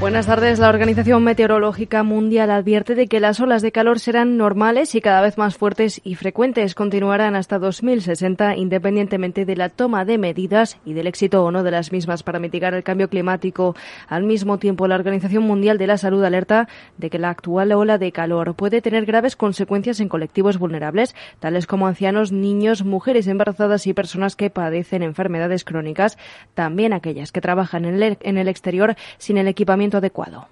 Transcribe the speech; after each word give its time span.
Buenas 0.00 0.26
tardes. 0.26 0.60
La 0.60 0.68
Organización 0.68 1.24
Meteorológica 1.24 2.04
Mundial 2.04 2.52
advierte 2.52 2.94
de 2.94 3.08
que 3.08 3.18
las 3.18 3.40
olas 3.40 3.62
de 3.62 3.72
calor 3.72 3.98
serán 3.98 4.36
normales 4.36 4.94
y 4.94 5.00
cada 5.00 5.20
vez 5.20 5.36
más 5.36 5.56
fuertes 5.56 6.00
y 6.04 6.14
frecuentes. 6.14 6.76
Continuarán 6.76 7.34
hasta 7.34 7.58
2060 7.58 8.54
independientemente 8.54 9.44
de 9.44 9.56
la 9.56 9.70
toma 9.70 10.04
de 10.04 10.16
medidas 10.16 10.78
y 10.84 10.92
del 10.92 11.08
éxito 11.08 11.42
o 11.44 11.50
no 11.50 11.64
de 11.64 11.72
las 11.72 11.90
mismas 11.90 12.22
para 12.22 12.38
mitigar 12.38 12.74
el 12.74 12.84
cambio 12.84 13.08
climático. 13.08 13.74
Al 14.06 14.22
mismo 14.22 14.58
tiempo, 14.58 14.86
la 14.86 14.94
Organización 14.94 15.42
Mundial 15.42 15.78
de 15.78 15.88
la 15.88 15.98
Salud 15.98 16.22
alerta 16.22 16.68
de 16.96 17.10
que 17.10 17.18
la 17.18 17.30
actual 17.30 17.72
ola 17.72 17.98
de 17.98 18.12
calor 18.12 18.54
puede 18.54 18.80
tener 18.80 19.04
graves 19.04 19.34
consecuencias 19.34 19.98
en 19.98 20.08
colectivos 20.08 20.58
vulnerables, 20.58 21.16
tales 21.40 21.66
como 21.66 21.88
ancianos, 21.88 22.30
niños, 22.30 22.84
mujeres 22.84 23.26
embarazadas 23.26 23.88
y 23.88 23.94
personas 23.94 24.36
que 24.36 24.48
padecen 24.48 25.02
enfermedades 25.02 25.64
crónicas, 25.64 26.18
también 26.54 26.92
aquellas 26.92 27.32
que 27.32 27.40
trabajan 27.40 27.84
en 27.84 28.00
el, 28.38 28.48
exterior 28.48 28.94
sin 29.18 29.38
el 29.38 29.48
equipamiento 29.48 29.87
adecuado. 29.96 30.48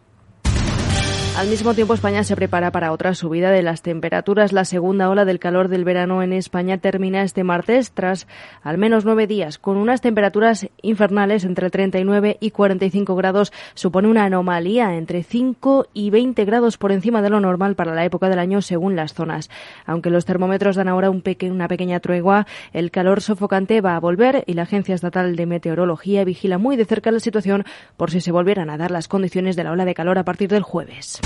Al 1.36 1.48
mismo 1.48 1.74
tiempo, 1.74 1.92
España 1.92 2.24
se 2.24 2.34
prepara 2.34 2.72
para 2.72 2.92
otra 2.92 3.14
subida 3.14 3.50
de 3.50 3.60
las 3.60 3.82
temperaturas. 3.82 4.54
La 4.54 4.64
segunda 4.64 5.10
ola 5.10 5.26
del 5.26 5.38
calor 5.38 5.68
del 5.68 5.84
verano 5.84 6.22
en 6.22 6.32
España 6.32 6.78
termina 6.78 7.20
este 7.20 7.44
martes 7.44 7.90
tras 7.92 8.26
al 8.62 8.78
menos 8.78 9.04
nueve 9.04 9.26
días 9.26 9.58
con 9.58 9.76
unas 9.76 10.00
temperaturas 10.00 10.66
infernales 10.80 11.44
entre 11.44 11.68
39 11.68 12.38
y 12.40 12.52
45 12.52 13.14
grados. 13.16 13.52
Supone 13.74 14.08
una 14.08 14.24
anomalía 14.24 14.94
entre 14.94 15.22
5 15.22 15.88
y 15.92 16.08
20 16.08 16.42
grados 16.46 16.78
por 16.78 16.90
encima 16.90 17.20
de 17.20 17.28
lo 17.28 17.38
normal 17.38 17.74
para 17.74 17.94
la 17.94 18.06
época 18.06 18.30
del 18.30 18.38
año 18.38 18.62
según 18.62 18.96
las 18.96 19.12
zonas. 19.12 19.50
Aunque 19.84 20.08
los 20.08 20.24
termómetros 20.24 20.76
dan 20.76 20.88
ahora 20.88 21.10
un 21.10 21.22
una 21.42 21.68
pequeña 21.68 22.00
tregua, 22.00 22.46
el 22.72 22.90
calor 22.90 23.20
sofocante 23.20 23.82
va 23.82 23.94
a 23.94 24.00
volver 24.00 24.42
y 24.46 24.54
la 24.54 24.62
Agencia 24.62 24.94
Estatal 24.94 25.36
de 25.36 25.44
Meteorología 25.44 26.24
vigila 26.24 26.56
muy 26.56 26.76
de 26.76 26.86
cerca 26.86 27.10
la 27.10 27.20
situación 27.20 27.66
por 27.98 28.10
si 28.10 28.22
se 28.22 28.32
volvieran 28.32 28.70
a 28.70 28.78
dar 28.78 28.90
las 28.90 29.06
condiciones 29.06 29.54
de 29.54 29.64
la 29.64 29.72
ola 29.72 29.84
de 29.84 29.92
calor 29.92 30.18
a 30.18 30.24
partir 30.24 30.48
del 30.48 30.62
jueves. 30.62 31.20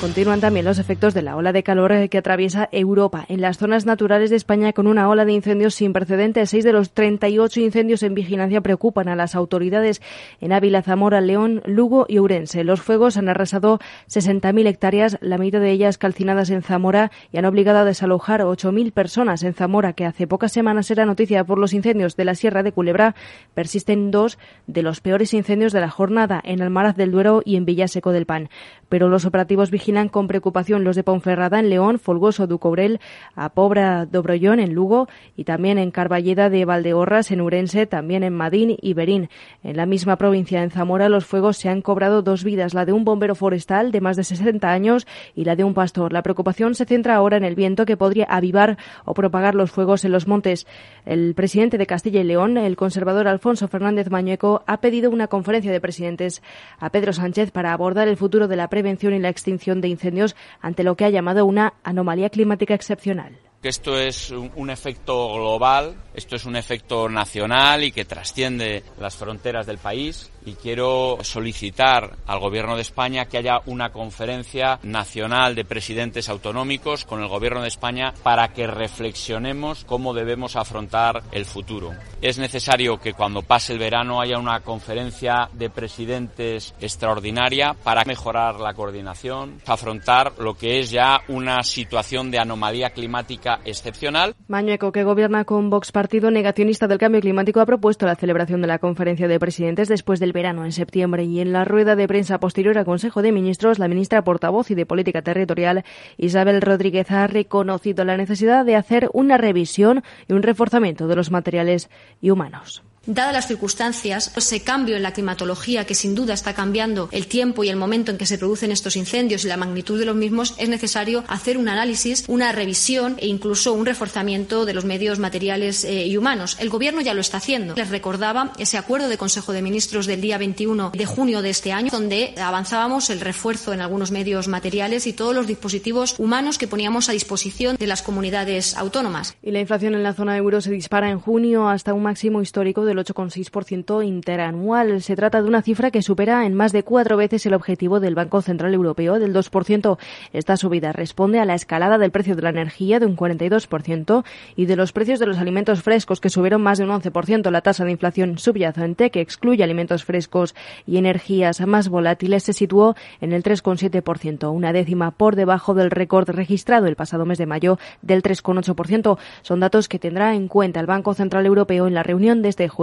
Continúan 0.00 0.40
también 0.40 0.64
los 0.64 0.78
efectos 0.78 1.12
de 1.12 1.20
la 1.20 1.36
ola 1.36 1.52
de 1.52 1.62
calor 1.62 2.08
que 2.08 2.16
atraviesa 2.16 2.70
Europa 2.72 3.26
en 3.28 3.42
las 3.42 3.58
zonas 3.58 3.84
naturales 3.84 4.30
de 4.30 4.36
España 4.36 4.72
con 4.72 4.86
una 4.86 5.06
ola 5.10 5.26
de 5.26 5.32
incendios 5.32 5.74
sin 5.74 5.92
precedentes. 5.92 6.48
Seis 6.48 6.64
de 6.64 6.72
los 6.72 6.92
38 6.92 7.60
incendios 7.60 8.02
en 8.02 8.14
vigilancia 8.14 8.62
preocupan 8.62 9.08
a 9.08 9.14
las 9.14 9.34
autoridades 9.34 10.00
en 10.40 10.54
Ávila, 10.54 10.80
Zamora, 10.80 11.20
León, 11.20 11.60
Lugo 11.66 12.06
y 12.08 12.18
Urense. 12.18 12.64
Los 12.64 12.80
fuegos 12.80 13.18
han 13.18 13.28
arrasado 13.28 13.78
60.000 14.08 14.68
hectáreas, 14.68 15.18
la 15.20 15.36
mitad 15.36 15.60
de 15.60 15.70
ellas 15.70 15.98
calcinadas 15.98 16.48
en 16.48 16.62
Zamora 16.62 17.10
y 17.30 17.36
han 17.36 17.44
obligado 17.44 17.80
a 17.80 17.84
desalojar 17.84 18.40
8.000 18.40 18.92
personas 18.92 19.42
en 19.42 19.52
Zamora, 19.52 19.92
que 19.92 20.06
hace 20.06 20.26
pocas 20.26 20.50
semanas 20.50 20.90
era 20.90 21.04
noticia 21.04 21.44
por 21.44 21.58
los 21.58 21.74
incendios 21.74 22.16
de 22.16 22.24
la 22.24 22.34
Sierra 22.34 22.62
de 22.62 22.72
Culebra. 22.72 23.14
Persisten 23.52 24.10
dos 24.10 24.38
de 24.66 24.82
los 24.82 25.02
peores 25.02 25.34
incendios 25.34 25.74
de 25.74 25.80
la 25.82 25.90
jornada 25.90 26.40
en 26.42 26.62
Almaraz 26.62 26.96
del 26.96 27.10
Duero 27.10 27.42
y 27.44 27.56
en 27.56 27.66
Villaseco 27.66 28.12
del 28.12 28.24
Pan. 28.24 28.48
Pero 28.88 29.10
los 29.10 29.26
operativos 29.26 29.70
vigilantes 29.70 29.89
vigilan 29.90 30.08
con 30.08 30.28
preocupación 30.28 30.84
los 30.84 30.94
de 30.94 31.02
Ponferrada 31.02 31.58
en 31.58 31.68
León, 31.68 31.98
Folgoso 31.98 32.46
Cobrel, 32.60 33.00
a 33.34 33.48
Pobra 33.48 34.06
Dobrollón 34.06 34.60
en 34.60 34.72
Lugo 34.72 35.08
y 35.36 35.42
también 35.42 35.78
en 35.78 35.90
Carballeda 35.90 36.48
de 36.48 36.64
Valdeorras 36.64 37.32
en 37.32 37.40
Urense, 37.40 37.86
también 37.86 38.22
en 38.22 38.32
Madín 38.32 38.76
y 38.80 38.94
Berín. 38.94 39.30
En 39.64 39.76
la 39.76 39.86
misma 39.86 40.14
provincia, 40.14 40.62
en 40.62 40.70
Zamora, 40.70 41.08
los 41.08 41.26
fuegos 41.26 41.56
se 41.56 41.68
han 41.68 41.82
cobrado 41.82 42.22
dos 42.22 42.44
vidas, 42.44 42.72
la 42.72 42.84
de 42.84 42.92
un 42.92 43.04
bombero 43.04 43.34
forestal 43.34 43.90
de 43.90 44.00
más 44.00 44.16
de 44.16 44.22
60 44.22 44.70
años 44.70 45.08
y 45.34 45.42
la 45.42 45.56
de 45.56 45.64
un 45.64 45.74
pastor. 45.74 46.12
La 46.12 46.22
preocupación 46.22 46.76
se 46.76 46.84
centra 46.84 47.16
ahora 47.16 47.36
en 47.36 47.42
el 47.42 47.56
viento 47.56 47.84
que 47.84 47.96
podría 47.96 48.26
avivar 48.26 48.78
o 49.04 49.12
propagar 49.12 49.56
los 49.56 49.72
fuegos 49.72 50.04
en 50.04 50.12
los 50.12 50.28
montes. 50.28 50.68
El 51.04 51.34
presidente 51.34 51.78
de 51.78 51.86
Castilla 51.88 52.20
y 52.20 52.24
León, 52.24 52.58
el 52.58 52.76
conservador 52.76 53.26
Alfonso 53.26 53.66
Fernández 53.66 54.08
Mañueco, 54.08 54.62
ha 54.68 54.80
pedido 54.80 55.10
una 55.10 55.26
conferencia 55.26 55.72
de 55.72 55.80
presidentes 55.80 56.44
a 56.78 56.90
Pedro 56.90 57.12
Sánchez 57.12 57.50
para 57.50 57.72
abordar 57.72 58.06
el 58.06 58.16
futuro 58.16 58.46
de 58.46 58.54
la 58.54 58.68
prevención 58.68 59.14
y 59.14 59.18
la 59.18 59.30
extinción 59.30 59.79
de 59.80 59.88
incendios 59.88 60.36
ante 60.60 60.84
lo 60.84 60.96
que 60.96 61.04
ha 61.04 61.10
llamado 61.10 61.44
una 61.46 61.74
anomalía 61.82 62.30
climática 62.30 62.74
excepcional. 62.74 63.38
Que 63.62 63.68
esto 63.68 63.98
es 63.98 64.30
un, 64.30 64.70
efecto 64.70 65.34
global, 65.34 65.94
esto 66.14 66.34
es 66.34 66.46
un 66.46 66.56
efecto 66.56 67.10
nacional 67.10 67.84
y 67.84 67.92
que 67.92 68.06
trasciende 68.06 68.82
las 68.98 69.16
fronteras 69.16 69.66
del 69.66 69.76
país 69.76 70.32
y 70.44 70.52
quiero 70.54 71.18
solicitar 71.22 72.16
al 72.26 72.40
Gobierno 72.40 72.76
de 72.76 72.82
España 72.82 73.26
que 73.26 73.38
haya 73.38 73.60
una 73.66 73.90
conferencia 73.90 74.78
nacional 74.82 75.54
de 75.54 75.64
presidentes 75.64 76.28
autonómicos 76.28 77.04
con 77.04 77.20
el 77.20 77.28
Gobierno 77.28 77.62
de 77.62 77.68
España 77.68 78.14
para 78.22 78.48
que 78.48 78.66
reflexionemos 78.66 79.84
cómo 79.84 80.14
debemos 80.14 80.56
afrontar 80.56 81.22
el 81.32 81.44
futuro. 81.44 81.92
Es 82.22 82.38
necesario 82.38 82.98
que 82.98 83.14
cuando 83.14 83.42
pase 83.42 83.72
el 83.72 83.78
verano 83.78 84.20
haya 84.20 84.38
una 84.38 84.60
conferencia 84.60 85.48
de 85.52 85.70
presidentes 85.70 86.74
extraordinaria 86.80 87.74
para 87.84 88.04
mejorar 88.04 88.60
la 88.60 88.74
coordinación, 88.74 89.60
afrontar 89.66 90.32
lo 90.38 90.54
que 90.54 90.80
es 90.80 90.90
ya 90.90 91.22
una 91.28 91.62
situación 91.62 92.30
de 92.30 92.38
anomalía 92.38 92.90
climática 92.90 93.60
excepcional. 93.64 94.34
Mañueco, 94.48 94.92
que 94.92 95.04
gobierna 95.04 95.44
con 95.44 95.70
Vox 95.70 95.92
Partido 95.92 96.30
Negacionista 96.30 96.86
del 96.86 96.98
Cambio 96.98 97.20
Climático, 97.20 97.60
ha 97.60 97.66
propuesto 97.66 98.06
la 98.06 98.16
celebración 98.16 98.60
de 98.60 98.68
la 98.68 98.78
conferencia 98.78 99.28
de 99.28 99.38
presidentes 99.38 99.88
después 99.88 100.20
del 100.30 100.32
verano 100.32 100.64
en 100.64 100.70
septiembre 100.70 101.24
y 101.24 101.40
en 101.40 101.52
la 101.52 101.64
rueda 101.64 101.96
de 101.96 102.06
prensa 102.06 102.38
posterior 102.38 102.78
al 102.78 102.84
Consejo 102.84 103.20
de 103.20 103.32
Ministros, 103.32 103.80
la 103.80 103.88
ministra 103.88 104.22
portavoz 104.22 104.70
y 104.70 104.76
de 104.76 104.86
Política 104.86 105.22
Territorial, 105.22 105.84
Isabel 106.18 106.62
Rodríguez, 106.62 107.10
ha 107.10 107.26
reconocido 107.26 108.04
la 108.04 108.16
necesidad 108.16 108.64
de 108.64 108.76
hacer 108.76 109.10
una 109.12 109.38
revisión 109.38 110.04
y 110.28 110.34
un 110.34 110.44
reforzamiento 110.44 111.08
de 111.08 111.16
los 111.16 111.32
materiales 111.32 111.90
y 112.20 112.30
humanos. 112.30 112.84
Dadas 113.06 113.32
las 113.32 113.46
circunstancias, 113.46 114.30
ese 114.36 114.62
cambio 114.62 114.94
en 114.94 115.02
la 115.02 115.12
climatología 115.12 115.86
que 115.86 115.94
sin 115.94 116.14
duda 116.14 116.34
está 116.34 116.52
cambiando 116.52 117.08
el 117.12 117.28
tiempo 117.28 117.64
y 117.64 117.70
el 117.70 117.76
momento 117.76 118.10
en 118.10 118.18
que 118.18 118.26
se 118.26 118.36
producen 118.36 118.72
estos 118.72 118.94
incendios 118.94 119.42
y 119.44 119.48
la 119.48 119.56
magnitud 119.56 119.98
de 119.98 120.04
los 120.04 120.14
mismos, 120.14 120.54
es 120.58 120.68
necesario 120.68 121.24
hacer 121.26 121.56
un 121.56 121.70
análisis, 121.70 122.24
una 122.28 122.52
revisión 122.52 123.16
e 123.18 123.26
incluso 123.26 123.72
un 123.72 123.86
reforzamiento 123.86 124.66
de 124.66 124.74
los 124.74 124.84
medios 124.84 125.18
materiales 125.18 125.84
eh, 125.84 126.06
y 126.06 126.18
humanos. 126.18 126.58
El 126.60 126.68
Gobierno 126.68 127.00
ya 127.00 127.14
lo 127.14 127.22
está 127.22 127.38
haciendo. 127.38 127.74
Les 127.74 127.88
recordaba 127.88 128.52
ese 128.58 128.76
acuerdo 128.76 129.08
de 129.08 129.16
Consejo 129.16 129.52
de 129.52 129.62
Ministros 129.62 130.06
del 130.06 130.20
día 130.20 130.36
21 130.36 130.92
de 130.94 131.06
junio 131.06 131.40
de 131.40 131.50
este 131.50 131.72
año, 131.72 131.88
donde 131.90 132.34
avanzábamos 132.36 133.08
el 133.08 133.20
refuerzo 133.20 133.72
en 133.72 133.80
algunos 133.80 134.10
medios 134.10 134.46
materiales 134.46 135.06
y 135.06 135.14
todos 135.14 135.34
los 135.34 135.46
dispositivos 135.46 136.16
humanos 136.18 136.58
que 136.58 136.68
poníamos 136.68 137.08
a 137.08 137.12
disposición 137.12 137.76
de 137.76 137.86
las 137.86 138.02
comunidades 138.02 138.76
autónomas. 138.76 139.34
Y 139.42 139.52
la 139.52 139.60
inflación 139.60 139.94
en 139.94 140.02
la 140.02 140.12
zona 140.12 140.36
euro 140.36 140.60
se 140.60 140.70
dispara 140.70 141.10
en 141.10 141.18
junio 141.18 141.66
hasta 141.66 141.94
un 141.94 142.02
máximo 142.02 142.42
histórico 142.42 142.84
de 142.84 142.89
del 142.90 142.98
8,6% 142.98 144.04
interanual. 144.04 145.00
Se 145.00 145.16
trata 145.16 145.40
de 145.40 145.48
una 145.48 145.62
cifra 145.62 145.90
que 145.90 146.02
supera 146.02 146.44
en 146.44 146.54
más 146.54 146.72
de 146.72 146.82
cuatro 146.82 147.16
veces 147.16 147.46
el 147.46 147.54
objetivo 147.54 148.00
del 148.00 148.14
Banco 148.14 148.42
Central 148.42 148.74
Europeo 148.74 149.18
del 149.18 149.32
2%. 149.32 149.98
Esta 150.32 150.56
subida 150.56 150.92
responde 150.92 151.38
a 151.38 151.44
la 151.44 151.54
escalada 151.54 151.98
del 151.98 152.10
precio 152.10 152.36
de 152.36 152.42
la 152.42 152.50
energía 152.50 152.98
de 152.98 153.06
un 153.06 153.16
42% 153.16 154.24
y 154.56 154.66
de 154.66 154.76
los 154.76 154.92
precios 154.92 155.20
de 155.20 155.26
los 155.26 155.38
alimentos 155.38 155.82
frescos 155.82 156.20
que 156.20 156.30
subieron 156.30 156.62
más 156.62 156.78
de 156.78 156.84
un 156.84 156.90
11%. 156.90 157.50
La 157.50 157.60
tasa 157.60 157.84
de 157.84 157.92
inflación 157.92 158.38
subyacente, 158.38 159.10
que 159.10 159.20
excluye 159.20 159.62
alimentos 159.62 160.04
frescos 160.04 160.54
y 160.86 160.96
energías 160.96 161.60
más 161.66 161.88
volátiles, 161.88 162.42
se 162.42 162.52
situó 162.52 162.96
en 163.20 163.32
el 163.32 163.42
3,7%, 163.42 164.52
una 164.52 164.72
décima 164.72 165.12
por 165.12 165.36
debajo 165.36 165.74
del 165.74 165.90
récord 165.90 166.28
registrado 166.28 166.86
el 166.86 166.96
pasado 166.96 167.24
mes 167.24 167.38
de 167.38 167.46
mayo 167.46 167.78
del 168.02 168.22
3,8%. 168.22 169.18
Son 169.42 169.60
datos 169.60 169.88
que 169.88 169.98
tendrá 170.00 170.34
en 170.34 170.48
cuenta 170.48 170.80
el 170.80 170.86
Banco 170.86 171.14
Central 171.14 171.46
Europeo 171.46 171.86
en 171.86 171.94
la 171.94 172.02
reunión 172.02 172.42
de 172.42 172.48
este 172.48 172.68
jueves, 172.68 172.79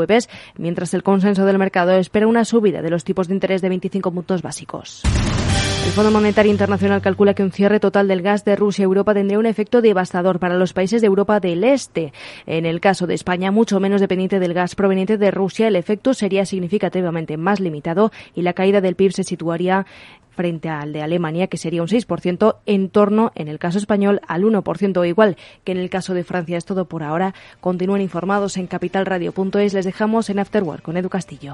mientras 0.58 0.94
el 0.94 1.04
consenso 1.04 1.46
del 1.46 1.58
mercado 1.58 1.94
espera 1.94 2.28
una 2.28 2.46
subida 2.46 2.82
de 2.82 2.90
los 2.90 3.04
tipos 3.04 3.28
de 3.28 3.34
interés 3.34 3.62
de 3.62 3.70
25 3.70 4.12
puntos 4.12 4.42
básicos. 4.42 5.04
El 5.88 5.94
Fondo 5.94 6.12
Monetario 6.12 6.52
Internacional 6.52 7.02
calcula 7.02 7.34
que 7.34 7.44
un 7.44 7.54
cierre 7.54 7.80
total 7.80 8.10
del 8.10 8.22
gas 8.22 8.44
de 8.44 8.58
Rusia 8.58 8.84
a 8.84 8.88
Europa 8.88 9.14
tendría 9.14 9.40
un 9.40 9.46
efecto 9.46 9.82
devastador 9.82 10.38
para 10.38 10.58
los 10.58 10.74
países 10.74 11.00
de 11.00 11.08
Europa 11.08 11.40
del 11.40 11.64
Este. 11.64 12.12
En 12.46 12.66
el 12.66 12.82
caso 12.82 13.08
de 13.08 13.14
España, 13.14 13.52
mucho 13.52 13.80
menos 13.80 14.02
dependiente 14.02 14.40
del 14.40 14.54
gas 14.54 14.76
proveniente 14.76 15.18
de 15.18 15.32
Rusia, 15.32 15.70
el 15.70 15.78
efecto 15.78 16.14
sería 16.14 16.46
significativamente 16.46 17.38
más 17.38 17.62
limitado 17.62 18.12
y 18.36 18.42
la 18.42 18.52
caída 18.52 18.82
del 18.82 18.96
PIB 18.96 19.14
se 19.14 19.24
situaría 19.24 19.86
frente 20.32 20.68
al 20.68 20.92
de 20.92 21.04
Alemania, 21.04 21.48
que 21.48 21.58
sería 21.58 21.82
un 21.82 21.88
6%, 21.88 22.58
en 22.66 22.90
torno, 22.90 23.32
en 23.36 23.48
el 23.48 23.58
caso 23.58 23.78
español, 23.78 24.20
al 24.28 24.44
1%, 24.44 25.08
igual 25.08 25.38
que 25.64 25.72
en 25.72 25.78
el 25.78 25.90
caso 25.90 26.14
de 26.14 26.26
Francia. 26.26 26.58
Es 26.58 26.66
todo 26.66 26.84
por 26.84 27.02
ahora. 27.02 27.34
Continúen 27.62 28.02
informados 28.02 28.58
en 28.58 28.68
capitalradio.es. 28.68 29.74
Les 29.74 29.86
dejamos 29.86 30.30
en 30.30 30.40
Afterwork 30.40 30.82
con 30.82 30.98
Edu 30.98 31.08
Castillo. 31.08 31.54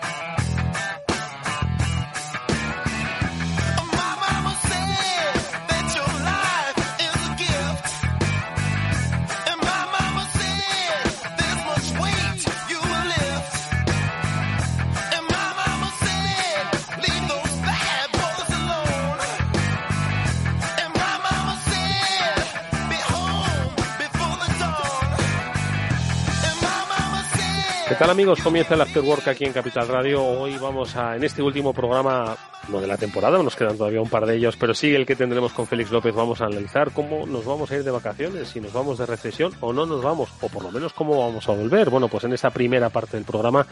Tal 28.01 28.09
amigos? 28.09 28.41
Comienza 28.41 28.73
el 28.73 28.81
Afterwork 28.81 29.27
aquí 29.27 29.45
en 29.45 29.53
Capital 29.53 29.87
Radio. 29.87 30.23
Hoy 30.23 30.57
vamos 30.57 30.95
a, 30.95 31.15
en 31.15 31.23
este 31.23 31.43
último 31.43 31.71
programa, 31.71 32.35
no 32.67 32.81
de 32.81 32.87
la 32.87 32.97
temporada, 32.97 33.43
nos 33.43 33.55
quedan 33.55 33.77
todavía 33.77 34.01
un 34.01 34.09
par 34.09 34.25
de 34.25 34.37
ellos, 34.37 34.57
pero 34.57 34.73
sí 34.73 34.95
el 34.95 35.05
que 35.05 35.15
tendremos 35.15 35.53
con 35.53 35.67
Félix 35.67 35.91
López, 35.91 36.15
vamos 36.15 36.41
a 36.41 36.45
analizar 36.45 36.93
cómo 36.93 37.27
nos 37.27 37.45
vamos 37.45 37.69
a 37.69 37.75
ir 37.75 37.83
de 37.83 37.91
vacaciones, 37.91 38.47
si 38.47 38.59
nos 38.59 38.73
vamos 38.73 38.97
de 38.97 39.05
recesión 39.05 39.53
o 39.59 39.71
no 39.71 39.85
nos 39.85 40.01
vamos, 40.01 40.31
o 40.41 40.49
por 40.49 40.63
lo 40.63 40.71
menos 40.71 40.93
cómo 40.93 41.19
vamos 41.19 41.47
a 41.47 41.51
volver. 41.51 41.91
Bueno, 41.91 42.07
pues 42.07 42.23
en 42.23 42.33
esta 42.33 42.49
primera 42.49 42.89
parte 42.89 43.17
del 43.17 43.23
programa 43.23 43.67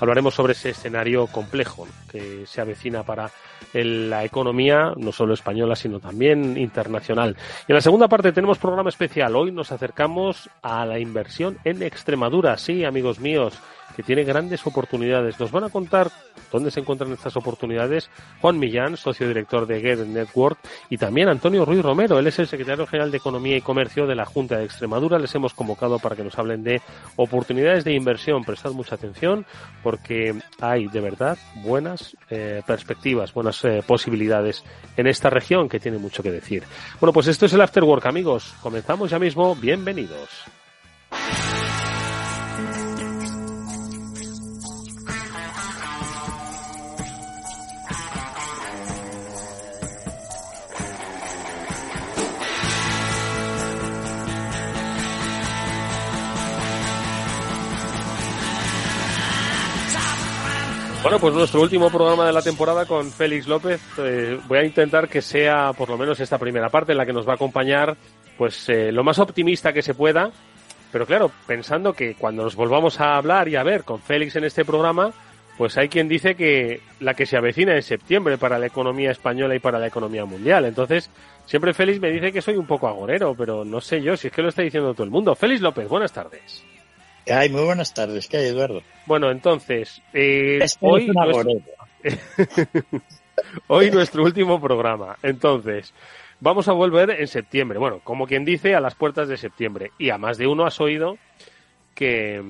hablaremos 0.00 0.32
sobre 0.32 0.54
ese 0.54 0.70
escenario 0.70 1.26
complejo 1.26 1.86
que 2.10 2.46
se 2.46 2.62
avecina 2.62 3.02
para 3.02 3.30
la 3.74 4.24
economía, 4.24 4.94
no 4.96 5.12
solo 5.12 5.34
española, 5.34 5.76
sino 5.76 6.00
también 6.00 6.56
internacional. 6.56 7.36
Y 7.68 7.72
en 7.72 7.74
la 7.74 7.82
segunda 7.82 8.08
parte 8.08 8.32
tenemos 8.32 8.56
programa 8.56 8.88
especial. 8.88 9.36
Hoy 9.36 9.52
nos 9.52 9.72
acercamos 9.72 10.48
a 10.62 10.86
la 10.86 10.98
inversión 10.98 11.58
en 11.64 11.82
Extremadura. 11.82 12.56
Sí, 12.56 12.84
amigos 12.84 13.18
míos, 13.18 13.54
que 13.94 14.02
tiene 14.02 14.24
grandes 14.24 14.66
oportunidades. 14.66 15.38
Nos 15.38 15.50
van 15.50 15.64
a 15.64 15.68
contar 15.68 16.10
dónde 16.50 16.70
se 16.70 16.80
encuentran 16.80 17.12
estas 17.12 17.36
oportunidades 17.36 18.10
Juan 18.40 18.58
Millán, 18.58 18.96
socio 18.96 19.26
director 19.28 19.66
de 19.66 19.80
Get 19.80 19.98
Network, 20.06 20.58
y 20.90 20.98
también 20.98 21.28
Antonio 21.28 21.64
Ruiz 21.64 21.82
Romero. 21.82 22.18
Él 22.18 22.26
es 22.26 22.38
el 22.38 22.46
secretario 22.46 22.86
general 22.86 23.10
de 23.10 23.18
Economía 23.18 23.56
y 23.56 23.60
Comercio 23.60 24.06
de 24.06 24.14
la 24.14 24.24
Junta 24.24 24.58
de 24.58 24.64
Extremadura. 24.64 25.18
Les 25.18 25.34
hemos 25.34 25.54
convocado 25.54 25.98
para 25.98 26.16
que 26.16 26.24
nos 26.24 26.38
hablen 26.38 26.62
de 26.62 26.80
oportunidades 27.16 27.84
de 27.84 27.94
inversión. 27.94 28.44
Prestad 28.44 28.72
mucha 28.72 28.94
atención 28.94 29.46
porque 29.82 30.34
hay 30.60 30.86
de 30.88 31.00
verdad 31.00 31.38
buenas 31.62 32.16
eh, 32.30 32.62
perspectivas, 32.66 33.32
buenas 33.32 33.64
eh, 33.64 33.82
posibilidades 33.86 34.64
en 34.96 35.06
esta 35.06 35.30
región 35.30 35.68
que 35.68 35.80
tiene 35.80 35.98
mucho 35.98 36.22
que 36.22 36.30
decir. 36.30 36.62
Bueno, 37.00 37.12
pues 37.12 37.26
esto 37.28 37.46
es 37.46 37.52
el 37.52 37.60
After 37.60 37.84
Work, 37.84 38.06
amigos. 38.06 38.54
Comenzamos 38.60 39.10
ya 39.10 39.18
mismo. 39.18 39.54
Bienvenidos. 39.54 40.44
Bueno, 61.04 61.18
pues 61.18 61.34
nuestro 61.34 61.60
último 61.60 61.90
programa 61.90 62.26
de 62.26 62.32
la 62.32 62.40
temporada 62.40 62.86
con 62.86 63.12
Félix 63.12 63.46
López. 63.46 63.78
Eh, 63.98 64.40
voy 64.48 64.56
a 64.56 64.64
intentar 64.64 65.06
que 65.06 65.20
sea 65.20 65.74
por 65.74 65.90
lo 65.90 65.98
menos 65.98 66.18
esta 66.18 66.38
primera 66.38 66.70
parte 66.70 66.92
en 66.92 66.98
la 66.98 67.04
que 67.04 67.12
nos 67.12 67.28
va 67.28 67.32
a 67.32 67.34
acompañar 67.34 67.94
pues 68.38 68.70
eh, 68.70 68.90
lo 68.90 69.04
más 69.04 69.18
optimista 69.18 69.74
que 69.74 69.82
se 69.82 69.92
pueda. 69.92 70.30
Pero 70.90 71.04
claro, 71.04 71.30
pensando 71.46 71.92
que 71.92 72.14
cuando 72.14 72.44
nos 72.44 72.56
volvamos 72.56 73.02
a 73.02 73.16
hablar 73.18 73.48
y 73.48 73.56
a 73.56 73.62
ver 73.62 73.84
con 73.84 74.00
Félix 74.00 74.36
en 74.36 74.44
este 74.44 74.64
programa, 74.64 75.12
pues 75.58 75.76
hay 75.76 75.90
quien 75.90 76.08
dice 76.08 76.36
que 76.36 76.80
la 77.00 77.12
que 77.12 77.26
se 77.26 77.36
avecina 77.36 77.74
en 77.74 77.82
septiembre 77.82 78.38
para 78.38 78.58
la 78.58 78.64
economía 78.64 79.10
española 79.10 79.54
y 79.54 79.58
para 79.58 79.78
la 79.78 79.88
economía 79.88 80.24
mundial. 80.24 80.64
Entonces, 80.64 81.10
siempre 81.44 81.74
Félix 81.74 82.00
me 82.00 82.12
dice 82.12 82.32
que 82.32 82.40
soy 82.40 82.56
un 82.56 82.66
poco 82.66 82.88
agorero, 82.88 83.34
pero 83.34 83.62
no 83.62 83.82
sé 83.82 84.00
yo 84.00 84.16
si 84.16 84.28
es 84.28 84.32
que 84.32 84.40
lo 84.40 84.48
está 84.48 84.62
diciendo 84.62 84.94
todo 84.94 85.04
el 85.04 85.10
mundo. 85.10 85.34
Félix 85.34 85.60
López, 85.60 85.86
buenas 85.86 86.14
tardes. 86.14 86.64
Ay, 87.26 87.48
muy 87.48 87.62
buenas 87.62 87.94
tardes, 87.94 88.28
¿qué 88.28 88.36
hay, 88.36 88.46
Eduardo? 88.48 88.82
Bueno, 89.06 89.30
entonces, 89.30 90.02
eh, 90.12 90.64
hoy, 90.80 91.06
nuestro... 91.06 91.52
hoy 93.68 93.90
nuestro 93.90 94.24
último 94.24 94.60
programa. 94.60 95.16
Entonces, 95.22 95.94
vamos 96.40 96.68
a 96.68 96.72
volver 96.72 97.10
en 97.10 97.26
septiembre. 97.26 97.78
Bueno, 97.78 98.00
como 98.04 98.26
quien 98.26 98.44
dice, 98.44 98.74
a 98.74 98.80
las 98.80 98.94
puertas 98.94 99.28
de 99.28 99.38
septiembre. 99.38 99.92
Y 99.98 100.10
a 100.10 100.18
más 100.18 100.36
de 100.36 100.46
uno 100.46 100.66
has 100.66 100.80
oído 100.80 101.16
que, 101.94 102.42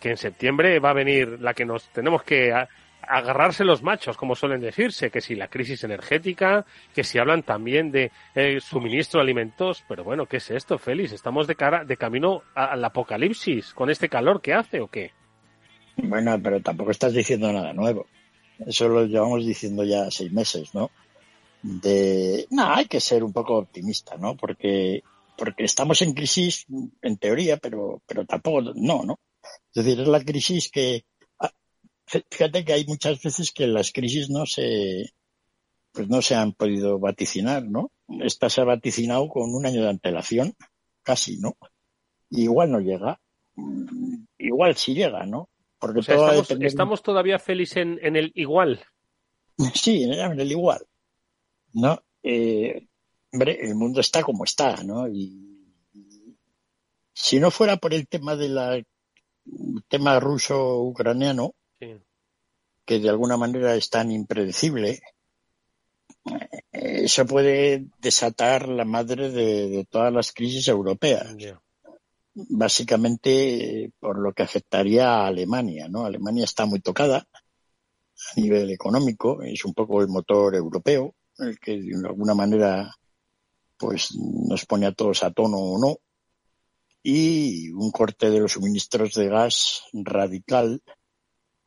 que 0.00 0.10
en 0.10 0.16
septiembre 0.16 0.80
va 0.80 0.90
a 0.90 0.94
venir 0.94 1.38
la 1.40 1.54
que 1.54 1.64
nos 1.64 1.88
tenemos 1.90 2.24
que 2.24 2.52
agarrarse 3.06 3.64
los 3.64 3.82
machos, 3.82 4.16
como 4.16 4.34
suelen 4.34 4.60
decirse, 4.60 5.10
que 5.10 5.20
si 5.20 5.34
la 5.34 5.48
crisis 5.48 5.84
energética, 5.84 6.64
que 6.94 7.04
si 7.04 7.18
hablan 7.18 7.42
también 7.42 7.90
de 7.90 8.10
eh, 8.34 8.60
suministro 8.60 9.18
de 9.18 9.24
alimentos, 9.24 9.84
pero 9.88 10.04
bueno, 10.04 10.26
¿qué 10.26 10.38
es 10.38 10.50
esto, 10.50 10.78
Félix? 10.78 11.12
¿Estamos 11.12 11.46
de 11.46 11.54
cara, 11.54 11.84
de 11.84 11.96
camino 11.96 12.42
al 12.54 12.84
apocalipsis 12.84 13.74
con 13.74 13.90
este 13.90 14.08
calor 14.08 14.40
que 14.40 14.54
hace 14.54 14.80
o 14.80 14.88
qué? 14.88 15.12
Bueno, 15.96 16.40
pero 16.42 16.60
tampoco 16.60 16.90
estás 16.90 17.12
diciendo 17.12 17.52
nada 17.52 17.72
nuevo. 17.72 18.06
Eso 18.66 18.88
lo 18.88 19.04
llevamos 19.06 19.44
diciendo 19.44 19.84
ya 19.84 20.10
seis 20.10 20.32
meses, 20.32 20.74
¿no? 20.74 20.90
De, 21.62 22.46
no, 22.50 22.74
hay 22.74 22.86
que 22.86 23.00
ser 23.00 23.22
un 23.22 23.32
poco 23.32 23.56
optimista, 23.56 24.16
¿no? 24.16 24.36
Porque, 24.36 25.02
porque 25.36 25.64
estamos 25.64 26.02
en 26.02 26.12
crisis, 26.12 26.66
en 27.02 27.16
teoría, 27.18 27.56
pero, 27.56 28.02
pero 28.06 28.24
tampoco, 28.24 28.72
no, 28.74 29.04
¿no? 29.04 29.18
Es 29.74 29.84
decir, 29.84 30.00
es 30.00 30.08
la 30.08 30.20
crisis 30.20 30.70
que, 30.70 31.04
Fíjate 32.30 32.64
que 32.64 32.72
hay 32.72 32.84
muchas 32.86 33.22
veces 33.22 33.52
que 33.52 33.66
las 33.66 33.92
crisis 33.92 34.28
no 34.28 34.46
se, 34.46 35.12
pues 35.92 36.08
no 36.08 36.22
se 36.22 36.34
han 36.34 36.52
podido 36.52 36.98
vaticinar, 36.98 37.64
¿no? 37.64 37.90
Esta 38.20 38.50
se 38.50 38.60
ha 38.60 38.64
vaticinado 38.64 39.28
con 39.28 39.54
un 39.54 39.64
año 39.66 39.82
de 39.82 39.90
antelación, 39.90 40.54
casi, 41.02 41.38
¿no? 41.38 41.56
igual 42.30 42.70
no 42.70 42.80
llega. 42.80 43.20
Igual 44.38 44.76
sí 44.76 44.94
llega, 44.94 45.26
¿no? 45.26 45.50
Porque 45.78 46.00
estamos, 46.00 46.50
estamos, 46.50 47.02
todavía 47.02 47.38
felices 47.38 47.78
en, 47.78 47.98
en, 48.02 48.16
el 48.16 48.32
igual. 48.34 48.82
Sí, 49.74 50.04
en 50.04 50.40
el 50.40 50.50
igual. 50.50 50.86
¿No? 51.74 52.02
Eh, 52.22 52.86
hombre, 53.32 53.58
el 53.60 53.74
mundo 53.74 54.00
está 54.00 54.22
como 54.22 54.44
está, 54.44 54.82
¿no? 54.82 55.08
Y 55.08 55.52
si 57.12 57.38
no 57.38 57.50
fuera 57.50 57.76
por 57.76 57.92
el 57.92 58.08
tema 58.08 58.36
de 58.36 58.48
la 58.48 58.82
tema 59.88 60.20
ruso-ucraniano, 60.20 61.54
que 62.84 62.98
de 62.98 63.08
alguna 63.08 63.36
manera 63.36 63.74
es 63.74 63.88
tan 63.90 64.10
impredecible, 64.10 65.00
eso 66.72 67.26
puede 67.26 67.86
desatar 67.98 68.68
la 68.68 68.84
madre 68.84 69.30
de, 69.30 69.86
todas 69.90 70.12
las 70.12 70.32
crisis 70.32 70.68
europeas. 70.68 71.34
Básicamente 72.34 73.92
por 74.00 74.18
lo 74.18 74.32
que 74.32 74.42
afectaría 74.42 75.08
a 75.08 75.26
Alemania, 75.26 75.88
¿no? 75.88 76.06
Alemania 76.06 76.44
está 76.44 76.64
muy 76.64 76.80
tocada 76.80 77.26
a 78.36 78.40
nivel 78.40 78.70
económico, 78.70 79.42
es 79.42 79.64
un 79.64 79.74
poco 79.74 80.00
el 80.00 80.08
motor 80.08 80.54
europeo, 80.54 81.14
el 81.38 81.58
que 81.58 81.80
de 81.80 82.06
alguna 82.06 82.34
manera 82.34 82.94
pues 83.76 84.14
nos 84.14 84.64
pone 84.64 84.86
a 84.86 84.92
todos 84.92 85.22
a 85.24 85.32
tono 85.32 85.58
o 85.58 85.78
no. 85.78 85.98
Y 87.02 87.70
un 87.70 87.90
corte 87.90 88.30
de 88.30 88.38
los 88.38 88.52
suministros 88.52 89.14
de 89.14 89.28
gas 89.28 89.82
radical 89.92 90.80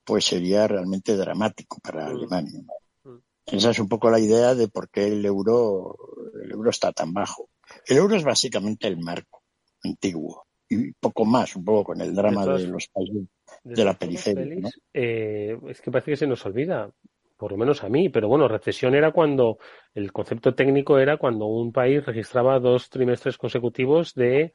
pues 0.05 0.25
sería 0.25 0.67
realmente 0.67 1.17
dramático 1.17 1.79
para 1.81 2.05
mm. 2.05 2.15
Alemania. 2.15 2.62
Mm. 3.03 3.17
Esa 3.47 3.71
es 3.71 3.79
un 3.79 3.89
poco 3.89 4.09
la 4.09 4.19
idea 4.19 4.55
de 4.55 4.67
por 4.67 4.89
qué 4.89 5.07
el 5.07 5.25
euro, 5.25 5.97
el 6.43 6.51
euro 6.51 6.69
está 6.69 6.91
tan 6.91 7.13
bajo. 7.13 7.50
El 7.88 7.97
euro 7.97 8.15
es 8.15 8.24
básicamente 8.24 8.88
el 8.88 8.97
marco 8.97 9.41
antiguo 9.83 10.45
y 10.69 10.91
poco 10.93 11.25
más, 11.25 11.55
un 11.55 11.63
poco 11.63 11.83
con 11.83 12.01
el 12.01 12.13
drama 12.15 12.45
de, 12.45 12.67
los 12.67 12.88
países 12.88 13.27
de, 13.63 13.85
la 13.85 13.93
periferia. 13.93 14.69
Eh, 14.93 15.57
es 15.67 15.81
que 15.81 15.91
parece 15.91 16.12
que 16.12 16.17
se 16.17 16.27
nos 16.27 16.45
olvida. 16.45 16.91
por 17.38 17.51
lo 17.51 17.57
menos 17.57 17.83
a 17.83 17.89
mí, 17.89 18.09
pero 18.09 18.27
bueno, 18.27 18.47
recesión 18.47 18.95
era 18.95 19.12
cuando 19.12 19.57
el 19.93 20.12
concepto 20.12 20.55
técnico 20.55 20.97
era 20.97 21.17
cuando 21.17 21.45
un 21.45 21.71
país 21.71 22.05
registraba 22.05 22.59
dos 22.59 22.89
trimestres 22.89 23.38
consecutivos 23.38 24.13
de, 24.15 24.53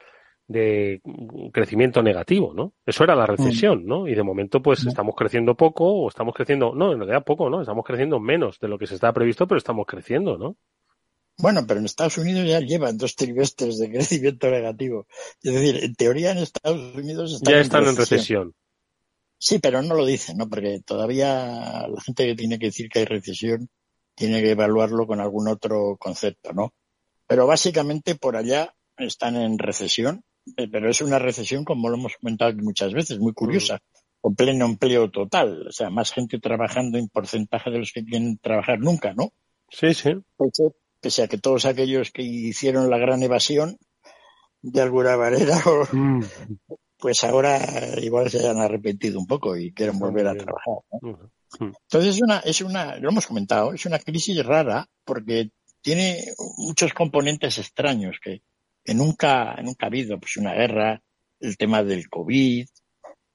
de 0.51 1.01
crecimiento 1.53 2.03
negativo, 2.03 2.53
¿no? 2.53 2.73
Eso 2.85 3.05
era 3.05 3.15
la 3.15 3.25
mm. 3.25 3.37
recesión, 3.37 3.87
¿no? 3.87 4.09
Y 4.09 4.17
de 4.17 4.23
momento, 4.25 4.61
pues 4.61 4.85
estamos 4.85 5.15
creciendo 5.15 5.55
poco 5.55 5.85
o 5.85 6.09
estamos 6.09 6.35
creciendo, 6.35 6.75
no, 6.75 6.93
en 6.93 6.99
realidad 6.99 7.23
poco, 7.23 7.49
¿no? 7.49 7.61
Estamos 7.61 7.85
creciendo 7.85 8.19
menos 8.19 8.59
de 8.59 8.67
lo 8.67 8.77
que 8.77 8.89
se 8.89 8.97
estaba 8.97 9.13
previsto, 9.13 9.47
pero 9.47 9.59
estamos 9.59 9.87
creciendo, 9.87 10.37
¿no? 10.37 10.57
Bueno, 11.39 11.65
pero 11.69 11.79
en 11.79 11.87
Estados 11.87 12.19
Unidos 12.19 12.49
ya 12.49 12.59
llevan 12.59 12.99
dos 12.99 13.15
trimestres 13.15 13.79
de 13.79 13.91
crecimiento 13.93 14.51
negativo. 14.51 15.07
Es 15.41 15.55
decir, 15.55 15.85
en 15.85 15.95
teoría 15.95 16.33
en 16.33 16.39
Estados 16.39 16.97
Unidos 16.97 17.33
están 17.33 17.55
ya 17.55 17.61
están 17.61 17.87
en 17.87 17.97
recesión. 17.97 18.55
Sí, 19.39 19.61
pero 19.61 19.83
no 19.83 19.95
lo 19.95 20.05
dicen, 20.05 20.37
¿no? 20.37 20.49
Porque 20.49 20.81
todavía 20.85 21.87
la 21.87 22.01
gente 22.05 22.27
que 22.27 22.35
tiene 22.35 22.59
que 22.59 22.67
decir 22.67 22.89
que 22.89 22.99
hay 22.99 23.05
recesión 23.05 23.69
tiene 24.17 24.43
que 24.43 24.51
evaluarlo 24.51 25.07
con 25.07 25.21
algún 25.21 25.47
otro 25.47 25.97
concepto, 25.97 26.53
¿no? 26.53 26.75
Pero 27.29 27.47
básicamente 27.47 28.17
por 28.17 28.37
allá 28.37 28.75
están 28.97 29.37
en 29.37 29.59
recesión, 29.59 30.25
pero 30.71 30.91
es 30.91 31.01
una 31.01 31.19
recesión, 31.19 31.65
como 31.65 31.89
lo 31.89 31.97
hemos 31.97 32.17
comentado 32.17 32.53
muchas 32.57 32.93
veces, 32.93 33.19
muy 33.19 33.33
curiosa, 33.33 33.77
mm. 33.77 33.99
con 34.21 34.35
pleno 34.35 34.67
empleo 34.67 35.11
total, 35.11 35.67
o 35.69 35.73
sea, 35.73 35.91
más 35.91 36.13
gente 36.13 36.39
trabajando 36.39 36.99
en 36.99 37.09
porcentaje 37.09 37.71
de 37.71 37.79
los 37.79 37.93
que 37.93 38.05
quieren 38.05 38.39
trabajar 38.39 38.79
nunca, 38.79 39.15
¿no? 39.15 39.33
Sí, 39.69 39.95
sí. 39.95 40.11
Pese 41.01 41.23
a 41.23 41.29
que 41.29 41.39
todos 41.39 41.65
aquellos 41.65 42.11
que 42.11 42.23
hicieron 42.23 42.91
la 42.91 42.99
gran 42.99 43.23
evasión, 43.23 43.79
de 44.63 44.83
alguna 44.83 45.17
manera, 45.17 45.57
mm 45.93 46.21
pues 47.01 47.25
ahora 47.25 47.59
igual 48.01 48.31
se 48.31 48.47
han 48.47 48.59
arrepentido 48.59 49.19
un 49.19 49.27
poco 49.27 49.57
y 49.57 49.73
quieren 49.73 49.99
volver 49.99 50.29
a 50.29 50.35
trabajar. 50.35 51.31
Entonces 51.59 52.15
es 52.15 52.23
una, 52.23 52.39
es 52.41 52.61
una, 52.61 52.97
lo 52.97 53.09
hemos 53.09 53.27
comentado, 53.27 53.73
es 53.73 53.87
una 53.87 53.99
crisis 53.99 54.45
rara 54.45 54.87
porque 55.05 55.51
tiene 55.81 56.19
muchos 56.59 56.93
componentes 56.93 57.59
extraños 57.59 58.19
que, 58.23 58.43
nunca, 58.95 59.57
nunca 59.63 59.87
ha 59.87 59.89
habido, 59.89 60.19
pues 60.19 60.37
una 60.37 60.55
guerra, 60.55 61.03
el 61.41 61.57
tema 61.57 61.83
del 61.83 62.09
COVID, 62.09 62.67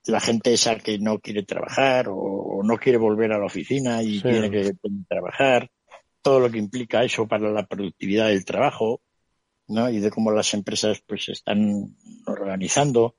la 0.07 0.19
gente 0.19 0.53
esa 0.53 0.77
que 0.77 0.99
no 0.99 1.19
quiere 1.19 1.43
trabajar 1.43 2.07
o, 2.09 2.61
no 2.63 2.77
quiere 2.77 2.97
volver 2.97 3.31
a 3.31 3.37
la 3.37 3.45
oficina 3.45 4.01
y 4.01 4.21
tiene 4.21 4.49
que 4.49 4.73
trabajar, 5.07 5.69
todo 6.21 6.39
lo 6.39 6.49
que 6.49 6.57
implica 6.57 7.03
eso 7.03 7.27
para 7.27 7.51
la 7.51 7.65
productividad 7.65 8.29
del 8.29 8.45
trabajo, 8.45 9.01
¿no? 9.67 9.89
Y 9.89 9.99
de 9.99 10.09
cómo 10.09 10.31
las 10.31 10.53
empresas 10.53 11.03
pues 11.05 11.29
están 11.29 11.95
organizando 12.25 13.15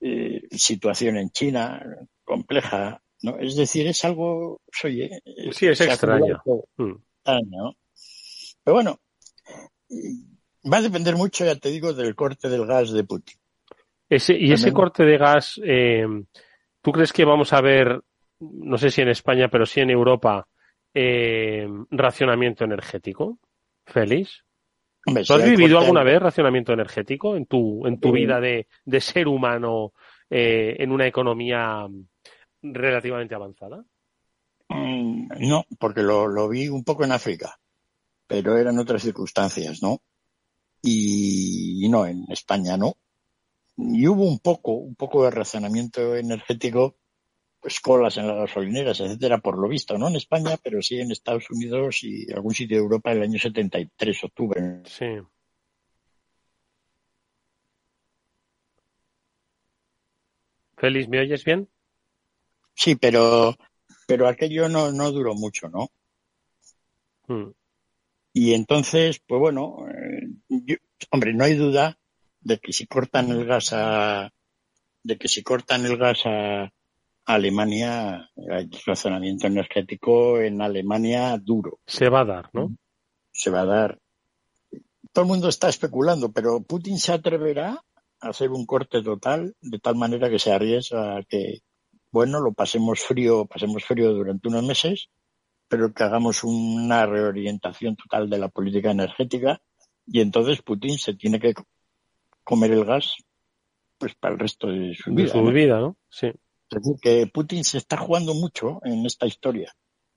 eh, 0.00 0.42
situación 0.50 1.16
en 1.16 1.30
China 1.30 1.82
compleja, 2.22 3.02
¿no? 3.22 3.38
Es 3.38 3.56
decir, 3.56 3.86
es 3.86 4.04
algo, 4.04 4.60
oye, 4.84 5.22
sí, 5.52 5.66
es 5.66 5.80
extraño. 5.80 6.42
Mm. 6.76 6.92
Pero 8.62 8.74
bueno, 8.74 9.00
va 10.70 10.78
a 10.78 10.82
depender 10.82 11.16
mucho, 11.16 11.44
ya 11.44 11.56
te 11.56 11.70
digo, 11.70 11.92
del 11.92 12.14
corte 12.14 12.48
del 12.48 12.66
gas 12.66 12.92
de 12.92 13.04
Putin. 13.04 13.36
Ese, 14.08 14.34
y 14.34 14.52
ese 14.52 14.72
corte 14.72 15.04
de 15.04 15.18
gas, 15.18 15.60
eh, 15.64 16.06
¿tú 16.82 16.92
crees 16.92 17.12
que 17.12 17.24
vamos 17.24 17.52
a 17.52 17.60
ver, 17.60 18.00
no 18.38 18.78
sé 18.78 18.90
si 18.90 19.00
en 19.00 19.08
España, 19.08 19.48
pero 19.48 19.66
sí 19.66 19.80
en 19.80 19.90
Europa, 19.90 20.46
eh, 20.92 21.66
racionamiento 21.90 22.64
energético? 22.64 23.38
¿Feliz? 23.86 24.44
¿Tú 25.04 25.34
has 25.34 25.44
vivido 25.44 25.78
alguna 25.78 26.02
vez 26.02 26.20
racionamiento 26.20 26.72
energético 26.72 27.36
en 27.36 27.46
tu, 27.46 27.86
en 27.86 28.00
tu 28.00 28.12
vida 28.12 28.40
de, 28.40 28.68
de 28.84 29.00
ser 29.00 29.28
humano 29.28 29.92
eh, 30.30 30.76
en 30.78 30.90
una 30.92 31.06
economía 31.06 31.86
relativamente 32.62 33.34
avanzada? 33.34 33.84
Mm, 34.68 35.28
no, 35.40 35.66
porque 35.78 36.02
lo, 36.02 36.26
lo, 36.26 36.48
vi 36.48 36.68
un 36.68 36.84
poco 36.84 37.04
en 37.04 37.12
África, 37.12 37.58
pero 38.26 38.56
eran 38.56 38.78
otras 38.78 39.02
circunstancias, 39.02 39.82
¿no? 39.82 40.00
Y, 40.86 41.84
y, 41.84 41.88
no, 41.88 42.06
en 42.06 42.26
España 42.28 42.76
no. 42.76 42.96
Y 43.76 44.06
hubo 44.06 44.24
un 44.28 44.38
poco, 44.38 44.72
un 44.72 44.94
poco 44.94 45.24
de 45.24 45.30
racionamiento 45.30 46.14
energético 46.14 46.96
pues 47.64 47.80
colas 47.80 48.18
en 48.18 48.26
las 48.26 48.36
gasolineras, 48.36 49.00
etcétera, 49.00 49.38
por 49.38 49.56
lo 49.56 49.66
visto, 49.68 49.96
no 49.96 50.08
en 50.08 50.16
España, 50.16 50.58
pero 50.62 50.82
sí 50.82 51.00
en 51.00 51.10
Estados 51.10 51.50
Unidos 51.50 52.04
y 52.04 52.30
algún 52.30 52.52
sitio 52.52 52.76
de 52.76 52.82
Europa 52.82 53.10
en 53.10 53.16
el 53.16 53.22
año 53.22 53.38
73, 53.38 54.24
octubre. 54.24 54.82
Sí. 54.84 55.06
Félix, 60.76 61.08
¿me 61.08 61.20
oyes 61.20 61.42
bien? 61.42 61.66
Sí, 62.74 62.96
pero, 62.96 63.56
pero 64.06 64.28
aquello 64.28 64.68
no, 64.68 64.92
no 64.92 65.10
duró 65.10 65.34
mucho, 65.34 65.70
¿no? 65.70 65.88
Hmm. 67.28 67.52
Y 68.34 68.52
entonces, 68.52 69.22
pues 69.26 69.40
bueno, 69.40 69.86
hombre, 71.10 71.32
no 71.34 71.44
hay 71.44 71.54
duda 71.54 71.98
de 72.40 72.58
que 72.58 72.72
si 72.72 72.86
cortan 72.86 73.30
el 73.30 73.44
gas 73.46 73.72
a, 73.72 74.32
de 75.02 75.18
que 75.18 75.28
si 75.28 75.42
cortan 75.42 75.86
el 75.86 75.96
gas 75.96 76.22
a, 76.24 76.70
Alemania, 77.26 78.30
el 78.36 78.70
razonamiento 78.84 79.46
energético 79.46 80.40
en 80.40 80.60
Alemania 80.60 81.38
duro. 81.38 81.78
Se 81.86 82.10
va 82.10 82.20
a 82.20 82.24
dar, 82.26 82.50
¿no? 82.52 82.76
Se 83.32 83.50
va 83.50 83.62
a 83.62 83.64
dar. 83.64 83.98
Todo 85.12 85.24
el 85.24 85.28
mundo 85.28 85.48
está 85.48 85.70
especulando, 85.70 86.32
pero 86.32 86.60
Putin 86.60 86.98
se 86.98 87.12
atreverá 87.12 87.80
a 88.20 88.28
hacer 88.28 88.50
un 88.50 88.66
corte 88.66 89.02
total 89.02 89.54
de 89.62 89.78
tal 89.78 89.94
manera 89.96 90.28
que 90.28 90.38
se 90.38 90.52
arriesga 90.52 91.16
a 91.16 91.22
que, 91.22 91.60
bueno, 92.10 92.40
lo 92.40 92.52
pasemos 92.52 93.00
frío, 93.00 93.46
pasemos 93.46 93.84
frío 93.84 94.12
durante 94.12 94.48
unos 94.48 94.64
meses, 94.64 95.08
pero 95.68 95.94
que 95.94 96.02
hagamos 96.02 96.44
una 96.44 97.06
reorientación 97.06 97.96
total 97.96 98.28
de 98.28 98.38
la 98.38 98.48
política 98.48 98.90
energética 98.90 99.62
y 100.06 100.20
entonces 100.20 100.62
Putin 100.62 100.98
se 100.98 101.14
tiene 101.14 101.40
que 101.40 101.54
comer 102.42 102.72
el 102.72 102.84
gas 102.84 103.14
pues 103.98 104.14
para 104.14 104.34
el 104.34 104.40
resto 104.40 104.68
de 104.68 104.94
su 104.94 105.10
vida. 105.10 105.22
De 105.22 105.28
su 105.28 105.44
vida, 105.44 105.80
¿no? 105.80 105.96
Sí. 106.08 106.26
Es 106.26 106.82
decir, 106.82 106.96
que 107.00 107.26
Putin 107.26 107.64
se 107.64 107.78
está 107.78 107.96
jugando 107.96 108.34
mucho 108.34 108.80
en 108.84 109.06
esta 109.06 109.26
historia. 109.26 109.74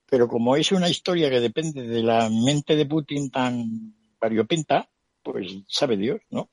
Pero 0.10 0.28
como 0.28 0.56
es 0.56 0.72
una 0.72 0.90
historia 0.90 1.30
que 1.30 1.40
depende 1.40 1.84
de 1.84 2.02
la 2.02 2.30
mente 2.30 2.76
de 2.76 2.86
Putin 2.86 3.30
tan 3.30 3.94
variopinta, 4.20 4.90
pues 5.22 5.58
sabe 5.68 5.98
Dios, 5.98 6.22
¿no? 6.30 6.50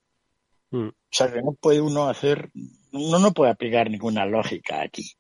Mm. 0.71 0.89
O 0.89 0.93
sea, 1.11 1.33
que 1.33 1.41
no 1.41 1.53
puede 1.53 1.81
uno 1.81 2.09
hacer, 2.09 2.51
uno 2.93 3.19
no 3.19 3.33
puede 3.33 3.53
aplicar 3.53 3.89
ninguna 3.89 4.27
lógica 4.27 4.83
aquí. 4.83 5.13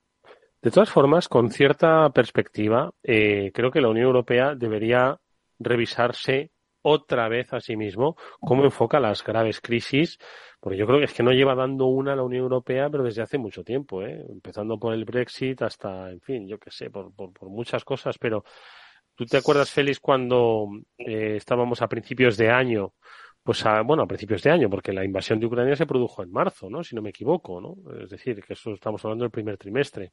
De 0.61 0.71
todas 0.71 0.91
formas, 0.91 1.29
con 1.29 1.51
cierta 1.51 2.11
perspectiva, 2.11 2.91
eh, 3.03 3.53
creo 3.55 3.71
que 3.71 3.81
la 3.81 3.89
Unión 3.89 4.07
Europea 4.07 4.55
debería 4.55 5.21
revisarse 5.59 6.51
otra 6.85 7.29
vez 7.29 7.53
a 7.53 7.61
sí 7.61 7.77
mismo 7.77 8.17
cómo 8.41 8.65
enfoca 8.65 9.01
las 9.01 9.25
graves 9.25 9.61
crisis 9.61 10.19
porque 10.65 10.79
yo 10.79 10.87
creo 10.87 10.99
que 10.99 11.05
es 11.05 11.13
que 11.13 11.23
no 11.23 11.33
lleva 11.33 11.55
dando 11.55 11.85
una 11.85 12.15
a 12.15 12.17
la 12.17 12.23
Unión 12.23 12.45
Europea, 12.45 12.89
pero 12.89 13.05
desde 13.05 13.21
hace 13.21 13.37
mucho 13.37 13.63
tiempo, 13.63 14.03
¿eh? 14.03 14.25
empezando 14.31 14.79
por 14.79 14.95
el 14.95 15.05
Brexit 15.05 15.61
hasta, 15.61 16.11
en 16.11 16.23
fin, 16.23 16.49
yo 16.49 16.59
qué 16.59 16.71
sé, 16.71 16.89
por, 16.89 17.15
por, 17.15 17.35
por, 17.35 17.51
muchas 17.51 17.85
cosas. 17.85 18.17
Pero 18.17 18.45
tú 19.15 19.27
te 19.27 19.37
acuerdas, 19.37 19.71
Félix, 19.71 20.01
cuando 20.01 20.69
eh, 20.97 21.37
estábamos 21.37 21.83
a 21.83 21.87
principios 21.87 22.39
de 22.39 22.49
año, 22.49 22.95
pues 23.43 23.67
a, 23.67 23.83
bueno, 23.83 24.05
a 24.05 24.07
principios 24.07 24.43
de 24.43 24.53
año, 24.53 24.71
porque 24.71 24.95
la 24.95 25.05
invasión 25.05 25.39
de 25.39 25.45
Ucrania 25.45 25.77
se 25.77 25.85
produjo 25.85 26.23
en 26.23 26.33
marzo, 26.33 26.71
¿no? 26.71 26.83
Si 26.83 26.97
no 26.97 27.03
me 27.03 27.11
equivoco, 27.11 27.61
¿no? 27.61 27.77
Es 28.03 28.09
decir, 28.09 28.43
que 28.43 28.55
eso 28.55 28.73
estamos 28.73 29.05
hablando 29.05 29.25
del 29.25 29.31
primer 29.31 29.59
trimestre. 29.59 30.13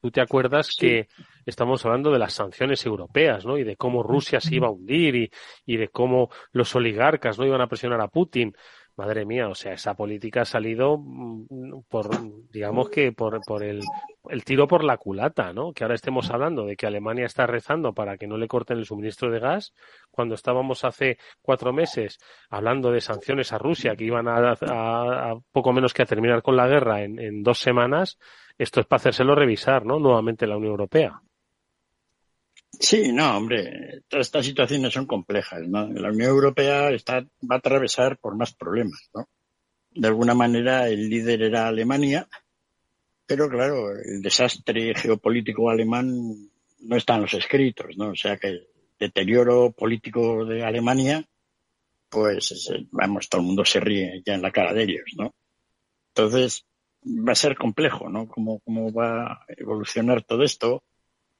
Tú 0.00 0.10
te 0.10 0.20
acuerdas 0.20 0.70
que 0.78 1.08
estamos 1.44 1.84
hablando 1.84 2.10
de 2.10 2.18
las 2.18 2.32
sanciones 2.32 2.84
europeas, 2.86 3.44
¿no? 3.44 3.58
Y 3.58 3.64
de 3.64 3.76
cómo 3.76 4.02
Rusia 4.02 4.40
se 4.40 4.54
iba 4.54 4.68
a 4.68 4.70
hundir 4.70 5.14
y, 5.14 5.30
y 5.66 5.76
de 5.76 5.88
cómo 5.88 6.30
los 6.52 6.74
oligarcas 6.74 7.38
no 7.38 7.46
iban 7.46 7.60
a 7.60 7.66
presionar 7.66 8.00
a 8.00 8.08
Putin 8.08 8.54
madre 9.00 9.24
mía, 9.24 9.48
o 9.48 9.54
sea, 9.54 9.72
esa 9.72 9.94
política 9.94 10.42
ha 10.42 10.44
salido 10.44 10.98
mm, 10.98 11.84
por, 11.88 12.10
digamos 12.50 12.90
que 12.90 13.12
por, 13.12 13.40
por 13.46 13.62
el, 13.64 13.80
el, 14.28 14.44
tiro 14.44 14.68
por 14.68 14.84
la 14.84 14.98
culata, 14.98 15.54
¿no? 15.54 15.72
Que 15.72 15.84
ahora 15.84 15.94
estemos 15.94 16.30
hablando 16.30 16.66
de 16.66 16.76
que 16.76 16.86
Alemania 16.86 17.24
está 17.24 17.46
rezando 17.46 17.94
para 17.94 18.18
que 18.18 18.26
no 18.26 18.36
le 18.36 18.46
corten 18.46 18.76
el 18.76 18.84
suministro 18.84 19.30
de 19.30 19.40
gas, 19.40 19.72
cuando 20.10 20.34
estábamos 20.34 20.84
hace 20.84 21.16
cuatro 21.40 21.72
meses 21.72 22.18
hablando 22.50 22.92
de 22.92 23.00
sanciones 23.00 23.54
a 23.54 23.58
Rusia 23.58 23.96
que 23.96 24.04
iban 24.04 24.28
a, 24.28 24.52
a, 24.52 25.34
poco 25.50 25.72
menos 25.72 25.94
que 25.94 26.02
a 26.02 26.06
terminar 26.06 26.42
con 26.42 26.56
la 26.56 26.68
guerra 26.68 27.02
en, 27.02 27.18
en 27.18 27.42
dos 27.42 27.58
semanas, 27.58 28.18
esto 28.58 28.80
es 28.80 28.86
para 28.86 28.98
hacérselo 28.98 29.34
revisar, 29.34 29.86
¿no? 29.86 29.98
Nuevamente 29.98 30.46
la 30.46 30.58
Unión 30.58 30.72
Europea. 30.72 31.22
Sí, 32.78 33.12
no, 33.12 33.36
hombre, 33.36 34.02
todas 34.08 34.26
estas 34.26 34.46
situaciones 34.46 34.92
son 34.92 35.06
complejas, 35.06 35.66
¿no? 35.66 35.88
La 35.88 36.10
Unión 36.10 36.30
Europea 36.30 36.90
está, 36.90 37.20
va 37.20 37.56
a 37.56 37.58
atravesar 37.58 38.18
por 38.18 38.36
más 38.36 38.54
problemas, 38.54 39.10
¿no? 39.14 39.28
De 39.92 40.06
alguna 40.06 40.34
manera 40.34 40.88
el 40.88 41.08
líder 41.08 41.42
era 41.42 41.66
Alemania, 41.66 42.28
pero 43.26 43.48
claro, 43.48 43.90
el 43.92 44.22
desastre 44.22 44.94
geopolítico 44.94 45.68
alemán 45.68 46.50
no 46.80 46.96
está 46.96 47.16
en 47.16 47.22
los 47.22 47.34
escritos, 47.34 47.96
¿no? 47.96 48.10
O 48.10 48.16
sea 48.16 48.36
que 48.36 48.48
el 48.48 48.68
deterioro 48.98 49.72
político 49.72 50.44
de 50.44 50.64
Alemania, 50.64 51.24
pues, 52.08 52.72
vamos, 52.90 53.28
todo 53.28 53.40
el 53.40 53.46
mundo 53.46 53.64
se 53.64 53.80
ríe 53.80 54.22
ya 54.24 54.34
en 54.34 54.42
la 54.42 54.52
cara 54.52 54.72
de 54.72 54.84
ellos, 54.84 55.10
¿no? 55.16 55.34
Entonces, 56.08 56.64
va 57.04 57.32
a 57.32 57.36
ser 57.36 57.56
complejo, 57.56 58.08
¿no? 58.08 58.28
Cómo, 58.28 58.60
cómo 58.60 58.92
va 58.92 59.32
a 59.32 59.46
evolucionar 59.56 60.22
todo 60.22 60.42
esto, 60.42 60.82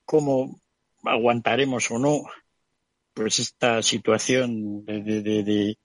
cómo 0.04 0.60
aguantaremos 1.04 1.90
o 1.90 1.98
no 1.98 2.22
pues 3.14 3.38
esta 3.38 3.82
situación 3.82 4.84
de, 4.84 5.02
de, 5.02 5.22
de, 5.22 5.76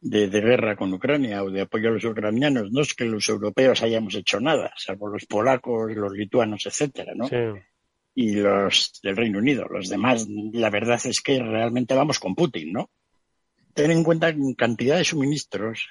de, 0.00 0.40
guerra 0.40 0.76
con 0.76 0.92
Ucrania 0.92 1.42
o 1.42 1.50
de 1.50 1.62
apoyo 1.62 1.88
a 1.88 1.92
los 1.92 2.04
ucranianos. 2.04 2.70
No 2.72 2.82
es 2.82 2.94
que 2.94 3.04
los 3.04 3.28
europeos 3.28 3.82
hayamos 3.82 4.14
hecho 4.14 4.40
nada, 4.40 4.72
salvo 4.76 5.08
los 5.08 5.24
polacos, 5.26 5.94
los 5.94 6.12
lituanos, 6.12 6.66
etcétera, 6.66 7.12
¿no? 7.14 7.28
Y 8.14 8.34
los 8.34 9.00
del 9.02 9.16
Reino 9.16 9.38
Unido. 9.38 9.66
Los 9.68 9.88
demás, 9.88 10.26
la 10.28 10.70
verdad 10.70 11.00
es 11.04 11.20
que 11.20 11.42
realmente 11.42 11.94
vamos 11.94 12.18
con 12.18 12.34
Putin, 12.34 12.72
¿no? 12.72 12.90
Ten 13.72 13.90
en 13.90 14.04
cuenta 14.04 14.28
en 14.28 14.54
cantidad 14.54 14.98
de 14.98 15.04
suministros. 15.04 15.88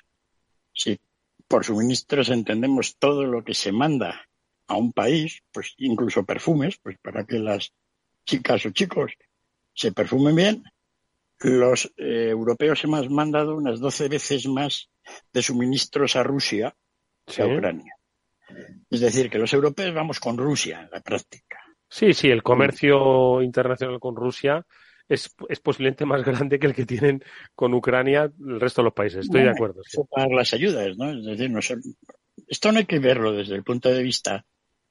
Si 0.73 0.99
por 1.47 1.65
suministros 1.65 2.29
entendemos 2.29 2.97
todo 2.97 3.25
lo 3.25 3.43
que 3.43 3.53
se 3.53 3.71
manda 3.71 4.27
a 4.67 4.77
un 4.77 4.93
país, 4.93 5.43
pues 5.51 5.73
incluso 5.77 6.23
perfumes, 6.23 6.77
pues 6.77 6.97
para 6.99 7.25
que 7.25 7.39
las 7.39 7.73
chicas 8.25 8.65
o 8.65 8.71
chicos 8.71 9.13
se 9.73 9.91
perfumen 9.91 10.35
bien, 10.35 10.63
los 11.39 11.91
eh, 11.97 12.29
europeos 12.29 12.83
hemos 12.83 13.09
mandado 13.09 13.55
unas 13.55 13.79
12 13.79 14.07
veces 14.07 14.47
más 14.47 14.89
de 15.33 15.41
suministros 15.41 16.15
a 16.15 16.23
Rusia 16.23 16.75
que 17.25 17.41
a 17.41 17.47
Ucrania. 17.47 17.95
Es 18.89 18.99
decir, 18.99 19.29
que 19.29 19.39
los 19.39 19.53
europeos 19.53 19.93
vamos 19.93 20.19
con 20.19 20.37
Rusia 20.37 20.81
en 20.81 20.89
la 20.91 21.01
práctica. 21.01 21.59
Sí, 21.89 22.13
sí, 22.13 22.29
el 22.29 22.43
comercio 22.43 23.41
internacional 23.41 23.99
con 23.99 24.15
Rusia 24.15 24.65
es, 25.07 25.33
es 25.49 25.59
posiblemente 25.59 26.05
más 26.05 26.23
grande 26.25 26.59
que 26.59 26.67
el 26.67 26.73
que 26.73 26.85
tienen 26.85 27.23
con 27.55 27.73
Ucrania 27.73 28.31
el 28.39 28.59
resto 28.59 28.81
de 28.81 28.85
los 28.85 28.93
países. 28.93 29.25
Estoy 29.25 29.43
de 29.43 29.49
acuerdo. 29.49 29.81
Sí. 29.85 30.01
las 30.31 30.53
ayudas, 30.53 30.97
¿no? 30.97 31.11
Es 31.11 31.25
decir, 31.25 31.49
no 31.49 31.59
esto 32.47 32.71
no 32.71 32.79
hay 32.79 32.85
que 32.85 32.99
verlo 32.99 33.31
desde 33.31 33.55
el 33.55 33.63
punto 33.63 33.89
de 33.89 34.03
vista 34.03 34.45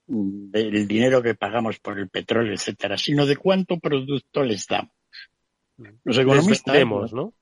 del 0.06 0.87
dinero 0.87 1.23
que 1.23 1.35
pagamos 1.35 1.78
por 1.78 1.99
el 1.99 2.09
petróleo, 2.09 2.52
etcétera, 2.52 2.97
sino 2.99 3.26
de 3.26 3.37
cuánto 3.37 3.78
producto 3.78 4.42
les 4.42 4.66
damos. 4.66 4.94
Los 6.04 6.18
economistas, 6.18 7.12
¿no? 7.12 7.35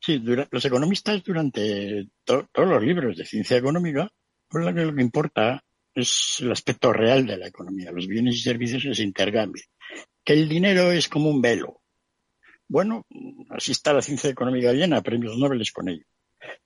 Sí, 0.00 0.22
los 0.50 0.64
economistas 0.64 1.22
durante 1.24 2.08
todos 2.24 2.46
los 2.54 2.82
libros 2.82 3.16
de 3.16 3.24
ciencia 3.24 3.56
económica, 3.56 4.08
pues 4.48 4.64
lo 4.64 4.72
que, 4.72 4.84
lo 4.84 4.94
que 4.94 5.02
importa 5.02 5.62
es 5.94 6.38
el 6.40 6.52
aspecto 6.52 6.92
real 6.92 7.26
de 7.26 7.36
la 7.36 7.48
economía, 7.48 7.90
los 7.90 8.06
bienes 8.06 8.36
y 8.36 8.40
servicios 8.40 8.82
que 8.84 8.94
se 8.94 9.02
intercambian. 9.02 9.66
Que 10.24 10.34
el 10.34 10.48
dinero 10.48 10.92
es 10.92 11.08
como 11.08 11.30
un 11.30 11.42
velo. 11.42 11.80
Bueno, 12.68 13.06
así 13.50 13.72
está 13.72 13.92
la 13.92 14.02
ciencia 14.02 14.30
económica 14.30 14.72
llena, 14.72 15.02
premios 15.02 15.36
Nobel 15.36 15.62
con 15.72 15.88
ello. 15.88 16.04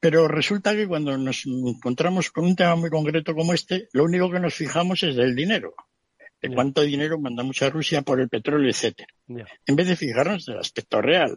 Pero 0.01 0.29
resulta 0.29 0.75
que 0.75 0.87
cuando 0.87 1.17
nos 1.17 1.47
encontramos 1.47 2.31
con 2.31 2.45
un 2.45 2.57
tema 2.57 2.77
muy 2.77 2.91
concreto 2.91 3.35
como 3.35 3.55
este, 3.55 3.89
lo 3.93 4.05
único 4.05 4.31
que 4.31 4.41
nos 4.41 4.55
fijamos 4.55 5.03
es 5.03 5.17
del 5.17 5.35
dinero 5.35 5.75
de 6.43 6.53
cuánto 6.53 6.83
dinero 6.83 7.21
mandamos 7.21 7.63
a 7.63 7.71
Rusia 7.71 8.03
por 8.03 8.21
el 8.21 8.29
petróleo, 8.29 8.69
etcétera. 8.69 9.09
En 9.65 9.77
vez 9.77 9.87
de 9.87 9.97
fijarnos 9.97 10.49
en 10.49 10.55
el 10.55 10.61
aspecto 10.61 11.01
real 11.01 11.37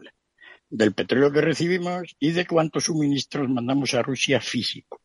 del 0.68 0.94
petróleo 0.94 1.30
que 1.30 1.40
recibimos 1.40 2.16
y 2.18 2.32
de 2.32 2.44
cuántos 2.44 2.84
suministros 2.84 3.48
mandamos 3.48 3.94
a 3.94 4.02
Rusia 4.02 4.40
físicos. 4.40 5.00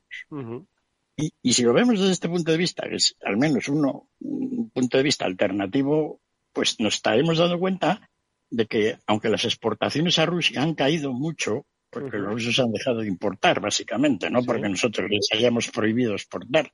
y, 1.16 1.54
si 1.54 1.64
lo 1.64 1.74
vemos 1.74 2.00
desde 2.00 2.14
este 2.14 2.30
punto 2.30 2.52
de 2.52 2.58
vista, 2.58 2.90
que 2.90 2.96
es 2.96 3.16
al 3.24 3.38
menos 3.38 3.68
uno, 3.70 4.10
un 4.22 4.72
punto 4.72 4.98
de 4.98 5.04
vista 5.04 5.26
alternativo, 5.26 6.20
pues 6.52 6.80
nos 6.80 6.96
estaremos 6.96 7.38
dando 7.38 7.60
cuenta 7.60 8.10
de 8.50 8.66
que 8.66 8.98
aunque 9.06 9.30
las 9.30 9.46
exportaciones 9.46 10.18
a 10.18 10.26
Rusia 10.26 10.64
han 10.64 10.74
caído 10.74 11.14
mucho, 11.14 11.68
porque 11.92 12.18
los 12.18 12.34
rusos 12.34 12.60
han 12.60 12.72
dejado 12.72 13.02
de 13.02 13.08
importar, 13.08 13.60
básicamente, 13.60 14.30
no 14.30 14.44
porque 14.44 14.70
nosotros 14.70 15.10
les 15.10 15.28
hayamos 15.34 15.70
prohibido 15.70 16.14
exportar, 16.14 16.72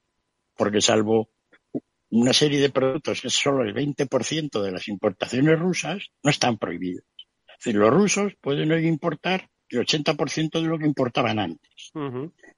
porque 0.56 0.80
salvo 0.80 1.30
una 2.10 2.34
serie 2.34 2.62
de 2.62 2.70
productos 2.70 3.22
que 3.22 3.28
es 3.28 3.34
solo 3.34 3.64
el 3.64 3.74
20% 3.74 4.62
de 4.62 4.72
las 4.72 4.88
importaciones 4.88 5.60
rusas 5.60 6.12
no 6.24 6.30
están 6.30 6.58
prohibidos. 6.58 7.04
Es 7.48 7.66
decir, 7.66 7.76
los 7.76 7.90
rusos 7.90 8.34
pueden 8.40 8.72
hoy 8.72 8.88
importar 8.88 9.50
el 9.70 9.80
80% 9.80 10.62
de 10.62 10.68
lo 10.68 10.78
que 10.78 10.86
importaban 10.86 11.40
antes. 11.40 11.92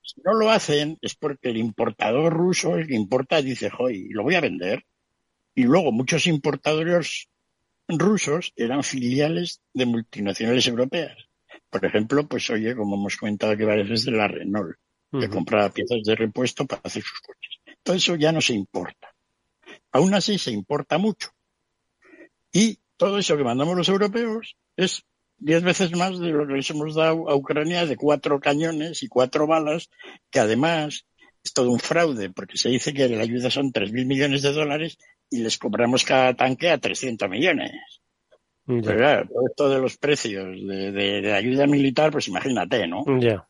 Si 0.01 0.21
no 0.23 0.33
lo 0.33 0.51
hacen 0.51 0.97
es 1.01 1.15
porque 1.15 1.49
el 1.49 1.57
importador 1.57 2.33
ruso, 2.33 2.75
el 2.75 2.87
que 2.87 2.95
importa, 2.95 3.41
dice, 3.41 3.69
joy, 3.69 4.09
lo 4.09 4.23
voy 4.23 4.35
a 4.35 4.41
vender. 4.41 4.85
Y 5.55 5.63
luego 5.63 5.91
muchos 5.91 6.27
importadores 6.27 7.29
rusos 7.87 8.53
eran 8.55 8.83
filiales 8.83 9.61
de 9.73 9.85
multinacionales 9.85 10.67
europeas. 10.67 11.28
Por 11.69 11.85
ejemplo, 11.85 12.27
pues 12.27 12.49
oye, 12.49 12.75
como 12.75 12.95
hemos 12.95 13.17
comentado 13.17 13.55
que 13.55 13.65
varias 13.65 13.89
veces, 13.89 14.05
de 14.05 14.11
la 14.11 14.27
Renault, 14.27 14.77
que 15.11 15.29
compraba 15.29 15.69
piezas 15.69 16.03
de 16.03 16.15
repuesto 16.15 16.65
para 16.65 16.81
hacer 16.83 17.03
sus 17.03 17.19
coches. 17.19 17.59
Todo 17.83 17.95
eso 17.95 18.15
ya 18.15 18.31
no 18.31 18.41
se 18.41 18.53
importa. 18.53 19.13
Aún 19.91 20.13
así 20.13 20.37
se 20.37 20.51
importa 20.51 20.97
mucho. 20.97 21.29
Y 22.51 22.79
todo 22.97 23.17
eso 23.17 23.37
que 23.37 23.43
mandamos 23.43 23.75
los 23.75 23.89
europeos 23.89 24.55
es 24.75 25.05
diez 25.37 25.63
veces 25.63 25.91
más 25.95 26.19
de 26.19 26.29
lo 26.29 26.45
que 26.47 26.53
les 26.53 26.69
hemos 26.69 26.95
dado 26.95 27.29
a 27.29 27.35
Ucrania 27.35 27.85
de 27.85 27.95
cuatro 27.95 28.39
cañones 28.39 29.03
y 29.03 29.07
cuatro 29.07 29.47
balas, 29.47 29.89
que 30.29 30.39
además 30.39 31.05
es 31.43 31.53
todo 31.53 31.71
un 31.71 31.79
fraude, 31.79 32.29
porque 32.29 32.57
se 32.57 32.69
dice 32.69 32.93
que 32.93 33.07
la 33.07 33.23
ayuda 33.23 33.49
son 33.49 33.71
tres 33.71 33.91
mil 33.91 34.05
millones 34.05 34.41
de 34.41 34.51
dólares 34.51 34.97
y 35.29 35.39
les 35.39 35.57
cobramos 35.57 36.03
cada 36.03 36.33
tanque 36.33 36.69
a 36.69 36.77
300 36.77 37.29
millones. 37.29 37.71
Pero 38.69 38.97
claro, 38.97 39.27
todo 39.27 39.47
esto 39.47 39.69
de 39.69 39.79
los 39.79 39.97
precios 39.97 40.45
de, 40.45 40.91
de, 40.91 41.33
ayuda 41.33 41.65
militar, 41.65 42.11
pues 42.11 42.27
imagínate, 42.27 42.87
¿no? 42.87 43.03
Ya. 43.19 43.47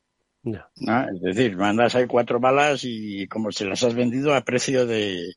Es 1.13 1.21
decir, 1.21 1.57
mandas 1.57 1.93
ahí 1.95 2.07
cuatro 2.07 2.39
balas 2.39 2.81
y 2.83 3.27
como 3.27 3.51
se 3.51 3.65
las 3.65 3.83
has 3.83 3.93
vendido 3.93 4.33
a 4.33 4.45
precio 4.45 4.85
de, 4.85 5.33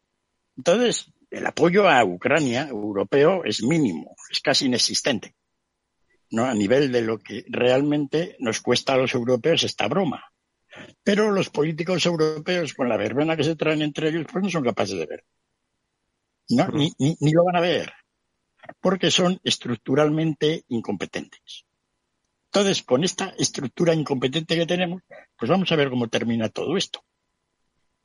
entonces, 0.56 1.10
el 1.30 1.46
apoyo 1.46 1.88
a 1.88 2.04
Ucrania 2.04 2.68
europeo 2.68 3.44
es 3.44 3.62
mínimo, 3.62 4.14
es 4.30 4.40
casi 4.40 4.66
inexistente, 4.66 5.34
¿no? 6.30 6.44
A 6.44 6.54
nivel 6.54 6.92
de 6.92 7.02
lo 7.02 7.18
que 7.18 7.44
realmente 7.48 8.36
nos 8.38 8.60
cuesta 8.60 8.94
a 8.94 8.98
los 8.98 9.14
europeos 9.14 9.64
esta 9.64 9.88
broma. 9.88 10.24
Pero 11.02 11.30
los 11.30 11.50
políticos 11.50 12.06
europeos, 12.06 12.74
con 12.74 12.88
la 12.88 12.96
verbena 12.96 13.36
que 13.36 13.44
se 13.44 13.56
traen 13.56 13.82
entre 13.82 14.08
ellos, 14.08 14.26
pues 14.30 14.44
no 14.44 14.50
son 14.50 14.64
capaces 14.64 14.98
de 14.98 15.06
ver. 15.06 15.24
¿no? 16.50 16.68
Ni, 16.68 16.92
ni, 16.98 17.16
ni 17.20 17.32
lo 17.32 17.44
van 17.44 17.56
a 17.56 17.60
ver, 17.60 17.92
porque 18.80 19.10
son 19.10 19.40
estructuralmente 19.44 20.64
incompetentes. 20.68 21.64
Entonces, 22.46 22.82
con 22.82 23.02
esta 23.02 23.34
estructura 23.38 23.94
incompetente 23.94 24.56
que 24.56 24.66
tenemos, 24.66 25.02
pues 25.38 25.50
vamos 25.50 25.72
a 25.72 25.76
ver 25.76 25.88
cómo 25.90 26.08
termina 26.08 26.48
todo 26.48 26.76
esto. 26.76 27.02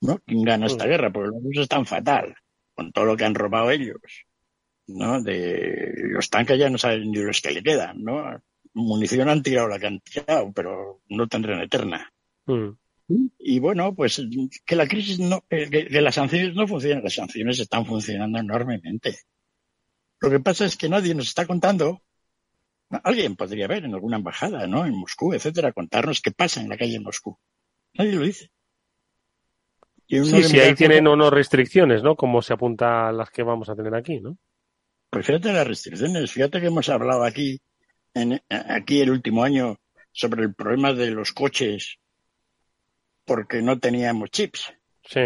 ¿no? 0.02 0.20
¿Quién 0.26 0.44
gana 0.44 0.68
esta 0.68 0.86
guerra? 0.86 1.12
Porque 1.12 1.30
los 1.30 1.44
rusos 1.44 1.64
están 1.64 1.86
fatal, 1.86 2.36
con 2.74 2.92
todo 2.92 3.06
lo 3.06 3.18
que 3.18 3.26
han 3.26 3.36
robado 3.36 3.72
ellos, 3.72 3.98
¿no? 4.88 5.22
De 5.22 5.94
los 6.12 6.30
tanques 6.30 6.60
ya 6.60 6.70
no 6.70 6.78
saben 6.78 7.12
ni 7.12 7.18
los 7.18 7.42
que 7.42 7.52
le 7.52 7.64
quedan, 7.64 8.04
¿no? 8.04 8.42
Munición 8.74 9.30
han 9.30 9.42
tirado 9.42 9.68
la 9.68 9.80
que 9.80 9.88
han 9.88 10.00
tirado, 10.02 10.52
pero 10.54 11.02
no 11.10 11.28
tendrán 11.28 11.62
eterna. 11.62 12.12
Mm. 12.46 12.70
Y 13.40 13.60
bueno, 13.60 13.96
pues 13.96 14.22
que 14.66 14.76
la 14.76 14.88
crisis 14.88 15.20
no, 15.20 15.44
eh, 15.50 15.70
que, 15.70 16.02
las 16.02 16.16
sanciones 16.16 16.54
no 16.54 16.68
funcionan, 16.68 17.04
las 17.04 17.16
sanciones 17.16 17.60
están 17.60 17.86
funcionando 17.86 18.38
enormemente. 18.38 19.18
Lo 20.28 20.32
que 20.32 20.44
pasa 20.44 20.66
es 20.66 20.76
que 20.78 20.90
nadie 20.90 21.16
nos 21.16 21.28
está 21.28 21.46
contando 21.46 22.02
Alguien 22.90 23.36
podría 23.36 23.68
ver 23.68 23.84
en 23.84 23.94
alguna 23.94 24.18
embajada, 24.18 24.66
¿no? 24.66 24.86
En 24.86 24.96
Moscú, 24.96 25.34
etcétera, 25.34 25.74
contarnos 25.74 26.22
qué 26.22 26.32
pasa 26.32 26.62
en 26.62 26.70
la 26.70 26.78
calle 26.78 26.96
en 26.96 27.04
Moscú. 27.04 27.38
Nadie 27.94 28.14
lo 28.14 28.22
dice. 28.22 28.50
Sí, 30.08 30.44
sí, 30.44 30.60
ahí 30.62 30.74
tienen 30.74 31.06
o 31.08 31.18
no 31.18 31.30
restricciones, 31.30 32.02
¿no? 32.02 32.16
Como 32.16 32.42
se 32.42 32.54
apunta 32.54 33.10
a 33.10 33.12
las 33.12 33.30
que 33.30 33.44
vamos 33.44 33.68
a 33.68 33.76
tener 33.76 33.94
aquí, 33.94 34.22
¿no? 34.22 34.38
Pues 35.10 35.26
fíjate 35.26 35.52
las 35.52 35.68
restricciones, 35.68 36.32
fíjate 36.32 36.62
que 36.62 36.68
hemos 36.68 36.88
hablado 36.88 37.24
aquí, 37.24 37.60
en, 38.14 38.42
aquí 38.50 39.02
el 39.02 39.10
último 39.10 39.44
año, 39.44 39.80
sobre 40.14 40.44
el 40.44 40.54
problema 40.54 40.94
de 40.94 41.12
los 41.12 41.34
coches 41.34 42.00
porque 43.26 43.62
no 43.62 43.80
teníamos 43.80 44.32
chips. 44.32 44.74
Sí. 45.04 45.20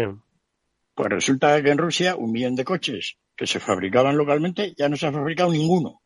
Pues 0.94 1.08
resulta 1.08 1.62
que 1.62 1.70
en 1.70 1.78
Rusia 1.78 2.16
un 2.16 2.32
millón 2.32 2.56
de 2.56 2.64
coches 2.64 3.16
que 3.36 3.46
se 3.46 3.60
fabricaban 3.60 4.16
localmente 4.16 4.74
ya 4.76 4.88
no 4.88 4.96
se 4.96 5.06
ha 5.06 5.12
fabricado 5.12 5.50
ninguno. 5.52 6.02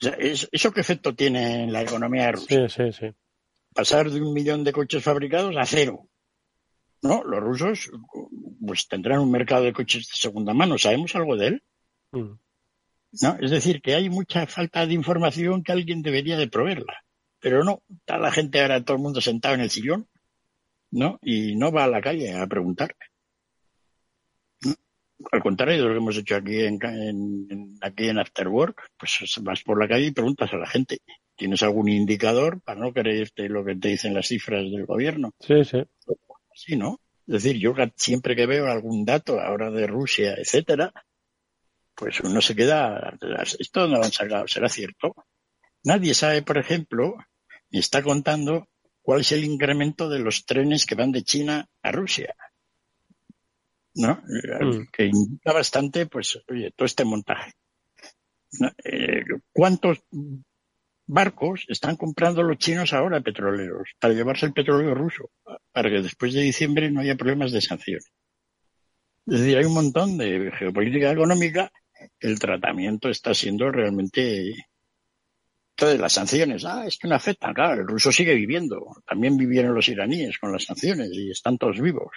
O 0.00 0.04
sea, 0.04 0.16
¿Eso 0.18 0.72
qué 0.72 0.80
efecto 0.80 1.14
tiene 1.14 1.64
en 1.64 1.72
la 1.72 1.82
economía 1.82 2.26
de 2.26 2.32
Rusia? 2.32 2.68
Sí, 2.68 2.82
sí, 2.82 2.92
sí. 2.92 3.06
Pasar 3.74 4.10
de 4.10 4.20
un 4.20 4.32
millón 4.32 4.64
de 4.64 4.72
coches 4.72 5.02
fabricados 5.02 5.56
a 5.56 5.64
cero. 5.66 6.08
No, 7.02 7.22
los 7.22 7.40
rusos 7.40 7.90
pues 8.66 8.88
tendrán 8.88 9.20
un 9.20 9.30
mercado 9.30 9.64
de 9.64 9.72
coches 9.72 10.08
de 10.08 10.16
segunda 10.16 10.54
mano. 10.54 10.78
¿Sabemos 10.78 11.14
algo 11.14 11.36
de 11.36 11.46
él? 11.48 11.62
Mm. 12.12 12.32
¿No? 13.22 13.36
Es 13.40 13.50
decir, 13.50 13.80
que 13.80 13.94
hay 13.94 14.08
mucha 14.08 14.46
falta 14.46 14.86
de 14.86 14.94
información 14.94 15.62
que 15.62 15.72
alguien 15.72 16.02
debería 16.02 16.36
de 16.36 16.48
proveerla. 16.48 17.04
Pero 17.40 17.62
no, 17.62 17.82
está 17.90 18.18
la 18.18 18.32
gente 18.32 18.60
ahora, 18.60 18.82
todo 18.82 18.96
el 18.96 19.02
mundo 19.02 19.20
sentado 19.20 19.54
en 19.54 19.60
el 19.60 19.70
sillón, 19.70 20.08
¿no? 20.90 21.18
Y 21.22 21.56
no 21.56 21.70
va 21.70 21.84
a 21.84 21.88
la 21.88 22.00
calle 22.00 22.32
a 22.32 22.46
preguntar. 22.46 22.96
Al 25.32 25.42
contrario 25.42 25.76
de 25.76 25.88
lo 25.88 25.90
que 25.90 25.98
hemos 25.98 26.16
hecho 26.16 26.36
aquí 26.36 26.60
en, 26.60 26.78
aquí 27.80 28.08
en 28.08 28.18
After 28.18 28.48
Work, 28.48 28.90
pues 28.96 29.18
vas 29.42 29.62
por 29.62 29.80
la 29.80 29.88
calle 29.88 30.06
y 30.06 30.12
preguntas 30.12 30.52
a 30.52 30.56
la 30.56 30.66
gente. 30.66 30.98
¿Tienes 31.36 31.62
algún 31.62 31.88
indicador 31.88 32.60
para 32.62 32.80
no 32.80 32.92
creerte 32.92 33.48
lo 33.48 33.64
que 33.64 33.76
te 33.76 33.88
dicen 33.88 34.14
las 34.14 34.28
cifras 34.28 34.62
del 34.62 34.86
gobierno? 34.86 35.32
Sí, 35.40 35.64
sí. 35.64 35.82
Sí, 36.54 36.76
¿no? 36.76 37.00
Es 37.26 37.42
decir, 37.42 37.58
yo 37.58 37.74
siempre 37.96 38.36
que 38.36 38.46
veo 38.46 38.66
algún 38.66 39.04
dato 39.04 39.40
ahora 39.40 39.70
de 39.70 39.86
Rusia, 39.86 40.34
etcétera, 40.36 40.92
pues 41.94 42.20
uno 42.20 42.40
se 42.40 42.54
queda, 42.54 43.16
¿esto 43.58 43.88
no 43.88 43.98
lo 43.98 44.04
han 44.04 44.12
sacado? 44.12 44.46
¿Será 44.46 44.68
cierto? 44.68 45.14
Nadie 45.84 46.14
sabe, 46.14 46.42
por 46.42 46.58
ejemplo, 46.58 47.14
ni 47.70 47.78
está 47.78 48.02
contando 48.02 48.68
cuál 49.02 49.20
es 49.20 49.32
el 49.32 49.44
incremento 49.44 50.08
de 50.08 50.18
los 50.18 50.44
trenes 50.44 50.86
que 50.86 50.94
van 50.94 51.12
de 51.12 51.22
China 51.22 51.66
a 51.82 51.92
Rusia. 51.92 52.34
¿No? 53.94 54.22
Mm. 54.26 54.86
Que 54.92 55.06
indica 55.06 55.52
bastante, 55.52 56.06
pues, 56.06 56.40
oye, 56.48 56.72
todo 56.74 56.86
este 56.86 57.04
montaje. 57.04 57.52
Eh, 58.84 59.24
¿Cuántos 59.52 60.02
barcos 61.06 61.64
están 61.68 61.96
comprando 61.96 62.42
los 62.42 62.58
chinos 62.58 62.92
ahora 62.92 63.20
petroleros 63.20 63.90
para 64.00 64.14
llevarse 64.14 64.46
el 64.46 64.52
petróleo 64.52 64.94
ruso? 64.94 65.30
Para 65.72 65.90
que 65.90 66.02
después 66.02 66.32
de 66.32 66.42
diciembre 66.42 66.90
no 66.90 67.00
haya 67.00 67.16
problemas 67.16 67.52
de 67.52 67.60
sanciones. 67.60 68.10
Es 69.26 69.40
decir, 69.40 69.56
hay 69.56 69.64
un 69.64 69.74
montón 69.74 70.18
de 70.18 70.52
geopolítica 70.58 71.10
económica. 71.10 71.70
El 72.20 72.38
tratamiento 72.38 73.08
está 73.08 73.32
siendo 73.32 73.70
realmente 73.70 74.54
entonces, 75.76 76.00
las 76.00 76.12
sanciones, 76.12 76.64
ah, 76.64 76.86
es 76.86 76.96
que 76.98 77.08
no 77.08 77.16
afectan, 77.16 77.52
claro, 77.52 77.82
el 77.82 77.88
ruso 77.88 78.12
sigue 78.12 78.34
viviendo. 78.34 78.94
También 79.04 79.36
vivieron 79.36 79.74
los 79.74 79.88
iraníes 79.88 80.38
con 80.38 80.52
las 80.52 80.64
sanciones 80.64 81.10
y 81.12 81.30
están 81.30 81.58
todos 81.58 81.80
vivos. 81.80 82.12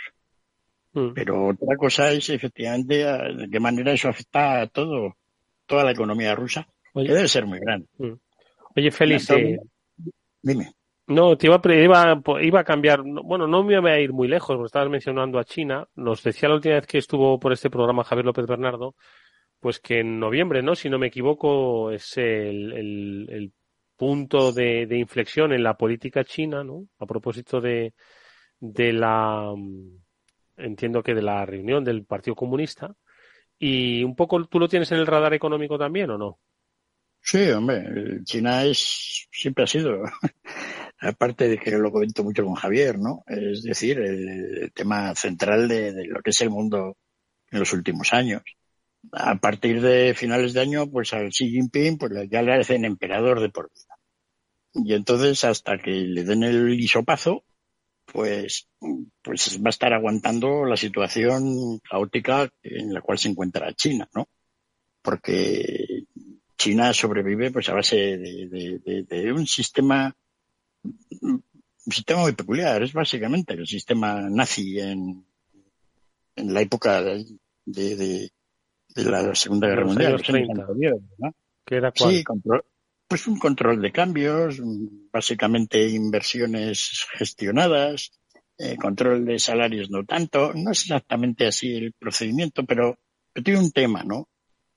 Mm. 0.94 1.14
Pero 1.14 1.48
otra 1.48 1.76
cosa 1.78 2.12
es, 2.12 2.30
efectivamente, 2.30 2.96
de 2.96 3.50
qué 3.52 3.60
manera 3.60 3.94
eso 3.94 4.10
afecta 4.10 4.62
a 4.62 4.68
todo, 4.68 5.16
toda 5.66 5.84
la 5.84 5.92
economía 5.92 6.36
rusa, 6.36 6.68
que 6.94 7.02
debe 7.02 7.28
ser 7.28 7.46
muy 7.46 7.60
grande. 7.60 7.88
Mm. 7.98 8.14
Oye, 8.76 8.92
Félix, 8.92 9.30
eh, 9.32 9.60
dime. 10.42 10.74
No, 11.08 11.38
te 11.38 11.48
iba, 11.48 11.62
iba, 11.64 12.22
iba 12.42 12.60
a 12.60 12.64
cambiar, 12.66 13.02
bueno, 13.02 13.48
no 13.48 13.64
me 13.64 13.80
voy 13.80 13.92
a 13.92 14.00
ir 14.00 14.12
muy 14.12 14.28
lejos, 14.28 14.56
porque 14.56 14.66
estabas 14.66 14.90
mencionando 14.90 15.40
a 15.40 15.46
China. 15.46 15.88
Nos 15.96 16.22
decía 16.22 16.50
la 16.50 16.56
última 16.56 16.76
vez 16.76 16.86
que 16.86 16.98
estuvo 16.98 17.40
por 17.40 17.54
este 17.54 17.70
programa 17.70 18.04
Javier 18.04 18.26
López 18.26 18.46
Bernardo 18.46 18.94
pues 19.60 19.80
que 19.80 20.00
en 20.00 20.20
noviembre, 20.20 20.62
¿no? 20.62 20.76
Si 20.76 20.90
no 20.90 21.00
me 21.00 21.08
equivoco, 21.08 21.92
es 21.92 22.18
el, 22.18 23.52
punto 23.96 24.52
de, 24.52 24.88
inflexión 24.92 25.52
en 25.54 25.64
la 25.64 25.76
política 25.76 26.24
china, 26.24 26.64
¿no? 26.64 26.88
A 27.00 27.06
propósito 27.06 27.60
de, 27.60 27.94
de 28.60 28.94
la, 28.94 29.52
entiendo 30.58 31.04
que 31.04 31.16
de 31.16 31.22
la 31.22 31.46
reunión 31.46 31.84
del 31.84 32.06
Partido 32.06 32.36
Comunista. 32.36 32.96
Y 33.60 34.04
un 34.04 34.16
poco, 34.16 34.46
¿tú 34.46 34.60
lo 34.60 34.68
tienes 34.68 34.92
en 34.92 35.00
el 35.00 35.08
radar 35.08 35.34
económico 35.34 35.78
también 35.78 36.12
o 36.12 36.18
no? 36.18 36.40
Sí, 37.22 37.50
hombre, 37.50 38.24
China 38.24 38.64
es, 38.64 39.28
siempre 39.32 39.64
ha 39.64 39.68
sido, 39.68 40.04
aparte 41.00 41.50
de 41.50 41.58
que 41.58 41.72
lo 41.72 41.92
comento 41.92 42.24
mucho 42.24 42.46
con 42.46 42.56
Javier, 42.56 43.00
¿no? 43.00 43.24
Es 43.28 43.64
decir, 43.64 44.00
el, 44.00 44.72
tema 44.74 45.14
central 45.16 45.68
de, 45.68 46.06
lo 46.08 46.22
que 46.22 46.30
es 46.30 46.42
el 46.42 46.52
mundo 46.52 46.98
en 47.50 47.60
los 47.60 47.74
últimos 47.74 48.14
años 48.14 48.44
a 49.12 49.36
partir 49.36 49.82
de 49.82 50.14
finales 50.14 50.54
de 50.54 50.62
año, 50.62 50.90
pues 50.90 51.14
al 51.14 51.30
Xi 51.30 51.50
Jinping, 51.50 51.98
pues 51.98 52.30
ya 52.30 52.42
le 52.42 52.54
hacen 52.54 52.86
emperador 52.86 53.40
de 53.40 53.50
por 53.50 53.70
vida. 53.74 53.96
Y 54.74 54.94
entonces, 54.94 55.44
hasta 55.44 55.78
que 55.78 55.92
le 55.92 56.24
den 56.24 56.44
el 56.44 56.80
hisopazo, 56.80 57.44
pues, 58.12 58.68
pues 59.22 59.60
va 59.62 59.68
a 59.68 59.70
estar 59.70 59.94
aguantando 59.94 60.66
la 60.66 60.78
situación 60.78 61.80
caótica 61.80 62.50
en 62.64 62.94
la 62.94 63.02
cual 63.02 63.18
se 63.18 63.30
encuentra 63.30 63.74
China, 63.74 64.10
¿no? 64.14 64.28
Porque 65.02 66.06
China 66.58 66.94
sobrevive 66.94 67.52
pues 67.52 67.70
a 67.70 67.74
base 67.74 68.18
de, 68.18 69.32
un 69.32 69.46
sistema 69.46 70.16
un 71.22 71.44
sistema 71.86 72.22
muy 72.22 72.34
peculiar, 72.34 72.82
es 72.84 72.94
básicamente 72.94 73.54
el 73.54 73.68
sistema 73.68 74.30
nazi 74.30 74.80
en, 74.80 75.26
en 76.36 76.54
la 76.54 76.62
época 76.62 77.02
de, 77.02 77.26
de, 77.66 78.32
de 78.96 79.04
la 79.04 79.36
Segunda 79.36 79.68
Guerra 79.68 79.86
Mundial. 79.86 80.22
¿Qué 81.66 81.76
era 81.76 81.92
Sí, 81.94 82.24
pues 83.08 83.28
un 83.28 83.40
control 83.40 83.82
de 83.82 83.92
cambios, 83.92 84.62
básicamente 85.12 85.88
inversiones 85.90 87.06
gestionadas, 87.18 88.12
eh, 88.58 88.76
control 88.76 89.26
de 89.26 89.40
salarios 89.40 89.90
no 89.90 90.04
tanto. 90.04 90.54
No 90.54 90.72
es 90.72 90.82
exactamente 90.82 91.48
así 91.48 91.76
el 91.76 91.94
procedimiento, 91.94 92.66
pero, 92.66 93.00
tiene 93.44 93.60
un 93.60 93.72
tema, 93.72 94.04
¿no? 94.04 94.28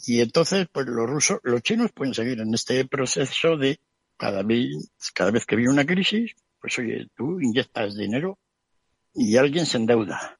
Y 0.07 0.21
entonces, 0.21 0.67
pues 0.71 0.87
los 0.87 1.09
rusos, 1.09 1.39
los 1.43 1.63
chinos 1.63 1.93
pueden 1.93 2.15
seguir 2.15 2.41
en 2.41 2.53
este 2.55 2.85
proceso 2.85 3.57
de 3.57 3.81
cada 4.17 4.43
vez, 4.43 4.69
cada 5.15 5.31
vez 5.31 5.47
que 5.47 5.57
viene 5.57 5.73
una 5.73 5.87
crisis, 5.87 6.33
pues 6.61 6.79
oye, 6.79 7.09
tú 7.17 7.41
inyectas 7.41 7.97
dinero 7.97 8.39
y 9.15 9.37
alguien 9.37 9.67
se 9.67 9.79
endeuda. 9.79 10.39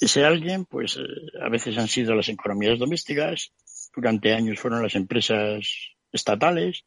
Ese 0.00 0.24
alguien, 0.24 0.64
pues 0.64 0.96
eh, 0.96 1.02
a 1.40 1.48
veces 1.48 1.78
han 1.78 1.88
sido 1.88 2.14
las 2.14 2.28
economías 2.28 2.78
domésticas, 2.78 3.52
durante 3.94 4.32
años 4.32 4.58
fueron 4.58 4.82
las 4.82 4.94
empresas 4.96 5.94
estatales, 6.12 6.84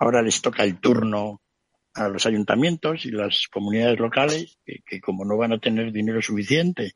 ahora 0.00 0.20
les 0.22 0.42
toca 0.42 0.64
el 0.64 0.80
turno 0.80 1.40
a 1.94 2.08
los 2.08 2.26
ayuntamientos 2.26 3.06
y 3.06 3.12
las 3.12 3.46
comunidades 3.52 4.00
locales, 4.00 4.58
que, 4.64 5.00
como 5.00 5.24
no 5.24 5.36
van 5.36 5.52
a 5.52 5.60
tener 5.60 5.92
dinero 5.92 6.20
suficiente 6.20 6.94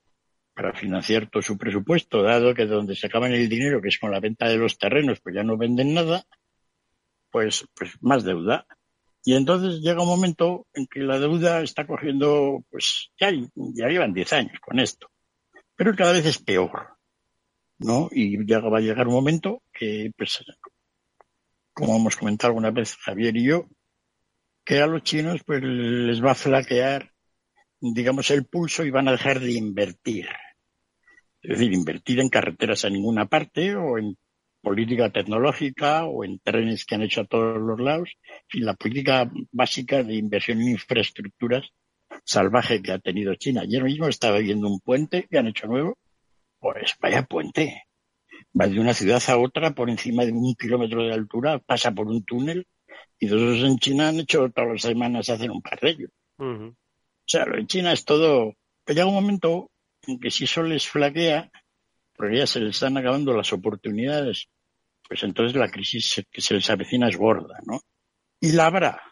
para 0.53 0.73
financiar 0.73 1.31
todo 1.31 1.43
su 1.43 1.57
presupuesto, 1.57 2.23
dado 2.23 2.53
que 2.53 2.67
donde 2.67 2.97
se 2.97 3.07
acaban 3.07 3.33
el 3.33 3.49
dinero, 3.49 3.81
que 3.81 3.89
es 3.89 3.99
con 4.01 4.11
la 4.11 4.19
venta 4.19 4.49
de 4.49 4.57
los 4.57 4.77
terrenos, 4.77 5.21
pues 5.21 5.37
ya 5.37 5.45
no 5.45 5.57
venden 5.57 5.95
nada, 5.95 6.25
pues, 7.31 7.65
pues 7.77 7.93
más 8.01 8.25
deuda. 8.25 8.67
Y 9.25 9.37
entonces 9.37 9.81
llega 9.81 10.03
un 10.03 10.09
momento 10.09 10.67
en 10.75 10.89
que 10.89 11.01
la 11.01 11.21
deuda 11.21 11.63
está 11.63 11.87
cogiendo, 11.87 12.65
pues 12.71 13.13
ya, 13.21 13.31
ya 13.55 13.87
llevan 13.87 14.13
10 14.13 14.33
años 14.33 14.59
con 14.61 14.81
esto 14.81 15.09
pero 15.77 15.95
cada 15.95 16.13
vez 16.13 16.27
es 16.27 16.39
peor, 16.39 16.97
¿no? 17.79 18.09
Y 18.11 18.37
va 18.37 18.79
a 18.79 18.81
llegar 18.81 19.09
un 19.09 19.15
momento 19.15 19.63
que, 19.73 20.11
pues, 20.17 20.45
como 21.75 21.97
hemos 21.97 22.17
comentado 22.17 22.51
alguna 22.51 22.71
vez 22.71 22.97
Javier 22.97 23.37
y 23.37 23.45
yo, 23.45 23.67
que 24.65 24.81
a 24.81 24.87
los 24.87 25.03
chinos 25.03 25.43
pues 25.45 25.63
les 25.63 26.25
va 26.25 26.31
a 26.31 26.37
flaquear, 26.37 27.13
digamos, 27.81 28.31
el 28.31 28.47
pulso 28.47 28.85
y 28.85 28.91
van 28.91 29.09
a 29.09 29.13
dejar 29.13 29.41
de 29.41 29.53
invertir. 29.53 30.27
Es 31.43 31.59
decir, 31.59 31.73
invertir 31.73 32.21
en 32.21 32.31
carreteras 32.31 32.85
a 32.85 32.91
ninguna 32.91 33.27
parte 33.27 33.77
o 33.77 33.99
en 33.99 34.17
política 34.63 35.11
tecnológica 35.11 36.07
o 36.07 36.25
en 36.25 36.39
trenes 36.39 36.87
que 36.87 36.95
han 36.95 37.03
hecho 37.03 37.21
a 37.21 37.27
todos 37.27 37.61
los 37.61 37.79
lados. 37.79 38.11
Y 38.51 38.61
la 38.61 38.75
política 38.75 39.31
básica 39.53 40.03
de 40.03 40.15
inversión 40.15 40.63
en 40.63 40.71
infraestructuras 40.71 41.71
salvaje 42.25 42.81
que 42.81 42.93
ha 42.93 42.99
tenido 42.99 43.35
China. 43.35 43.63
Ayer 43.63 43.83
mismo 43.83 44.09
estaba 44.09 44.39
viendo 44.39 44.69
un 44.69 44.81
puente 44.81 45.27
que 45.29 45.39
han 45.39 45.49
hecho 45.49 45.67
nuevo. 45.67 45.99
Pues 46.59 46.95
vaya 47.01 47.23
puente. 47.25 47.85
Va 48.59 48.69
de 48.69 48.79
una 48.79 48.95
ciudad 48.95 49.23
a 49.29 49.37
otra 49.37 49.75
por 49.75 49.91
encima 49.91 50.25
de 50.25 50.33
un 50.33 50.55
kilómetro 50.55 51.03
de 51.03 51.13
altura, 51.13 51.59
pasa 51.59 51.93
por 51.93 52.07
un 52.07 52.25
túnel 52.25 52.67
y 53.19 53.29
todos 53.29 53.59
en 53.63 53.79
China 53.79 54.09
han 54.09 54.21
hecho 54.21 54.49
todas 54.51 54.71
las 54.71 54.83
semanas 54.83 55.29
hacen 55.29 55.51
un 55.51 55.63
par 55.63 55.81
de 55.81 55.91
ellos. 55.91 56.11
O 56.39 57.27
sea, 57.27 57.47
lo 57.47 57.59
en 57.59 57.67
China 57.67 57.93
es 57.93 58.05
todo. 58.05 58.55
Pero 58.85 58.97
llega 58.97 59.09
un 59.09 59.15
momento 59.15 59.71
en 60.07 60.21
que 60.21 60.31
si 60.31 60.45
eso 60.45 60.63
les 60.63 60.87
flaquea, 60.87 61.51
porque 62.15 62.39
ya 62.39 62.47
se 62.47 62.61
les 62.61 62.75
están 62.75 62.97
acabando 62.97 63.35
las 63.35 63.53
oportunidades, 63.53 64.49
pues 65.09 65.23
entonces 65.23 65.57
la 65.57 65.71
crisis 65.71 66.23
que 66.31 66.41
se 66.41 66.55
les 66.55 66.69
avecina 66.71 67.09
es 67.09 67.17
gorda, 67.17 67.59
¿no? 67.67 67.81
Y 68.41 68.53
la 68.53 68.67
habrá. 68.67 69.03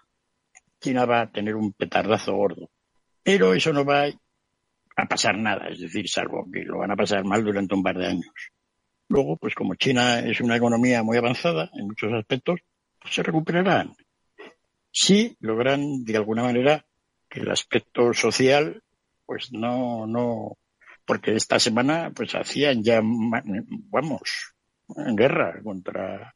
China 0.80 1.04
va 1.04 1.22
a 1.22 1.32
tener 1.32 1.54
un 1.54 1.72
petardazo 1.72 2.34
gordo. 2.34 2.70
Pero 3.22 3.54
eso 3.54 3.72
no 3.72 3.84
va 3.84 4.06
a 4.96 5.06
pasar 5.06 5.38
nada, 5.38 5.68
es 5.68 5.80
decir, 5.80 6.08
salvo 6.08 6.46
que 6.52 6.64
lo 6.64 6.78
van 6.78 6.90
a 6.90 6.96
pasar 6.96 7.24
mal 7.24 7.42
durante 7.44 7.74
un 7.74 7.82
par 7.82 7.96
de 7.96 8.06
años. 8.06 8.34
Luego, 9.12 9.36
pues 9.36 9.54
como 9.54 9.74
China 9.74 10.20
es 10.20 10.40
una 10.40 10.56
economía 10.56 11.02
muy 11.02 11.18
avanzada 11.18 11.70
en 11.74 11.84
muchos 11.86 12.10
aspectos, 12.14 12.60
pues 12.98 13.12
se 13.12 13.22
recuperarán. 13.22 13.94
Si 14.90 15.36
logran, 15.40 16.02
de 16.02 16.16
alguna 16.16 16.44
manera, 16.44 16.86
que 17.28 17.40
el 17.40 17.50
aspecto 17.50 18.14
social, 18.14 18.82
pues 19.26 19.52
no, 19.52 20.06
no, 20.06 20.56
porque 21.04 21.34
esta 21.34 21.58
semana, 21.58 22.10
pues 22.14 22.34
hacían 22.34 22.82
ya, 22.82 23.02
vamos, 23.02 24.54
en 24.96 25.14
guerra 25.14 25.60
contra, 25.62 26.34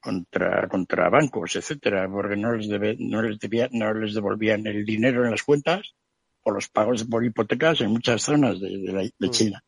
contra, 0.00 0.66
contra 0.66 1.10
bancos, 1.10 1.54
etcétera, 1.54 2.08
porque 2.10 2.34
no 2.34 2.56
les, 2.56 2.68
debe, 2.68 2.96
no 2.98 3.22
les 3.22 3.38
debía, 3.38 3.68
no 3.70 3.94
les 3.94 4.14
devolvían 4.14 4.66
el 4.66 4.84
dinero 4.84 5.24
en 5.24 5.30
las 5.30 5.44
cuentas 5.44 5.94
o 6.42 6.50
los 6.50 6.68
pagos 6.68 7.04
por 7.04 7.24
hipotecas 7.24 7.82
en 7.82 7.92
muchas 7.92 8.20
zonas 8.20 8.58
de, 8.58 9.12
mm. 9.16 9.30
China. 9.30 9.62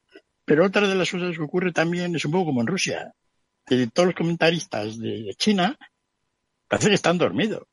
Pero 0.44 0.66
otra 0.66 0.88
de 0.88 0.94
las 0.94 1.10
cosas 1.10 1.36
que 1.36 1.42
ocurre 1.42 1.72
también 1.72 2.14
es 2.14 2.24
un 2.24 2.32
poco 2.32 2.46
como 2.46 2.60
en 2.60 2.66
Rusia. 2.66 3.14
De 3.66 3.86
todos 3.86 4.06
los 4.06 4.14
comentaristas 4.14 4.98
de, 4.98 5.34
China 5.36 5.78
parece 6.66 6.88
que 6.88 6.94
están 6.94 7.18
dormidos. 7.18 7.66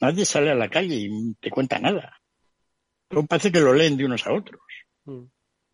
Nadie 0.00 0.24
sale 0.24 0.50
a 0.50 0.54
la 0.54 0.70
calle 0.70 0.96
y 0.96 1.34
te 1.34 1.50
cuenta 1.50 1.78
nada. 1.78 2.18
Todo 3.08 3.26
parece 3.26 3.52
que 3.52 3.60
lo 3.60 3.74
leen 3.74 3.96
de 3.96 4.06
unos 4.06 4.26
a 4.26 4.32
otros. 4.32 4.60
Mm. 5.04 5.24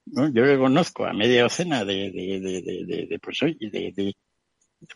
Yo 0.06 0.44
que 0.44 0.58
conozco 0.58 1.04
a 1.04 1.12
media 1.12 1.42
docena 1.42 1.84
de, 1.84 2.10
de, 2.10 2.40
de, 3.08 3.18
pues, 3.20 3.38
de, 3.40 4.14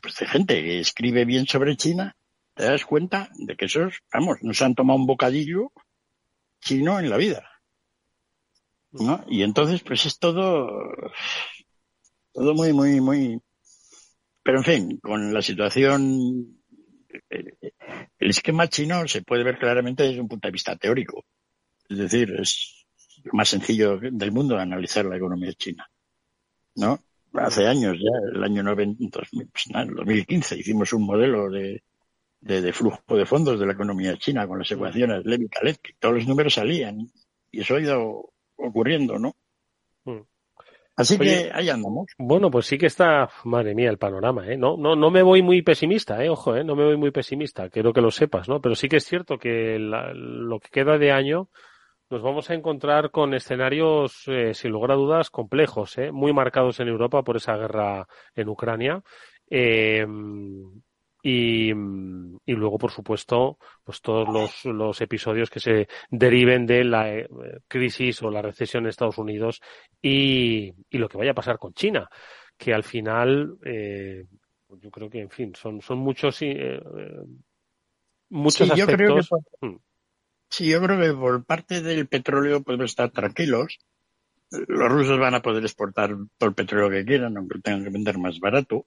pues, 0.00 0.16
de 0.16 0.26
gente 0.26 0.54
que 0.62 0.80
escribe 0.80 1.24
bien 1.24 1.46
sobre 1.46 1.76
China, 1.76 2.16
te 2.54 2.64
das 2.64 2.84
cuenta 2.84 3.28
de 3.34 3.56
que 3.56 3.64
esos, 3.64 4.02
vamos, 4.12 4.38
nos 4.42 4.62
han 4.62 4.74
tomado 4.74 4.98
un 4.98 5.06
bocadillo 5.06 5.72
chino 6.60 7.00
en 7.00 7.10
la 7.10 7.16
vida. 7.16 7.49
¿No? 8.92 9.24
Y 9.28 9.42
entonces, 9.42 9.82
pues 9.82 10.06
es 10.06 10.18
todo, 10.18 10.92
todo 12.32 12.54
muy, 12.54 12.72
muy, 12.72 13.00
muy, 13.00 13.40
Pero 14.42 14.58
en 14.58 14.64
fin, 14.64 14.98
con 14.98 15.32
la 15.32 15.42
situación, 15.42 16.62
el 17.28 18.30
esquema 18.30 18.68
chino 18.68 19.06
se 19.08 19.22
puede 19.22 19.44
ver 19.44 19.58
claramente 19.58 20.04
desde 20.04 20.20
un 20.20 20.28
punto 20.28 20.48
de 20.48 20.52
vista 20.52 20.76
teórico. 20.76 21.24
Es 21.88 21.98
decir, 21.98 22.32
es 22.38 22.86
lo 23.24 23.32
más 23.34 23.48
sencillo 23.48 23.98
del 23.98 24.32
mundo 24.32 24.58
analizar 24.58 25.04
la 25.04 25.16
economía 25.16 25.52
china. 25.54 25.88
¿No? 26.76 27.02
Hace 27.34 27.66
años 27.66 27.96
ya, 27.98 28.36
el 28.36 28.42
año 28.42 28.62
90, 28.62 29.20
2015, 29.30 30.48
pues 30.48 30.60
hicimos 30.60 30.92
un 30.92 31.04
modelo 31.04 31.48
de, 31.50 31.82
de, 32.40 32.72
flujo 32.72 33.16
de 33.16 33.26
fondos 33.26 33.60
de 33.60 33.66
la 33.66 33.72
economía 33.72 34.16
china 34.16 34.46
con 34.48 34.58
las 34.58 34.70
ecuaciones 34.70 35.24
Levy 35.24 35.48
Khaled, 35.48 35.76
que 35.76 35.92
todos 35.98 36.14
los 36.16 36.26
números 36.26 36.54
salían. 36.54 37.10
Y 37.52 37.60
eso 37.60 37.76
ha 37.76 37.80
ido 37.80 38.32
ocurriendo, 38.60 39.18
¿no? 39.18 39.34
Mm. 40.04 40.20
Así 40.96 41.18
que 41.18 41.50
ahí 41.52 41.68
andamos. 41.70 42.12
Bueno, 42.18 42.50
pues 42.50 42.66
sí 42.66 42.76
que 42.76 42.86
está, 42.86 43.30
madre 43.44 43.74
mía, 43.74 43.88
el 43.88 43.96
panorama, 43.96 44.46
¿eh? 44.46 44.56
No, 44.58 44.76
no, 44.76 44.94
no 44.96 45.10
me 45.10 45.22
voy 45.22 45.42
muy 45.42 45.62
pesimista, 45.62 46.22
¿eh? 46.22 46.28
Ojo, 46.28 46.56
¿eh? 46.56 46.64
No 46.64 46.76
me 46.76 46.84
voy 46.84 46.96
muy 46.96 47.10
pesimista, 47.10 47.70
quiero 47.70 47.92
que 47.92 48.02
lo 48.02 48.10
sepas, 48.10 48.48
¿no? 48.48 48.60
Pero 48.60 48.74
sí 48.74 48.88
que 48.88 48.96
es 48.96 49.04
cierto 49.04 49.38
que 49.38 49.78
lo 49.78 50.60
que 50.60 50.68
queda 50.70 50.98
de 50.98 51.12
año 51.12 51.48
nos 52.10 52.22
vamos 52.22 52.50
a 52.50 52.54
encontrar 52.54 53.10
con 53.10 53.32
escenarios, 53.34 54.24
eh, 54.26 54.52
sin 54.52 54.72
lugar 54.72 54.90
a 54.90 54.96
dudas, 54.96 55.30
complejos, 55.30 55.96
¿eh? 55.96 56.12
Muy 56.12 56.32
marcados 56.32 56.80
en 56.80 56.88
Europa 56.88 57.22
por 57.22 57.36
esa 57.36 57.56
guerra 57.56 58.06
en 58.34 58.48
Ucrania. 58.48 59.02
Eh, 59.48 60.04
y, 61.22 61.70
y, 61.70 62.52
luego, 62.52 62.78
por 62.78 62.90
supuesto, 62.90 63.58
pues 63.84 64.00
todos 64.00 64.28
los, 64.28 64.64
los, 64.64 65.00
episodios 65.00 65.50
que 65.50 65.60
se 65.60 65.88
deriven 66.10 66.66
de 66.66 66.84
la 66.84 67.14
eh, 67.14 67.28
crisis 67.68 68.22
o 68.22 68.30
la 68.30 68.42
recesión 68.42 68.84
en 68.84 68.90
Estados 68.90 69.18
Unidos 69.18 69.60
y, 70.00 70.72
y, 70.88 70.98
lo 70.98 71.08
que 71.08 71.18
vaya 71.18 71.32
a 71.32 71.34
pasar 71.34 71.58
con 71.58 71.74
China, 71.74 72.08
que 72.56 72.72
al 72.72 72.84
final, 72.84 73.58
eh, 73.64 74.24
yo 74.68 74.90
creo 74.90 75.10
que, 75.10 75.20
en 75.20 75.30
fin, 75.30 75.54
son, 75.54 75.82
son 75.82 75.98
muchos, 75.98 76.40
eh, 76.42 76.80
muchos 78.30 78.68
sí, 78.68 78.72
aspectos. 78.72 78.78
Yo 78.78 78.96
creo 78.96 79.16
que 79.16 79.22
por, 79.28 79.70
hmm. 79.70 79.78
Sí, 80.48 80.68
yo 80.68 80.82
creo 80.82 81.00
que 81.00 81.12
por 81.12 81.44
parte 81.44 81.80
del 81.80 82.08
petróleo 82.08 82.62
podemos 82.62 82.86
estar 82.86 83.10
tranquilos. 83.10 83.78
Los 84.50 84.90
rusos 84.90 85.18
van 85.18 85.34
a 85.34 85.42
poder 85.42 85.62
exportar 85.62 86.10
todo 86.36 86.48
el 86.48 86.56
petróleo 86.56 86.90
que 86.90 87.04
quieran, 87.04 87.36
aunque 87.36 87.60
tengan 87.60 87.84
que 87.84 87.90
vender 87.90 88.18
más 88.18 88.40
barato 88.40 88.86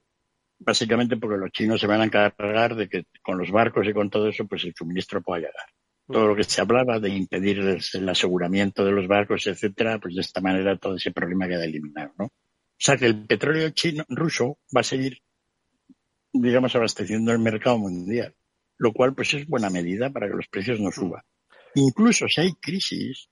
básicamente 0.58 1.16
porque 1.16 1.38
los 1.38 1.50
chinos 1.50 1.80
se 1.80 1.86
van 1.86 2.00
a 2.00 2.04
encargar 2.04 2.74
de 2.74 2.88
que 2.88 3.04
con 3.22 3.38
los 3.38 3.50
barcos 3.50 3.86
y 3.86 3.92
con 3.92 4.10
todo 4.10 4.28
eso, 4.28 4.46
pues 4.46 4.64
el 4.64 4.74
suministro 4.74 5.22
pueda 5.22 5.40
llegar. 5.40 5.66
Todo 6.06 6.28
lo 6.28 6.36
que 6.36 6.44
se 6.44 6.60
hablaba 6.60 7.00
de 7.00 7.08
impedir 7.08 7.60
el 7.60 8.08
aseguramiento 8.08 8.84
de 8.84 8.92
los 8.92 9.08
barcos, 9.08 9.46
etcétera, 9.46 9.98
pues 9.98 10.14
de 10.14 10.20
esta 10.20 10.40
manera 10.40 10.76
todo 10.76 10.96
ese 10.96 11.12
problema 11.12 11.48
queda 11.48 11.64
eliminado, 11.64 12.12
¿no? 12.18 12.26
O 12.26 12.32
sea 12.76 12.96
que 12.96 13.06
el 13.06 13.24
petróleo 13.26 13.70
chino, 13.70 14.04
ruso 14.08 14.58
va 14.76 14.80
a 14.80 14.84
seguir, 14.84 15.18
digamos, 16.32 16.74
abasteciendo 16.76 17.32
el 17.32 17.38
mercado 17.38 17.78
mundial, 17.78 18.34
lo 18.76 18.92
cual 18.92 19.14
pues 19.14 19.32
es 19.32 19.46
buena 19.46 19.70
medida 19.70 20.10
para 20.10 20.28
que 20.28 20.34
los 20.34 20.48
precios 20.48 20.80
no 20.80 20.90
suban. 20.90 21.22
Incluso 21.74 22.28
si 22.28 22.42
hay 22.42 22.52
crisis, 22.60 23.30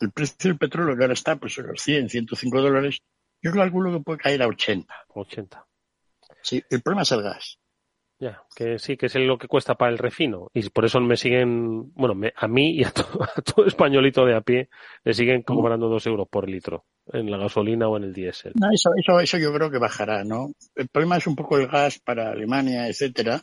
el 0.00 0.10
precio 0.12 0.50
del 0.50 0.58
petróleo 0.58 0.96
que 0.96 1.02
ahora 1.02 1.14
está 1.14 1.36
pues 1.36 1.58
a 1.58 1.62
los 1.62 1.82
100, 1.82 2.08
105 2.08 2.60
dólares, 2.62 3.00
yo 3.42 3.52
calculo 3.52 3.92
que 3.92 4.02
puede 4.02 4.18
caer 4.18 4.42
a 4.42 4.46
80. 4.46 4.94
80. 5.08 5.66
Sí, 6.44 6.62
el 6.68 6.82
problema 6.82 7.02
es 7.02 7.12
el 7.12 7.22
gas. 7.22 7.58
Ya, 8.20 8.42
que 8.54 8.78
sí, 8.78 8.96
que 8.96 9.06
es 9.06 9.14
lo 9.16 9.38
que 9.38 9.48
cuesta 9.48 9.74
para 9.74 9.90
el 9.90 9.98
refino. 9.98 10.50
Y 10.54 10.68
por 10.70 10.84
eso 10.84 11.00
me 11.00 11.16
siguen, 11.16 11.92
bueno, 11.94 12.14
a 12.36 12.48
mí 12.48 12.76
y 12.76 12.84
a 12.84 12.90
todo, 12.90 13.66
españolito 13.66 14.24
de 14.24 14.36
a 14.36 14.40
pie, 14.40 14.68
le 15.02 15.14
siguen 15.14 15.42
cobrando 15.42 15.88
dos 15.88 16.06
euros 16.06 16.28
por 16.28 16.48
litro 16.48 16.84
en 17.12 17.30
la 17.30 17.38
gasolina 17.38 17.88
o 17.88 17.96
en 17.96 18.04
el 18.04 18.12
diésel. 18.12 18.52
No, 18.54 18.70
eso, 18.72 18.90
eso, 18.96 19.20
eso 19.20 19.38
yo 19.38 19.52
creo 19.52 19.70
que 19.70 19.78
bajará, 19.78 20.22
¿no? 20.22 20.52
El 20.74 20.88
problema 20.88 21.16
es 21.16 21.26
un 21.26 21.34
poco 21.34 21.58
el 21.58 21.66
gas 21.66 21.98
para 21.98 22.30
Alemania, 22.30 22.88
etcétera, 22.88 23.42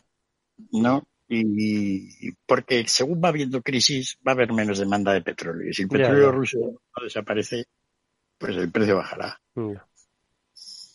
¿no? 0.72 1.02
Y, 1.28 2.32
porque 2.46 2.84
según 2.86 3.20
va 3.22 3.28
habiendo 3.28 3.62
crisis, 3.62 4.18
va 4.26 4.32
a 4.32 4.34
haber 4.34 4.52
menos 4.52 4.78
demanda 4.78 5.12
de 5.12 5.22
petróleo. 5.22 5.70
Y 5.70 5.72
si 5.72 5.82
el 5.82 5.88
petróleo 5.88 6.30
ruso 6.30 6.58
no 6.58 7.02
desaparece, 7.02 7.64
pues 8.38 8.56
el 8.56 8.70
precio 8.70 8.96
bajará. 8.96 9.40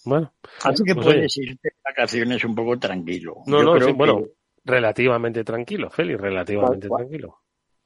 Bueno. 0.07 0.33
Así 0.63 0.83
que 0.83 0.95
pues 0.95 1.05
puedes 1.05 1.37
irte 1.37 1.69
de 1.69 1.75
vacaciones 1.83 2.43
un 2.45 2.55
poco 2.55 2.79
tranquilo. 2.79 3.37
No, 3.45 3.61
no, 3.61 3.93
bueno, 3.93 4.23
relativamente 4.63 5.43
tranquilo, 5.43 5.89
Félix, 5.89 6.21
relativamente 6.21 6.87
tranquilo. 6.87 7.39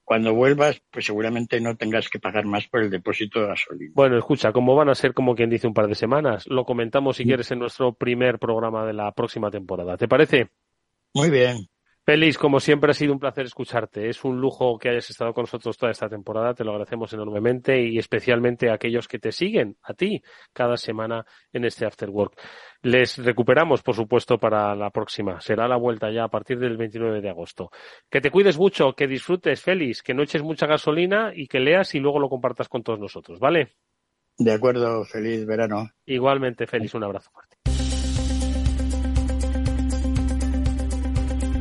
Cuando 0.03 0.33
vuelvas, 0.33 0.81
pues 0.91 1.05
seguramente 1.05 1.61
no 1.61 1.77
tengas 1.77 2.09
que 2.09 2.19
pagar 2.19 2.45
más 2.45 2.67
por 2.67 2.81
el 2.81 2.89
depósito 2.89 3.39
de 3.39 3.47
gasolina. 3.47 3.91
Bueno, 3.95 4.17
escucha, 4.17 4.51
como 4.51 4.75
van 4.75 4.89
a 4.89 4.95
ser 4.95 5.13
como 5.13 5.35
quien 5.35 5.49
dice 5.49 5.67
un 5.67 5.73
par 5.73 5.87
de 5.87 5.95
semanas, 5.95 6.45
lo 6.47 6.65
comentamos 6.65 7.17
si 7.17 7.23
quieres 7.23 7.49
en 7.51 7.59
nuestro 7.59 7.93
primer 7.93 8.37
programa 8.37 8.85
de 8.85 8.93
la 8.93 9.11
próxima 9.13 9.49
temporada. 9.49 9.97
¿Te 9.97 10.07
parece? 10.07 10.49
Muy 11.13 11.29
bien. 11.29 11.70
Félix, 12.11 12.37
como 12.37 12.59
siempre 12.59 12.91
ha 12.91 12.93
sido 12.93 13.13
un 13.13 13.19
placer 13.19 13.45
escucharte. 13.45 14.09
Es 14.09 14.25
un 14.25 14.41
lujo 14.41 14.77
que 14.77 14.89
hayas 14.89 15.09
estado 15.09 15.33
con 15.33 15.43
nosotros 15.43 15.77
toda 15.77 15.93
esta 15.93 16.09
temporada. 16.09 16.53
Te 16.53 16.65
lo 16.65 16.71
agradecemos 16.71 17.13
enormemente 17.13 17.81
y 17.81 17.97
especialmente 17.97 18.69
a 18.69 18.73
aquellos 18.73 19.07
que 19.07 19.17
te 19.17 19.31
siguen, 19.31 19.77
a 19.81 19.93
ti, 19.93 20.21
cada 20.51 20.75
semana 20.75 21.25
en 21.53 21.63
este 21.63 21.85
After 21.85 22.09
Work. 22.09 22.33
Les 22.81 23.17
recuperamos, 23.17 23.81
por 23.81 23.95
supuesto, 23.95 24.37
para 24.37 24.75
la 24.75 24.89
próxima. 24.89 25.39
Será 25.39 25.69
la 25.69 25.77
vuelta 25.77 26.11
ya 26.11 26.25
a 26.25 26.27
partir 26.27 26.59
del 26.59 26.75
29 26.75 27.21
de 27.21 27.29
agosto. 27.29 27.69
Que 28.09 28.19
te 28.19 28.29
cuides 28.29 28.57
mucho, 28.57 28.91
que 28.91 29.07
disfrutes, 29.07 29.61
Félix, 29.61 30.03
que 30.03 30.13
no 30.13 30.23
eches 30.23 30.43
mucha 30.43 30.67
gasolina 30.67 31.31
y 31.33 31.47
que 31.47 31.61
leas 31.61 31.95
y 31.95 32.01
luego 32.01 32.19
lo 32.19 32.27
compartas 32.27 32.67
con 32.67 32.83
todos 32.83 32.99
nosotros, 32.99 33.39
¿vale? 33.39 33.69
De 34.37 34.51
acuerdo, 34.51 35.05
feliz 35.05 35.45
verano. 35.45 35.91
Igualmente, 36.05 36.67
Félix, 36.67 36.93
un 36.93 37.05
abrazo 37.05 37.31
fuerte. 37.31 37.70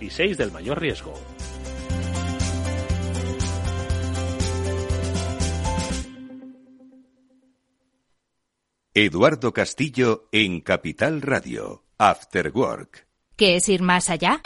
y 0.00 0.10
6 0.10 0.36
del 0.38 0.52
mayor 0.52 0.80
riesgo. 0.80 1.14
Eduardo 8.96 9.52
Castillo 9.52 10.28
en 10.30 10.60
Capital 10.60 11.20
Radio, 11.20 11.82
After 11.98 12.52
Work. 12.54 13.08
¿Qué 13.36 13.56
es 13.56 13.68
ir 13.68 13.82
más 13.82 14.08
allá? 14.08 14.40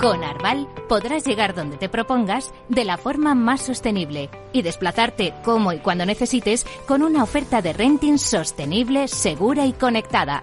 Con 0.00 0.24
Arval 0.24 0.68
podrás 0.88 1.24
llegar 1.24 1.54
donde 1.54 1.76
te 1.76 1.88
propongas 1.88 2.52
de 2.68 2.84
la 2.84 2.98
forma 2.98 3.36
más 3.36 3.60
sostenible 3.62 4.30
y 4.52 4.62
desplazarte 4.62 5.32
como 5.44 5.72
y 5.72 5.78
cuando 5.78 6.06
necesites 6.06 6.66
con 6.88 7.02
una 7.02 7.22
oferta 7.22 7.62
de 7.62 7.72
renting 7.72 8.18
sostenible, 8.18 9.06
segura 9.06 9.64
y 9.64 9.72
conectada 9.72 10.42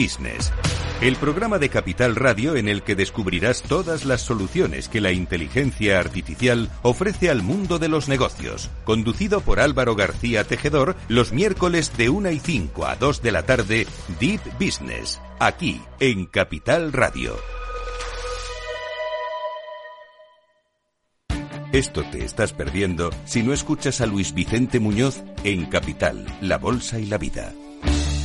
Business 0.00 0.52
el 1.00 1.14
programa 1.14 1.58
de 1.58 1.68
Capital 1.68 2.16
Radio 2.16 2.56
en 2.56 2.68
el 2.68 2.82
que 2.82 2.96
descubrirás 2.96 3.62
todas 3.62 4.04
las 4.04 4.20
soluciones 4.20 4.88
que 4.88 5.00
la 5.00 5.12
inteligencia 5.12 6.00
artificial 6.00 6.70
ofrece 6.82 7.30
al 7.30 7.42
mundo 7.42 7.78
de 7.78 7.88
los 7.88 8.08
negocios. 8.08 8.68
Conducido 8.84 9.40
por 9.40 9.60
Álvaro 9.60 9.94
García 9.94 10.42
Tejedor, 10.42 10.96
los 11.06 11.32
miércoles 11.32 11.96
de 11.96 12.08
1 12.08 12.30
y 12.32 12.40
5 12.40 12.86
a 12.86 12.96
2 12.96 13.22
de 13.22 13.32
la 13.32 13.44
tarde, 13.44 13.86
Deep 14.18 14.40
Business, 14.58 15.20
aquí 15.38 15.80
en 16.00 16.26
Capital 16.26 16.92
Radio. 16.92 17.36
Esto 21.70 22.02
te 22.10 22.24
estás 22.24 22.52
perdiendo 22.54 23.10
si 23.24 23.42
no 23.42 23.52
escuchas 23.52 24.00
a 24.00 24.06
Luis 24.06 24.34
Vicente 24.34 24.80
Muñoz 24.80 25.22
en 25.44 25.66
Capital, 25.66 26.26
La 26.40 26.58
Bolsa 26.58 26.98
y 26.98 27.06
la 27.06 27.18
Vida. 27.18 27.52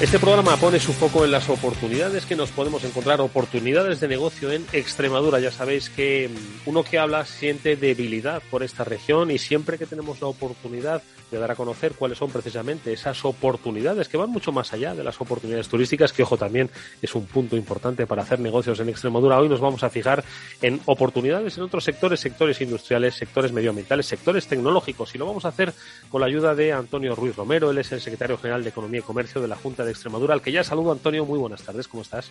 Este 0.00 0.20
programa 0.20 0.56
pone 0.56 0.78
su 0.78 0.92
foco 0.92 1.24
en 1.24 1.32
las 1.32 1.48
oportunidades 1.48 2.24
que 2.24 2.36
nos 2.36 2.52
podemos 2.52 2.84
encontrar, 2.84 3.20
oportunidades 3.20 3.98
de 3.98 4.06
negocio 4.06 4.52
en 4.52 4.64
Extremadura. 4.72 5.40
Ya 5.40 5.50
sabéis 5.50 5.90
que 5.90 6.30
uno 6.66 6.84
que 6.84 7.00
habla 7.00 7.26
siente 7.26 7.74
debilidad 7.74 8.40
por 8.48 8.62
esta 8.62 8.84
región 8.84 9.32
y 9.32 9.38
siempre 9.38 9.76
que 9.76 9.86
tenemos 9.86 10.20
la 10.20 10.28
oportunidad 10.28 11.02
de 11.32 11.38
dar 11.38 11.50
a 11.50 11.56
conocer 11.56 11.94
cuáles 11.94 12.16
son 12.16 12.30
precisamente 12.30 12.92
esas 12.92 13.24
oportunidades 13.24 14.08
que 14.08 14.16
van 14.16 14.30
mucho 14.30 14.52
más 14.52 14.72
allá 14.72 14.94
de 14.94 15.02
las 15.02 15.20
oportunidades 15.20 15.66
turísticas, 15.66 16.12
que 16.12 16.22
ojo 16.22 16.36
también 16.36 16.70
es 17.02 17.14
un 17.16 17.26
punto 17.26 17.56
importante 17.56 18.06
para 18.06 18.22
hacer 18.22 18.38
negocios 18.38 18.78
en 18.78 18.88
Extremadura. 18.88 19.38
Hoy 19.38 19.48
nos 19.48 19.60
vamos 19.60 19.82
a 19.82 19.90
fijar 19.90 20.22
en 20.62 20.80
oportunidades 20.86 21.58
en 21.58 21.64
otros 21.64 21.82
sectores, 21.82 22.20
sectores 22.20 22.60
industriales, 22.60 23.16
sectores 23.16 23.52
medioambientales, 23.52 24.06
sectores 24.06 24.46
tecnológicos 24.46 25.12
y 25.16 25.18
lo 25.18 25.26
vamos 25.26 25.44
a 25.44 25.48
hacer 25.48 25.74
con 26.08 26.20
la 26.20 26.28
ayuda 26.28 26.54
de 26.54 26.72
Antonio 26.72 27.16
Ruiz 27.16 27.34
Romero. 27.34 27.72
Él 27.72 27.78
es 27.78 27.90
el 27.90 28.00
secretario 28.00 28.38
general 28.38 28.62
de 28.62 28.70
Economía 28.70 29.00
y 29.00 29.02
Comercio 29.02 29.40
de 29.40 29.48
la 29.48 29.56
Junta 29.56 29.84
de 29.84 29.87
de 29.88 29.92
Extremadura, 29.92 30.34
al 30.34 30.42
que 30.42 30.52
ya 30.52 30.62
saludo. 30.62 30.92
Antonio, 30.92 31.24
muy 31.24 31.38
buenas 31.38 31.62
tardes, 31.62 31.88
¿cómo 31.88 32.02
estás? 32.02 32.30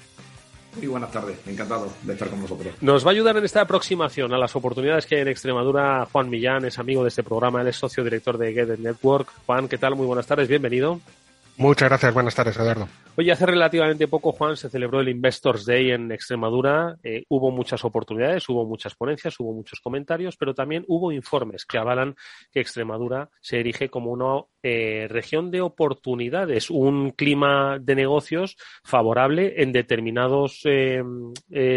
Muy 0.75 0.87
buenas 0.87 1.11
tardes, 1.11 1.37
encantado 1.47 1.91
de 2.03 2.13
estar 2.13 2.29
con 2.29 2.41
vosotros. 2.41 2.73
Nos 2.81 3.03
va 3.05 3.09
a 3.09 3.13
ayudar 3.13 3.35
en 3.37 3.45
esta 3.45 3.61
aproximación 3.61 4.31
a 4.33 4.37
las 4.37 4.55
oportunidades 4.55 5.05
que 5.05 5.15
hay 5.15 5.21
en 5.21 5.27
Extremadura. 5.29 6.07
Juan 6.11 6.29
Millán 6.29 6.65
es 6.65 6.77
amigo 6.77 7.01
de 7.03 7.09
este 7.09 7.23
programa, 7.23 7.61
él 7.61 7.67
es 7.67 7.75
socio 7.75 8.03
director 8.03 8.37
de 8.37 8.53
Get 8.53 8.77
Network. 8.77 9.27
Juan, 9.45 9.67
¿qué 9.67 9.77
tal? 9.77 9.95
Muy 9.95 10.05
buenas 10.05 10.27
tardes, 10.27 10.47
bienvenido. 10.47 10.99
Muchas 11.57 11.89
gracias, 11.89 12.13
buenas 12.13 12.35
tardes, 12.35 12.55
Eduardo. 12.57 12.87
Oye, 13.15 13.31
hace 13.31 13.47
relativamente 13.47 14.07
poco, 14.07 14.31
Juan, 14.31 14.55
se 14.55 14.69
celebró 14.69 14.99
el 14.99 15.09
Investors 15.09 15.65
Day 15.65 15.89
en 15.89 16.11
Extremadura. 16.11 16.97
Eh, 17.01 17.23
hubo 17.29 17.49
muchas 17.49 17.83
oportunidades, 17.83 18.47
hubo 18.47 18.63
muchas 18.63 18.93
ponencias, 18.93 19.39
hubo 19.39 19.53
muchos 19.53 19.79
comentarios, 19.79 20.37
pero 20.37 20.53
también 20.53 20.85
hubo 20.87 21.11
informes 21.11 21.65
que 21.65 21.79
avalan 21.79 22.15
que 22.51 22.59
Extremadura 22.59 23.31
se 23.41 23.59
erige 23.59 23.89
como 23.89 24.11
una 24.11 24.43
eh, 24.61 25.07
región 25.09 25.49
de 25.49 25.61
oportunidades, 25.61 26.69
un 26.69 27.09
clima 27.09 27.79
de 27.81 27.95
negocios 27.95 28.55
favorable 28.83 29.55
en 29.57 29.71
determinados 29.71 30.61
eh, 30.65 31.01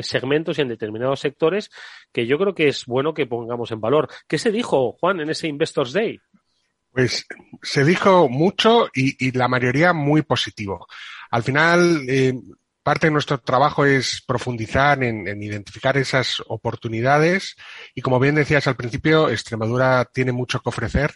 segmentos 0.02 0.58
y 0.58 0.62
en 0.62 0.68
determinados 0.68 1.20
sectores 1.20 1.70
que 2.12 2.26
yo 2.26 2.36
creo 2.36 2.54
que 2.54 2.68
es 2.68 2.84
bueno 2.84 3.14
que 3.14 3.26
pongamos 3.26 3.70
en 3.70 3.80
valor. 3.80 4.08
¿Qué 4.28 4.36
se 4.36 4.52
dijo, 4.52 4.92
Juan, 5.00 5.20
en 5.20 5.30
ese 5.30 5.48
Investors 5.48 5.94
Day? 5.94 6.20
Pues 6.92 7.26
se 7.62 7.84
dijo 7.84 8.28
mucho 8.28 8.88
y, 8.92 9.30
la 9.32 9.48
mayoría 9.48 9.92
muy 9.92 10.22
positivo. 10.22 10.86
Al 11.30 11.42
final, 11.42 12.04
eh, 12.08 12.34
parte 12.82 13.06
de 13.06 13.12
nuestro 13.12 13.38
trabajo 13.38 13.84
es 13.84 14.22
profundizar 14.26 15.02
en, 15.04 15.42
identificar 15.42 15.96
esas 15.96 16.42
oportunidades 16.48 17.56
y 17.94 18.00
como 18.00 18.18
bien 18.18 18.34
decías 18.34 18.66
al 18.66 18.76
principio, 18.76 19.30
Extremadura 19.30 20.06
tiene 20.12 20.32
mucho 20.32 20.60
que 20.60 20.68
ofrecer. 20.70 21.14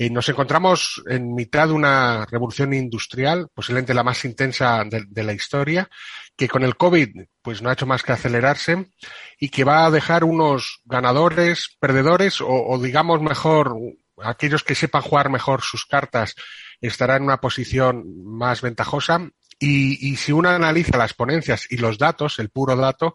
y 0.00 0.10
nos 0.10 0.28
encontramos 0.28 1.02
en 1.08 1.34
mitad 1.34 1.66
de 1.66 1.72
una 1.74 2.24
revolución 2.26 2.72
industrial, 2.72 3.48
posiblemente 3.52 3.94
la 3.94 4.04
más 4.04 4.24
intensa 4.24 4.84
de, 4.84 5.24
la 5.24 5.32
historia, 5.32 5.88
que 6.36 6.48
con 6.48 6.62
el 6.62 6.76
COVID 6.76 7.08
pues 7.42 7.62
no 7.62 7.68
ha 7.68 7.72
hecho 7.72 7.86
más 7.86 8.04
que 8.04 8.12
acelerarse 8.12 8.92
y 9.40 9.48
que 9.48 9.64
va 9.64 9.86
a 9.86 9.90
dejar 9.90 10.22
unos 10.22 10.82
ganadores, 10.84 11.76
perdedores 11.80 12.40
o, 12.40 12.46
o 12.48 12.78
digamos 12.78 13.20
mejor 13.20 13.74
aquellos 14.22 14.62
que 14.64 14.74
sepan 14.74 15.02
jugar 15.02 15.30
mejor 15.30 15.62
sus 15.62 15.86
cartas 15.86 16.34
estarán 16.80 17.18
en 17.18 17.24
una 17.24 17.40
posición 17.40 18.04
más 18.24 18.62
ventajosa. 18.62 19.30
Y, 19.60 20.14
si 20.16 20.30
uno 20.30 20.50
analiza 20.50 20.96
las 20.96 21.14
ponencias 21.14 21.66
y 21.68 21.78
los 21.78 21.98
datos, 21.98 22.38
el 22.38 22.48
puro 22.48 22.76
dato, 22.76 23.14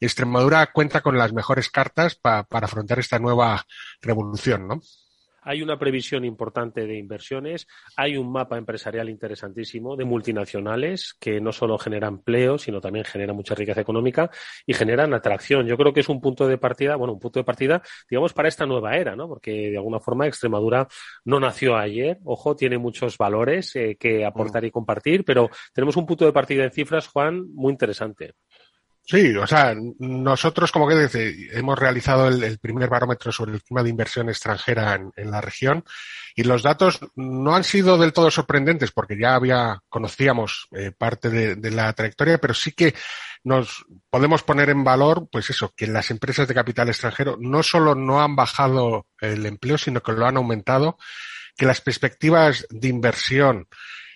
Extremadura 0.00 0.72
cuenta 0.72 1.02
con 1.02 1.18
las 1.18 1.34
mejores 1.34 1.68
cartas 1.68 2.14
para 2.14 2.46
afrontar 2.50 2.98
esta 2.98 3.18
nueva 3.18 3.66
revolución, 4.00 4.66
¿no? 4.66 4.80
Hay 5.42 5.62
una 5.62 5.78
previsión 5.78 6.24
importante 6.24 6.86
de 6.86 6.96
inversiones, 6.96 7.66
hay 7.96 8.16
un 8.16 8.30
mapa 8.30 8.56
empresarial 8.56 9.08
interesantísimo 9.08 9.96
de 9.96 10.04
multinacionales 10.04 11.14
que 11.20 11.40
no 11.40 11.52
solo 11.52 11.78
generan 11.78 12.14
empleo, 12.14 12.58
sino 12.58 12.80
también 12.80 13.04
generan 13.04 13.36
mucha 13.36 13.54
riqueza 13.54 13.80
económica 13.80 14.30
y 14.66 14.74
generan 14.74 15.14
atracción. 15.14 15.66
Yo 15.66 15.76
creo 15.76 15.92
que 15.92 16.00
es 16.00 16.08
un 16.08 16.20
punto 16.20 16.46
de 16.46 16.58
partida, 16.58 16.96
bueno, 16.96 17.14
un 17.14 17.20
punto 17.20 17.40
de 17.40 17.44
partida, 17.44 17.82
digamos, 18.08 18.32
para 18.32 18.48
esta 18.48 18.66
nueva 18.66 18.96
era, 18.96 19.16
¿no? 19.16 19.28
Porque 19.28 19.70
de 19.70 19.76
alguna 19.76 20.00
forma 20.00 20.26
Extremadura 20.26 20.86
no 21.24 21.40
nació 21.40 21.76
ayer, 21.76 22.18
ojo, 22.24 22.54
tiene 22.56 22.78
muchos 22.78 23.18
valores 23.18 23.74
eh, 23.76 23.96
que 23.98 24.24
aportar 24.24 24.64
y 24.64 24.70
compartir, 24.70 25.24
pero 25.24 25.50
tenemos 25.72 25.96
un 25.96 26.06
punto 26.06 26.24
de 26.24 26.32
partida 26.32 26.64
en 26.64 26.70
cifras, 26.70 27.08
Juan, 27.08 27.52
muy 27.54 27.72
interesante. 27.72 28.34
Sí, 29.04 29.34
o 29.36 29.46
sea, 29.48 29.74
nosotros, 29.98 30.70
como 30.70 30.86
que 30.86 31.08
hemos 31.52 31.76
realizado 31.76 32.28
el, 32.28 32.58
primer 32.60 32.88
barómetro 32.88 33.32
sobre 33.32 33.52
el 33.52 33.62
clima 33.62 33.82
de 33.82 33.90
inversión 33.90 34.28
extranjera 34.28 34.94
en, 35.16 35.30
la 35.30 35.40
región 35.40 35.84
y 36.36 36.44
los 36.44 36.62
datos 36.62 37.00
no 37.16 37.54
han 37.54 37.64
sido 37.64 37.98
del 37.98 38.12
todo 38.12 38.30
sorprendentes 38.30 38.92
porque 38.92 39.18
ya 39.18 39.34
había, 39.34 39.80
conocíamos 39.88 40.68
eh, 40.70 40.92
parte 40.96 41.30
de, 41.30 41.70
la 41.72 41.92
trayectoria, 41.94 42.38
pero 42.38 42.54
sí 42.54 42.72
que 42.72 42.94
nos 43.42 43.84
podemos 44.08 44.44
poner 44.44 44.70
en 44.70 44.84
valor, 44.84 45.28
pues 45.30 45.50
eso, 45.50 45.72
que 45.76 45.88
las 45.88 46.12
empresas 46.12 46.46
de 46.46 46.54
capital 46.54 46.88
extranjero 46.88 47.36
no 47.40 47.64
solo 47.64 47.96
no 47.96 48.22
han 48.22 48.36
bajado 48.36 49.08
el 49.20 49.44
empleo, 49.46 49.78
sino 49.78 50.00
que 50.00 50.12
lo 50.12 50.26
han 50.26 50.36
aumentado, 50.36 50.96
que 51.56 51.66
las 51.66 51.80
perspectivas 51.80 52.66
de 52.70 52.88
inversión 52.88 53.66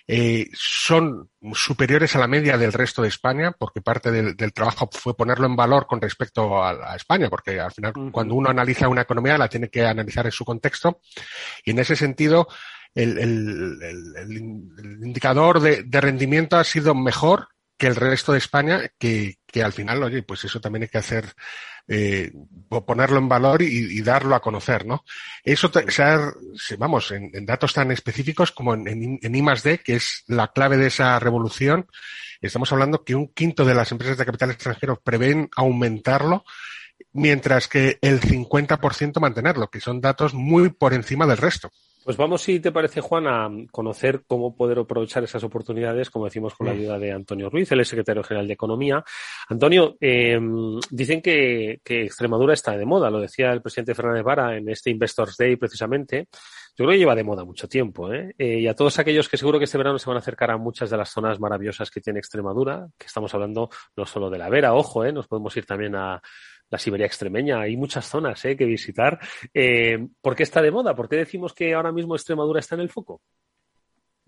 eh, 0.09 0.47
son 0.53 1.29
superiores 1.53 2.15
a 2.15 2.19
la 2.19 2.27
media 2.27 2.57
del 2.57 2.71
resto 2.71 3.01
de 3.01 3.09
España, 3.09 3.51
porque 3.51 3.81
parte 3.81 4.09
del, 4.09 4.53
trabajo 4.53 4.89
fue 4.91 5.17
ponerlo 5.17 5.47
en 5.47 5.57
valor 5.57 5.85
con 5.85 5.99
respecto 5.99 6.63
a, 6.63 6.95
España, 6.95 7.29
porque 7.29 7.59
al 7.59 7.73
final 7.73 7.93
cuando 8.11 8.35
uno 8.35 8.49
analiza 8.49 8.87
una 8.87 9.01
economía 9.01 9.37
la 9.37 9.49
tiene 9.49 9.69
que 9.69 9.85
analizar 9.85 10.25
en 10.25 10.31
su 10.31 10.45
contexto. 10.45 11.01
Y 11.65 11.71
en 11.71 11.79
ese 11.79 11.97
sentido, 11.97 12.47
el, 12.95 13.19
indicador 15.03 15.59
de, 15.59 16.01
rendimiento 16.01 16.57
ha 16.57 16.63
sido 16.63 16.95
mejor 16.95 17.49
que 17.77 17.87
el 17.87 17.95
resto 17.95 18.31
de 18.31 18.39
España, 18.39 18.81
que, 18.97 19.37
que 19.45 19.63
al 19.63 19.73
final, 19.73 20.01
oye, 20.03 20.23
pues 20.23 20.43
eso 20.43 20.59
también 20.59 20.83
hay 20.83 20.89
que 20.89 20.97
hacer 20.97 21.33
eh, 21.87 22.33
ponerlo 22.85 23.17
en 23.17 23.29
valor 23.29 23.61
y, 23.61 24.01
darlo 24.01 24.35
a 24.35 24.41
conocer, 24.41 24.85
¿no? 24.85 25.05
Eso, 25.43 25.71
vamos, 26.77 27.11
en, 27.11 27.45
datos 27.45 27.73
tan 27.73 27.91
específicos 27.91 28.51
como 28.51 28.73
en, 28.73 29.19
en, 29.21 29.35
I 29.35 29.41
D, 29.63 29.79
que 29.79 29.95
es 29.95 30.23
la 30.27 30.51
clave 30.51 30.77
de 30.77 30.87
esa 30.87 31.17
revolución, 31.19 31.87
estamos 32.41 32.71
hablando 32.73 33.03
que 33.03 33.15
un 33.15 33.31
quinto 33.33 33.63
de 33.63 33.75
las 33.75 33.91
empresas 33.91 34.17
de 34.17 34.25
capital 34.25 34.51
extranjero 34.51 34.99
prevén 35.01 35.49
aumentarlo, 35.55 36.43
mientras 37.13 37.67
que 37.67 37.99
el 38.01 38.19
50% 38.19 39.19
mantenerlo, 39.21 39.69
que 39.69 39.79
son 39.79 40.01
datos 40.01 40.33
muy 40.33 40.69
por 40.69 40.93
encima 40.93 41.25
del 41.25 41.37
resto. 41.37 41.71
Pues 42.07 42.15
vamos, 42.15 42.41
si 42.41 42.61
te 42.61 42.71
parece, 42.71 43.01
Juan, 43.01 43.27
a 43.27 43.49
conocer 43.69 44.23
cómo 44.25 44.55
poder 44.55 44.79
aprovechar 44.79 45.25
esas 45.25 45.43
oportunidades, 45.43 46.09
como 46.09 46.23
decimos, 46.23 46.55
con 46.55 46.67
la 46.67 46.71
ayuda 46.71 46.97
de 46.97 47.11
Antonio 47.11 47.49
Ruiz, 47.49 47.69
el 47.73 47.85
secretario 47.85 48.23
general 48.23 48.47
de 48.47 48.53
Economía. 48.53 49.03
Antonio, 49.49 49.97
eh, 49.99 50.39
dicen 50.89 51.21
que, 51.21 51.81
Extremadura 51.83 52.53
está 52.53 52.77
de 52.77 52.85
moda, 52.85 53.09
lo 53.09 53.19
decía 53.19 53.51
el 53.51 53.61
presidente 53.61 53.93
Fernández 53.93 54.23
Vara 54.23 54.55
en 54.55 54.69
este 54.69 54.89
Investors 54.89 55.35
Day 55.35 55.57
precisamente. 55.57 56.29
Yo 56.77 56.85
creo 56.85 56.91
que 56.91 56.97
lleva 56.99 57.13
de 57.13 57.25
moda 57.25 57.43
mucho 57.43 57.67
tiempo, 57.67 58.13
¿eh? 58.13 58.33
¿eh? 58.37 58.59
Y 58.59 58.67
a 58.67 58.73
todos 58.73 58.99
aquellos 58.99 59.27
que 59.27 59.35
seguro 59.35 59.57
que 59.57 59.65
este 59.65 59.77
verano 59.77 59.99
se 59.99 60.09
van 60.09 60.15
a 60.15 60.19
acercar 60.19 60.51
a 60.51 60.57
muchas 60.57 60.89
de 60.89 60.95
las 60.95 61.09
zonas 61.09 61.41
maravillosas 61.41 61.91
que 61.91 61.99
tiene 61.99 62.19
Extremadura, 62.19 62.87
que 62.97 63.07
estamos 63.07 63.33
hablando 63.33 63.69
no 63.97 64.05
solo 64.05 64.29
de 64.29 64.37
la 64.37 64.47
Vera, 64.47 64.75
ojo, 64.75 65.03
¿eh? 65.03 65.11
Nos 65.11 65.27
podemos 65.27 65.57
ir 65.57 65.65
también 65.65 65.93
a, 65.95 66.21
la 66.69 66.77
Siberia 66.77 67.05
extremeña, 67.05 67.61
hay 67.61 67.77
muchas 67.77 68.05
zonas 68.05 68.43
eh, 68.45 68.55
que 68.57 68.65
visitar. 68.65 69.19
Eh, 69.53 70.07
¿Por 70.21 70.35
qué 70.35 70.43
está 70.43 70.61
de 70.61 70.71
moda? 70.71 70.95
¿Por 70.95 71.07
qué 71.07 71.17
decimos 71.17 71.53
que 71.53 71.73
ahora 71.73 71.91
mismo 71.91 72.15
Extremadura 72.15 72.59
está 72.59 72.75
en 72.75 72.81
el 72.81 72.89
foco? 72.89 73.21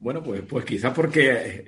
Bueno, 0.01 0.23
pues, 0.23 0.43
pues 0.43 0.63
quizás 0.63 0.93
porque 0.93 1.65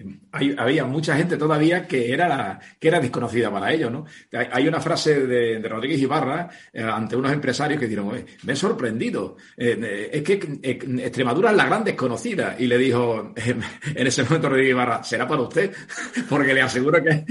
había 0.58 0.86
mucha 0.86 1.18
gente 1.18 1.36
todavía 1.36 1.86
que 1.86 2.14
era, 2.14 2.58
que 2.80 2.88
era 2.88 3.02
desconocida 3.02 3.52
para 3.52 3.74
ellos, 3.74 3.92
¿no? 3.92 4.06
Hay 4.32 4.70
una 4.70 4.80
frase 4.80 5.28
de, 5.28 5.60
Rodríguez 5.68 6.00
Ibarra 6.00 6.50
eh, 6.72 6.82
ante 6.82 7.18
unos 7.18 7.34
empresarios 7.34 7.78
que 7.78 7.90
dijeron, 7.90 8.24
me 8.44 8.54
he 8.54 8.56
sorprendido, 8.56 9.36
es 9.58 10.24
que 10.24 10.60
Extremadura 10.64 11.52
es 11.52 11.58
la 11.58 11.66
gran 11.66 11.84
desconocida. 11.84 12.56
Y 12.58 12.68
le 12.68 12.78
dijo 12.78 13.34
en 13.36 14.08
ese 14.08 14.24
momento 14.24 14.48
Rodríguez 14.48 14.72
Ibarra, 14.72 15.04
será 15.04 15.28
para 15.28 15.42
usted, 15.42 15.74
porque 16.30 16.54
le 16.54 16.62
aseguro 16.62 17.04
que, 17.04 17.26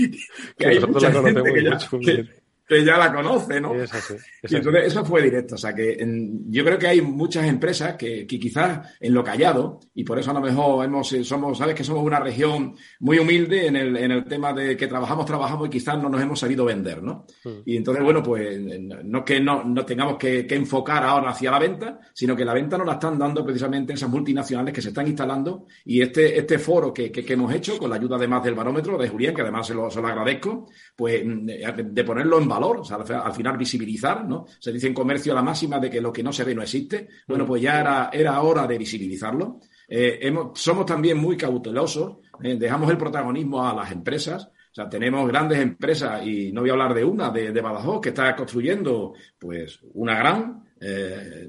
hay 0.67 0.81
mucha 0.81 1.11
gente 1.11 1.43
que 1.43 1.63
que 2.05 2.40
ya 2.79 2.97
la 2.99 3.13
conoce, 3.13 3.61
¿no? 3.61 3.75
Es 3.75 3.93
así, 3.93 4.15
es 4.43 4.53
y 4.53 4.57
entonces 4.57 4.85
eso 4.87 5.05
fue 5.05 5.23
directo. 5.23 5.55
O 5.55 5.59
sea 5.59 5.75
que 5.75 5.93
en- 5.95 6.51
yo 6.51 6.65
creo 6.65 6.79
que 6.79 6.87
hay 6.89 7.01
muchas 7.01 7.47
empresas 7.47 7.95
que, 7.97 8.27
que 8.27 8.39
quizás 8.39 8.89
en 9.01 9.15
lo 9.15 9.23
callado, 9.25 9.81
y 9.95 10.05
por 10.05 10.19
eso 10.19 10.31
a 10.31 10.35
lo 10.35 10.41
mejor 10.41 10.85
hemos, 10.85 11.13
eh, 11.13 11.25
somos, 11.25 11.59
sabes 11.59 11.75
que 11.75 11.85
somos 11.85 12.03
una 12.05 12.21
región 12.21 12.75
muy 13.01 13.19
humilde 13.19 13.67
en 13.67 13.77
el, 13.77 13.97
en 13.97 14.11
el 14.13 14.25
tema 14.25 14.53
de 14.53 14.77
que 14.77 14.87
trabajamos, 14.87 15.27
trabajamos 15.27 15.67
y 15.69 15.71
quizás 15.71 16.01
no 16.01 16.09
nos 16.09 16.21
hemos 16.23 16.39
sabido 16.39 16.65
vender, 16.65 17.03
¿no? 17.03 17.27
Y 17.65 17.77
entonces, 17.77 18.03
bueno, 18.05 18.23
pues 18.23 18.59
no 19.05 19.25
que 19.25 19.41
no, 19.41 19.65
no 19.65 19.85
tengamos 19.85 20.17
que, 20.17 20.47
que 20.47 20.55
enfocar 20.55 21.03
ahora 21.05 21.31
hacia 21.31 21.51
la 21.51 21.59
venta, 21.59 21.99
sino 22.13 22.37
que 22.37 22.45
la 22.45 22.55
venta 22.55 22.77
nos 22.79 22.87
la 22.87 22.95
están 22.95 23.19
dando 23.19 23.45
precisamente 23.45 23.93
esas 23.95 24.09
multinacionales 24.09 24.73
que 24.75 24.83
se 24.83 24.89
están 24.89 25.07
instalando 25.07 25.67
y 25.85 26.01
este, 26.03 26.39
este 26.39 26.59
foro 26.59 26.93
que, 26.93 27.11
que- 27.11 27.31
hemos 27.31 27.55
hecho 27.55 27.79
con 27.79 27.89
la 27.91 27.97
ayuda 27.97 28.17
además 28.17 28.43
del 28.43 28.55
barómetro 28.57 28.99
de 28.99 29.09
Julián, 29.09 29.35
que 29.35 29.43
además 29.43 29.67
se 29.67 29.73
lo, 29.75 29.89
se 29.89 30.01
lo 30.03 30.09
agradezco, 30.09 30.69
pues 30.97 31.23
de, 31.25 31.85
de 31.91 32.05
ponerlo 32.05 32.39
en 32.41 32.49
valor, 32.49 32.60
o 32.69 32.85
sea, 32.85 32.97
al, 32.97 33.13
al 33.27 33.33
final 33.33 33.57
visibilizar, 33.57 34.27
¿no? 34.29 34.47
Se 34.59 34.73
dice 34.73 34.87
en 34.87 34.95
comercio 34.95 35.35
la 35.35 35.43
máxima 35.43 35.79
de 35.79 35.91
que 35.91 36.01
lo 36.01 36.13
que 36.13 36.23
no 36.23 36.33
se 36.33 36.45
ve 36.45 36.55
no 36.55 36.63
existe. 36.63 37.09
Bueno, 37.27 37.47
pues 37.47 37.63
ya 37.63 37.81
era, 37.81 38.11
era 38.13 38.41
hora 38.43 38.67
de 38.67 38.79
visibilizarlo. 38.79 39.61
Eh, 39.89 40.19
hemos- 40.23 40.59
somos 40.61 40.87
también 40.87 41.19
muy 41.19 41.37
cautelosos, 41.37 42.19
eh, 42.43 42.57
dejamos 42.57 42.91
el 42.91 42.97
protagonismo 42.99 43.67
a 43.67 43.75
las 43.75 43.91
empresas. 43.91 44.45
O 44.47 44.75
sea, 44.75 44.89
tenemos 44.89 45.27
grandes 45.27 45.59
empresas, 45.59 46.25
y 46.25 46.53
no 46.53 46.61
voy 46.61 46.71
a 46.71 46.75
hablar 46.75 46.95
de 46.95 47.05
una, 47.05 47.31
de, 47.31 47.51
de 47.51 47.61
Badajoz, 47.61 48.01
que 48.01 48.11
está 48.11 48.37
construyendo 48.37 49.15
pues 49.37 49.81
una 49.95 50.17
gran, 50.17 50.65
eh, 50.81 51.49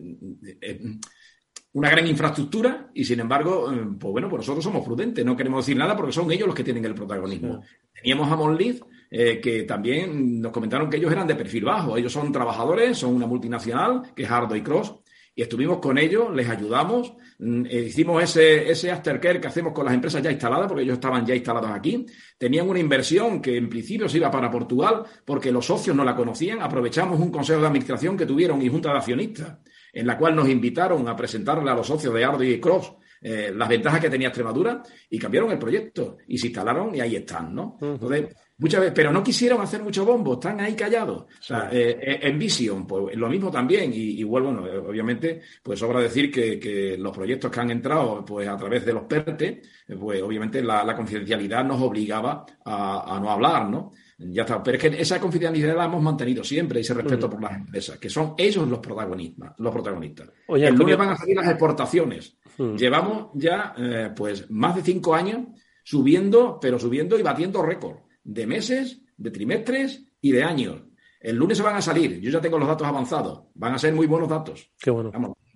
una 1.74 1.90
gran 1.90 2.08
infraestructura, 2.08 2.90
y 2.94 3.06
sin 3.06 3.20
embargo, 3.20 3.72
pues 4.00 4.12
bueno, 4.12 4.28
pues 4.28 4.40
nosotros 4.40 4.64
somos 4.64 4.84
prudentes, 4.84 5.24
no 5.24 5.38
queremos 5.38 5.66
decir 5.66 5.78
nada 5.78 5.96
porque 5.96 6.12
son 6.12 6.32
ellos 6.32 6.48
los 6.48 6.56
que 6.56 6.64
tienen 6.64 6.84
el 6.84 6.96
protagonismo. 6.96 7.62
Teníamos 7.94 8.30
a 8.32 8.36
Monlith, 8.36 8.82
eh, 9.14 9.42
que 9.42 9.64
también 9.64 10.40
nos 10.40 10.54
comentaron 10.54 10.90
que 10.90 10.96
ellos 10.96 11.12
eran 11.12 11.28
de 11.28 11.36
perfil 11.36 11.66
bajo. 11.66 11.98
Ellos 11.98 12.14
son 12.14 12.32
trabajadores, 12.32 12.98
son 12.98 13.14
una 13.14 13.28
multinacional, 13.28 14.04
que 14.16 14.24
es 14.24 14.32
Hardo 14.32 14.56
y 14.56 14.62
Cross, 14.62 14.96
y 15.36 15.42
estuvimos 15.42 15.80
con 15.80 15.98
ellos, 15.98 16.34
les 16.34 16.50
ayudamos, 16.50 17.14
mm, 17.40 17.66
eh, 17.66 17.84
hicimos 17.88 18.24
ese, 18.24 18.72
ese 18.72 18.90
aftercare 18.90 19.42
que 19.42 19.48
hacemos 19.48 19.74
con 19.74 19.84
las 19.84 19.94
empresas 19.94 20.24
ya 20.24 20.32
instaladas, 20.32 20.68
porque 20.68 20.84
ellos 20.84 20.94
estaban 20.94 21.26
ya 21.26 21.36
instalados 21.36 21.72
aquí. 21.72 22.06
Tenían 22.38 22.70
una 22.70 22.80
inversión 22.80 23.42
que 23.42 23.58
en 23.58 23.68
principio 23.68 24.08
se 24.08 24.18
iba 24.18 24.32
para 24.32 24.50
Portugal, 24.50 25.04
porque 25.26 25.52
los 25.52 25.66
socios 25.66 25.94
no 25.94 26.06
la 26.06 26.16
conocían. 26.16 26.62
Aprovechamos 26.62 27.20
un 27.20 27.32
consejo 27.32 27.60
de 27.60 27.68
administración 27.68 28.16
que 28.16 28.26
tuvieron 28.26 28.62
y 28.62 28.70
junta 28.70 28.92
de 28.92 28.98
accionistas, 28.98 29.58
en 29.92 30.08
la 30.08 30.18
cual 30.18 30.38
nos 30.38 30.48
invitaron 30.48 31.06
a 31.10 31.18
presentarle 31.18 31.70
a 31.70 31.76
los 31.76 31.88
socios 31.88 32.14
de 32.14 32.24
Hardo 32.24 32.44
y 32.46 32.62
Cross 32.62 32.94
eh, 33.24 33.54
las 33.56 33.70
ventajas 33.70 34.00
que 34.00 34.10
tenía 34.10 34.30
Extremadura 34.30 34.82
y 35.08 35.20
cambiaron 35.20 35.52
el 35.52 35.60
proyecto 35.60 36.18
y 36.28 36.40
se 36.40 36.48
instalaron 36.48 36.96
y 36.96 37.02
ahí 37.02 37.16
están, 37.16 37.54
¿no? 37.54 37.78
Entonces, 37.80 38.36
muchas 38.62 38.80
veces, 38.80 38.94
pero 38.96 39.12
no 39.12 39.24
quisieron 39.24 39.60
hacer 39.60 39.82
mucho 39.82 40.06
bombo, 40.06 40.34
están 40.34 40.60
ahí 40.60 40.76
callados. 40.76 41.24
O 41.24 41.28
sea, 41.42 41.70
eh, 41.72 41.98
eh, 42.00 42.20
en 42.22 42.38
Vision, 42.38 42.86
pues 42.86 43.16
lo 43.18 43.28
mismo 43.28 43.50
también, 43.50 43.92
y 43.92 44.20
igual, 44.20 44.44
bueno, 44.44 44.68
eh, 44.68 44.78
obviamente, 44.78 45.42
pues 45.64 45.80
sobra 45.80 46.00
decir 46.00 46.32
que, 46.32 46.60
que 46.60 46.96
los 46.96 47.12
proyectos 47.12 47.50
que 47.52 47.60
han 47.60 47.72
entrado, 47.72 48.24
pues 48.24 48.48
a 48.48 48.56
través 48.56 48.86
de 48.86 48.94
los 48.94 49.04
PERTE, 49.04 49.64
pues 50.00 50.22
obviamente 50.22 50.62
la, 50.62 50.84
la 50.84 50.96
confidencialidad 50.96 51.66
nos 51.66 51.82
obligaba 51.82 52.46
a, 52.64 53.16
a 53.16 53.20
no 53.20 53.32
hablar, 53.32 53.68
¿no? 53.68 53.92
Ya 54.20 54.44
está, 54.44 54.62
pero 54.62 54.78
es 54.78 54.84
que 54.84 55.02
esa 55.02 55.20
confidencialidad 55.20 55.76
la 55.76 55.86
hemos 55.86 56.04
mantenido 56.04 56.44
siempre, 56.44 56.82
ese 56.82 56.94
respeto 56.94 57.28
por 57.28 57.42
las 57.42 57.54
empresas, 57.54 57.98
que 57.98 58.12
son 58.12 58.36
ellos 58.38 58.68
los 58.68 58.78
protagonistas. 58.78 59.54
Los 59.58 59.74
protagonistas. 59.74 60.30
Oye, 60.48 60.68
el 60.68 60.76
lunes 60.76 60.96
van 60.96 61.10
a 61.10 61.18
salir 61.18 61.36
las 61.36 61.50
exportaciones. 61.50 62.38
Llevamos 62.78 63.30
ya, 63.34 63.74
eh, 63.76 64.12
pues, 64.16 64.52
más 64.52 64.76
de 64.76 64.84
cinco 64.84 65.16
años 65.16 65.48
subiendo, 65.84 66.60
pero 66.62 66.78
subiendo 66.78 67.18
y 67.18 67.24
batiendo 67.24 67.64
récord 67.64 67.96
de 68.24 68.48
meses, 68.48 69.02
de 69.18 69.32
trimestres 69.32 70.04
y 70.22 70.32
de 70.32 70.44
años. 70.44 70.82
El 71.20 71.36
lunes 71.36 71.58
se 71.58 71.64
van 71.64 71.76
a 71.76 71.82
salir. 71.82 72.20
Yo 72.20 72.32
ya 72.32 72.42
tengo 72.42 72.58
los 72.58 72.68
datos 72.68 72.88
avanzados. 72.88 73.44
Van 73.54 73.74
a 73.74 73.78
ser 73.78 73.94
muy 73.94 74.08
buenos 74.08 74.30
datos. 74.30 74.72
Qué 74.80 74.90
bueno. 74.90 75.12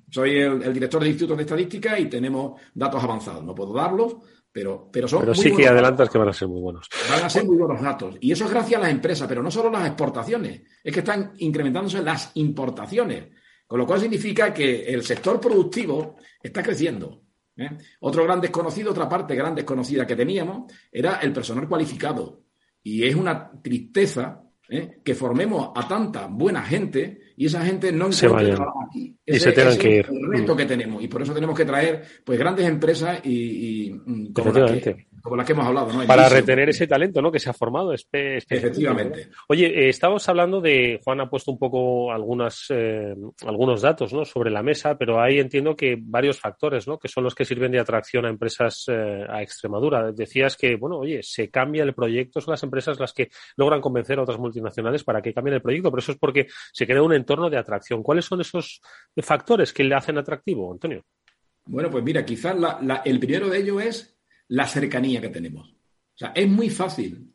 Soy 0.09 0.37
el, 0.37 0.61
el 0.61 0.73
director 0.73 1.01
del 1.01 1.09
Instituto 1.09 1.35
de 1.35 1.43
Estadística 1.43 1.99
y 1.99 2.07
tenemos 2.07 2.61
datos 2.73 3.03
avanzados. 3.03 3.43
No 3.43 3.55
puedo 3.55 3.73
darlos, 3.73 4.17
pero, 4.55 4.89
pero 4.89 5.05
son 5.05 5.19
Pero 5.19 5.33
muy 5.33 5.43
sí 5.43 5.51
que 5.53 5.67
adelantas 5.67 6.09
que 6.09 6.17
van 6.17 6.29
a 6.29 6.33
ser 6.33 6.47
muy 6.47 6.61
buenos. 6.61 6.87
Van 7.09 7.25
a 7.25 7.29
ser 7.29 7.43
muy 7.43 7.57
buenos 7.57 7.81
datos. 7.81 8.15
Y 8.21 8.31
eso 8.31 8.45
es 8.45 8.51
gracias 8.51 8.79
a 8.79 8.83
las 8.83 8.91
empresas, 8.93 9.27
pero 9.27 9.43
no 9.43 9.51
solo 9.51 9.69
las 9.69 9.85
exportaciones, 9.85 10.61
es 10.81 10.93
que 10.93 10.99
están 10.99 11.33
incrementándose 11.39 12.01
las 12.01 12.31
importaciones. 12.35 13.25
Con 13.67 13.79
lo 13.79 13.85
cual 13.85 13.99
significa 13.99 14.53
que 14.53 14.85
el 14.85 15.03
sector 15.03 15.41
productivo 15.41 16.15
está 16.41 16.63
creciendo. 16.63 17.23
¿eh? 17.57 17.69
Otro 17.99 18.23
gran 18.23 18.39
desconocido, 18.39 18.91
otra 18.91 19.09
parte 19.09 19.35
gran 19.35 19.55
desconocida 19.55 20.07
que 20.07 20.15
teníamos, 20.15 20.71
era 20.89 21.15
el 21.15 21.33
personal 21.33 21.67
cualificado. 21.67 22.44
Y 22.87 23.03
es 23.03 23.15
una 23.15 23.51
tristeza 23.63 24.43
¿eh? 24.69 24.99
que 25.03 25.15
formemos 25.15 25.71
a 25.75 25.87
tanta 25.87 26.27
buena 26.27 26.61
gente 26.63 27.19
y 27.35 27.47
esa 27.47 27.65
gente 27.65 27.91
no 27.91 28.11
Se 28.11 28.27
vayan. 28.27 28.59
aquí. 28.87 29.17
Y 29.25 29.39
se 29.39 29.51
tengan 29.51 29.73
ese 29.73 29.79
que 29.81 29.99
es 29.99 30.09
ir. 30.09 30.15
El 30.15 30.31
reto 30.31 30.53
Mm. 30.53 30.57
que 30.57 30.65
tenemos. 30.65 31.03
Y 31.03 31.07
por 31.07 31.21
eso 31.23 31.33
tenemos 31.33 31.57
que 31.57 31.65
traer 31.65 32.03
pues 32.23 32.37
grandes 32.39 32.65
empresas 32.67 33.19
y, 33.23 33.87
y, 33.87 33.91
mm, 33.93 34.33
como, 34.33 34.51
las 34.53 34.71
que, 34.71 34.77
Efectivamente. 34.77 35.07
Como 35.25 35.37
las 35.37 35.45
que 35.47 35.53
hemos 35.53 35.65
hablado. 35.65 35.91
¿no? 35.91 36.05
Para 36.05 36.29
retener 36.29 36.69
ese 36.69 36.85
talento 36.85 37.19
¿no? 37.19 37.31
que 37.31 37.39
se 37.39 37.49
ha 37.49 37.53
formado. 37.53 37.91
espe- 37.93 38.37
Efectivamente. 38.47 39.29
Oye, 39.49 39.65
eh, 39.65 39.89
estábamos 39.89 40.29
hablando 40.29 40.61
de, 40.61 40.99
Juan 41.03 41.19
ha 41.19 41.27
puesto 41.29 41.51
un 41.51 41.57
poco 41.57 42.11
algunas, 42.11 42.65
eh, 42.69 43.15
algunos 43.45 43.81
datos 43.81 44.13
¿no? 44.13 44.23
sobre 44.23 44.51
la 44.51 44.61
mesa, 44.61 44.95
pero 44.97 45.19
ahí 45.19 45.39
entiendo 45.39 45.75
que 45.75 45.97
varios 45.99 46.39
factores 46.39 46.87
¿no? 46.87 46.99
que 46.99 47.07
son 47.07 47.23
los 47.23 47.33
que 47.33 47.43
sirven 47.43 47.71
de 47.71 47.79
atracción 47.79 48.25
a 48.25 48.29
empresas 48.29 48.85
eh, 48.87 49.25
a 49.27 49.41
Extremadura. 49.41 50.11
Decías 50.11 50.55
que, 50.55 50.75
bueno, 50.75 50.99
oye, 50.99 51.21
se 51.23 51.49
cambia 51.49 51.81
el 51.83 51.95
proyecto, 51.95 52.39
son 52.39 52.51
las 52.51 52.61
empresas 52.63 52.99
las 52.99 53.11
que 53.11 53.29
logran 53.57 53.81
convencer 53.81 54.19
a 54.19 54.21
otras 54.21 54.37
multinacionales 54.37 55.03
para 55.03 55.23
que 55.23 55.33
cambien 55.33 55.55
el 55.55 55.61
proyecto, 55.63 55.89
pero 55.89 56.01
eso 56.01 56.11
es 56.11 56.19
porque 56.19 56.45
se 56.71 56.85
crea 56.85 57.01
un 57.01 57.13
entorno 57.13 57.49
de 57.49 57.57
atracción. 57.57 58.03
¿Cuáles 58.03 58.25
son 58.25 58.41
esos 58.41 58.79
factores 59.17 59.73
que 59.73 59.83
le 59.83 59.95
hacen 59.95 60.19
atractivo, 60.19 60.71
Antonio? 60.71 61.01
Bueno, 61.67 61.89
pues 61.89 62.03
mira, 62.03 62.23
quizás 62.23 62.55
la- 62.59 62.77
la- 62.83 63.01
el 63.03 63.19
primero 63.19 63.49
de 63.49 63.57
ellos 63.57 63.81
es 63.83 64.14
la 64.49 64.67
cercanía 64.67 65.21
que 65.21 65.29
tenemos. 65.29 65.69
O 65.69 66.17
sea, 66.17 66.29
es 66.29 66.47
muy 66.47 66.69
fácil 66.69 67.33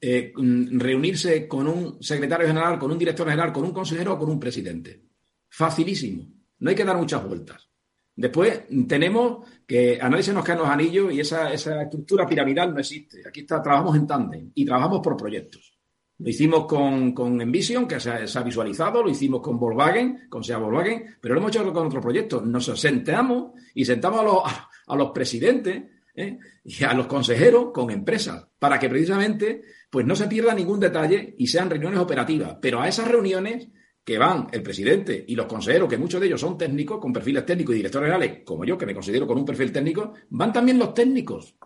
eh, 0.00 0.32
reunirse 0.36 1.48
con 1.48 1.68
un 1.68 2.02
secretario 2.02 2.46
general, 2.46 2.78
con 2.78 2.90
un 2.90 2.98
director 2.98 3.26
general, 3.28 3.52
con 3.52 3.64
un 3.64 3.72
consejero 3.72 4.14
o 4.14 4.18
con 4.18 4.30
un 4.30 4.38
presidente. 4.38 5.02
Facilísimo. 5.48 6.26
No 6.58 6.70
hay 6.70 6.76
que 6.76 6.84
dar 6.84 6.96
muchas 6.96 7.26
vueltas. 7.26 7.68
Después 8.16 8.62
tenemos 8.86 9.48
que 9.66 9.98
a 10.00 10.08
nadie 10.08 10.22
se 10.22 10.32
nos 10.32 10.44
caen 10.44 10.58
los 10.58 10.68
anillos 10.68 11.12
y 11.12 11.20
esa, 11.20 11.52
esa 11.52 11.82
estructura 11.82 12.26
piramidal 12.26 12.72
no 12.72 12.80
existe. 12.80 13.22
Aquí 13.26 13.40
está, 13.40 13.60
trabajamos 13.60 13.96
en 13.96 14.06
tándem 14.06 14.52
y 14.54 14.64
trabajamos 14.64 15.00
por 15.00 15.16
proyectos. 15.16 15.74
Lo 16.18 16.28
hicimos 16.28 16.66
con, 16.66 17.12
con 17.12 17.40
Envision, 17.40 17.88
que 17.88 17.98
se 17.98 18.10
ha, 18.10 18.42
visualizado, 18.42 19.02
lo 19.02 19.10
hicimos 19.10 19.40
con 19.40 19.58
Volkswagen, 19.58 20.28
con 20.28 20.44
SEA 20.44 20.58
Volkswagen, 20.58 21.16
pero 21.20 21.34
lo 21.34 21.40
hemos 21.40 21.50
hecho 21.50 21.72
con 21.72 21.86
otro 21.86 22.00
proyecto. 22.00 22.40
Nos 22.40 22.66
sentamos 22.66 23.52
y 23.74 23.84
sentamos 23.84 24.20
a 24.20 24.22
los, 24.22 24.42
a 24.86 24.96
los 24.96 25.10
presidentes 25.10 25.82
¿eh? 26.14 26.38
y 26.64 26.84
a 26.84 26.94
los 26.94 27.06
consejeros 27.06 27.70
con 27.72 27.90
empresas 27.90 28.46
para 28.58 28.78
que 28.78 28.88
precisamente 28.88 29.62
pues 29.90 30.06
no 30.06 30.16
se 30.16 30.26
pierda 30.26 30.54
ningún 30.54 30.80
detalle 30.80 31.34
y 31.38 31.46
sean 31.46 31.70
reuniones 31.70 32.00
operativas. 32.00 32.56
Pero 32.60 32.80
a 32.80 32.88
esas 32.88 33.08
reuniones 33.08 33.68
que 34.04 34.18
van 34.18 34.48
el 34.52 34.62
presidente 34.62 35.24
y 35.26 35.34
los 35.34 35.46
consejeros, 35.46 35.88
que 35.88 35.96
muchos 35.98 36.20
de 36.20 36.26
ellos 36.26 36.40
son 36.40 36.58
técnicos, 36.58 36.98
con 36.98 37.12
perfiles 37.12 37.46
técnicos 37.46 37.74
y 37.74 37.78
directores 37.78 38.06
generales, 38.10 38.42
como 38.44 38.64
yo, 38.64 38.76
que 38.76 38.86
me 38.86 38.92
considero 38.94 39.26
con 39.26 39.38
un 39.38 39.44
perfil 39.46 39.72
técnico, 39.72 40.12
van 40.30 40.52
también 40.52 40.78
los 40.78 40.92
técnicos 40.94 41.56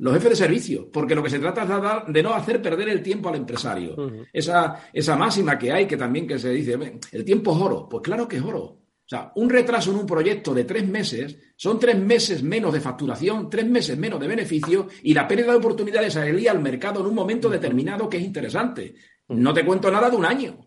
los 0.00 0.14
jefes 0.14 0.30
de 0.30 0.36
servicio, 0.36 0.88
porque 0.92 1.16
lo 1.16 1.24
que 1.24 1.30
se 1.30 1.40
trata 1.40 1.62
es 1.64 1.68
de, 1.68 1.74
dar- 1.80 2.06
de 2.06 2.22
no 2.22 2.32
hacer 2.32 2.62
perder 2.62 2.88
el 2.88 3.02
tiempo 3.02 3.30
al 3.30 3.34
empresario. 3.34 3.96
esa, 4.32 4.88
esa 4.92 5.16
máxima 5.16 5.58
que 5.58 5.72
hay, 5.72 5.86
que 5.88 5.96
también 5.96 6.24
que 6.24 6.38
se 6.38 6.50
dice, 6.50 6.76
"Ven, 6.76 7.00
el 7.10 7.24
tiempo 7.24 7.50
es 7.50 7.60
oro. 7.60 7.88
Pues 7.88 8.02
claro 8.04 8.28
que 8.28 8.36
es 8.36 8.42
oro. 8.44 8.77
O 9.08 9.10
sea, 9.10 9.32
un 9.36 9.48
retraso 9.48 9.90
en 9.90 9.96
un 9.96 10.06
proyecto 10.06 10.52
de 10.52 10.64
tres 10.64 10.86
meses 10.86 11.38
son 11.56 11.80
tres 11.80 11.96
meses 11.98 12.42
menos 12.42 12.74
de 12.74 12.80
facturación, 12.82 13.48
tres 13.48 13.66
meses 13.66 13.96
menos 13.96 14.20
de 14.20 14.28
beneficio 14.28 14.86
y 15.02 15.14
la 15.14 15.26
pérdida 15.26 15.52
de 15.52 15.56
oportunidades 15.56 16.12
de 16.14 16.20
salir 16.20 16.50
al 16.50 16.60
mercado 16.60 17.00
en 17.00 17.06
un 17.06 17.14
momento 17.14 17.48
determinado 17.48 18.06
que 18.06 18.18
es 18.18 18.22
interesante. 18.22 18.94
No 19.28 19.54
te 19.54 19.64
cuento 19.64 19.90
nada 19.90 20.10
de 20.10 20.16
un 20.16 20.26
año. 20.26 20.58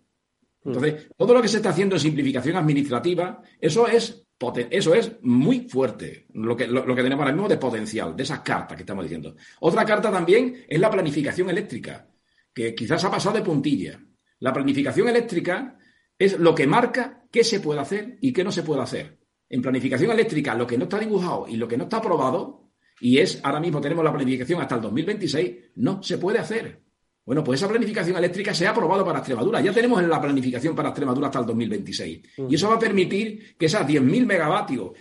Entonces, 0.65 1.07
todo 1.15 1.35
lo 1.35 1.41
que 1.41 1.47
se 1.47 1.57
está 1.57 1.69
haciendo 1.69 1.95
en 1.95 2.01
simplificación 2.01 2.55
administrativa, 2.55 3.43
eso 3.59 3.87
es, 3.87 4.25
poten- 4.39 4.69
eso 4.71 4.95
es 4.95 5.11
muy 5.21 5.67
fuerte, 5.69 6.25
lo 6.33 6.57
que, 6.57 6.65
lo, 6.65 6.83
lo 6.83 6.95
que 6.95 7.03
tenemos 7.03 7.21
ahora 7.21 7.35
mismo 7.35 7.47
de 7.47 7.57
potencial, 7.57 8.15
de 8.15 8.23
esas 8.23 8.39
cartas 8.39 8.75
que 8.75 8.81
estamos 8.81 9.05
diciendo. 9.05 9.35
Otra 9.59 9.85
carta 9.85 10.11
también 10.11 10.65
es 10.67 10.79
la 10.79 10.89
planificación 10.89 11.47
eléctrica, 11.51 12.07
que 12.51 12.73
quizás 12.73 13.03
ha 13.05 13.11
pasado 13.11 13.35
de 13.35 13.43
puntilla. 13.43 13.99
La 14.39 14.51
planificación 14.51 15.07
eléctrica 15.09 15.77
es 16.17 16.39
lo 16.39 16.55
que 16.55 16.65
marca 16.65 17.20
qué 17.31 17.43
se 17.43 17.59
puede 17.59 17.79
hacer 17.79 18.17
y 18.21 18.33
qué 18.33 18.43
no 18.43 18.51
se 18.51 18.63
puede 18.63 18.81
hacer. 18.81 19.17
En 19.49 19.61
planificación 19.61 20.11
eléctrica, 20.11 20.55
lo 20.55 20.67
que 20.67 20.77
no 20.77 20.83
está 20.83 20.99
dibujado 20.99 21.47
y 21.47 21.55
lo 21.55 21.67
que 21.67 21.77
no 21.77 21.85
está 21.85 21.97
aprobado, 21.97 22.69
y 22.99 23.17
es 23.17 23.39
ahora 23.43 23.59
mismo 23.59 23.81
tenemos 23.81 24.03
la 24.03 24.11
planificación 24.11 24.61
hasta 24.61 24.75
el 24.75 24.81
2026, 24.81 25.55
no 25.75 26.03
se 26.03 26.17
puede 26.17 26.39
hacer. 26.39 26.81
Bueno, 27.23 27.43
pues 27.43 27.59
esa 27.59 27.69
planificación 27.69 28.17
eléctrica 28.17 28.53
se 28.53 28.65
ha 28.65 28.71
aprobado 28.71 29.05
para 29.05 29.19
Extremadura. 29.19 29.61
Ya 29.61 29.71
tenemos 29.71 30.01
la 30.03 30.19
planificación 30.19 30.75
para 30.75 30.89
Extremadura 30.89 31.27
hasta 31.27 31.39
el 31.39 31.45
2026. 31.45 32.21
Y 32.49 32.55
eso 32.55 32.67
va 32.67 32.75
a 32.75 32.79
permitir 32.79 33.55
que 33.57 33.67
esas 33.67 33.87
10.000 33.87 34.25
megavatios 34.25 34.91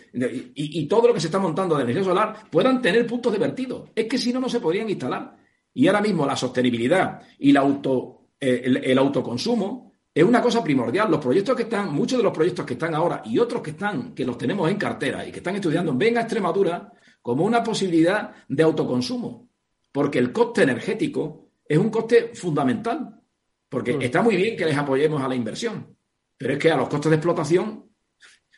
y, 0.55 0.87
todo 0.87 1.09
lo 1.09 1.15
que 1.15 1.21
se 1.21 1.29
está 1.29 1.39
montando 1.39 1.77
de 1.77 1.85
energía 1.85 2.05
solar 2.05 2.45
puedan 2.51 2.83
tener 2.83 3.07
puntos 3.07 3.33
de 3.33 3.39
vertido. 3.39 3.89
Es 3.95 4.05
que 4.07 4.19
si 4.19 4.33
no, 4.33 4.41
no 4.41 4.49
se 4.51 4.61
podrían 4.61 4.91
instalar. 4.91 5.37
Y 5.73 5.87
ahora 5.87 6.03
mismo 6.03 6.27
la 6.27 6.37
sostenibilidad 6.37 7.23
y 7.39 7.51
eh, 7.51 8.83
el 8.85 8.99
autoconsumo 8.99 9.90
es 10.15 10.25
una 10.25 10.43
cosa 10.43 10.63
primordial. 10.63 11.11
Los 11.11 11.21
proyectos 11.21 11.57
que 11.57 11.63
están, 11.63 11.93
muchos 11.95 12.19
de 12.19 12.25
los 12.25 12.33
proyectos 12.33 12.67
que 12.67 12.75
están 12.75 12.95
ahora 12.95 13.23
y 13.25 13.39
otros 13.39 13.63
que 13.63 13.71
están, 13.71 14.15
que 14.15 14.25
los 14.25 14.37
tenemos 14.37 14.71
en 14.71 14.77
cartera 14.77 15.27
y 15.27 15.31
que 15.31 15.39
están 15.39 15.57
estudiando, 15.57 15.95
ven 15.95 16.19
a 16.19 16.23
Extremadura 16.23 16.93
como 17.23 17.45
una 17.45 17.63
posibilidad 17.63 18.33
de 18.49 18.63
autoconsumo. 18.63 19.49
Porque 19.93 20.19
el 20.19 20.33
coste 20.33 20.63
energético 20.63 21.51
es 21.65 21.79
un 21.79 21.91
coste 21.91 22.33
fundamental. 22.35 23.21
Porque 23.69 23.95
mm. 23.95 24.03
está 24.03 24.23
muy 24.23 24.37
bien 24.37 24.57
que 24.57 24.67
les 24.67 24.77
apoyemos 24.77 25.23
a 25.23 25.29
la 25.29 25.35
inversión, 25.35 25.97
pero 26.37 26.55
es 26.55 26.59
que 26.59 26.71
a 26.71 26.77
los 26.77 26.89
costes 26.89 27.11
de 27.11 27.17
explotación 27.17 27.85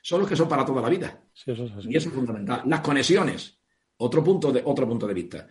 son 0.03 0.21
los 0.21 0.29
que 0.29 0.37
son 0.37 0.49
para 0.49 0.65
toda 0.65 0.81
la 0.81 0.89
vida. 0.89 1.23
Y 1.47 1.97
eso 1.97 2.09
es 2.09 2.15
fundamental. 2.15 2.63
Las 2.67 2.81
conexiones, 2.81 3.59
otro 3.99 4.25
punto 4.25 4.51
de, 4.51 4.63
otro 4.65 4.89
punto 4.89 5.07
de 5.07 5.15
vista. 5.15 5.47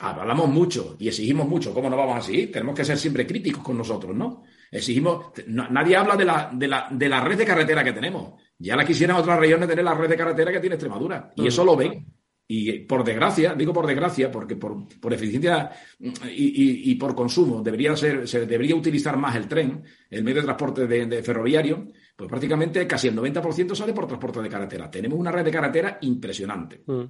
Hablamos 0.00 0.48
mucho 0.48 0.96
y 0.98 1.08
exigimos 1.08 1.46
mucho. 1.46 1.72
¿Cómo 1.72 1.88
no 1.88 1.96
vamos 1.96 2.18
a 2.18 2.22
seguir? 2.22 2.50
Tenemos 2.50 2.74
que 2.74 2.84
ser 2.84 2.98
siempre 2.98 3.26
críticos 3.26 3.62
con 3.62 3.78
nosotros, 3.78 4.16
¿no? 4.16 4.42
Exigimos. 4.74 5.26
nadie 5.46 5.96
habla 5.96 6.16
de 6.16 6.24
la, 6.24 6.50
de, 6.52 6.66
la, 6.66 6.88
de 6.90 7.08
la 7.08 7.20
red 7.20 7.38
de 7.38 7.46
carretera 7.46 7.84
que 7.84 7.92
tenemos. 7.92 8.34
Ya 8.58 8.74
la 8.74 8.84
quisieran 8.84 9.16
otras 9.16 9.38
regiones 9.38 9.68
tener 9.68 9.84
la 9.84 9.94
red 9.94 10.08
de 10.08 10.16
carretera 10.16 10.50
que 10.50 10.58
tiene 10.58 10.74
Extremadura. 10.74 11.32
Y 11.36 11.46
eso 11.46 11.64
lo 11.64 11.76
ven. 11.76 12.04
Y 12.46 12.80
por 12.80 13.04
desgracia, 13.04 13.54
digo 13.54 13.72
por 13.72 13.86
desgracia, 13.86 14.32
porque 14.32 14.56
por, 14.56 14.86
por 15.00 15.14
eficiencia 15.14 15.70
y, 15.98 16.90
y, 16.90 16.94
por 16.96 17.14
consumo 17.14 17.62
debería 17.62 17.96
ser, 17.96 18.28
se 18.28 18.44
debería 18.44 18.74
utilizar 18.74 19.16
más 19.16 19.36
el 19.36 19.48
tren, 19.48 19.82
el 20.10 20.24
medio 20.24 20.42
de 20.42 20.46
transporte 20.46 20.86
de, 20.86 21.22
ferroviario, 21.22 21.86
pues 22.14 22.28
prácticamente 22.28 22.86
casi 22.86 23.08
el 23.08 23.16
90% 23.16 23.74
sale 23.74 23.94
por 23.94 24.08
transporte 24.08 24.42
de 24.42 24.48
carretera. 24.48 24.90
Tenemos 24.90 25.18
una 25.18 25.30
red 25.30 25.44
de 25.44 25.50
carretera 25.52 25.98
impresionante. 26.02 26.82
Mm. 26.84 27.04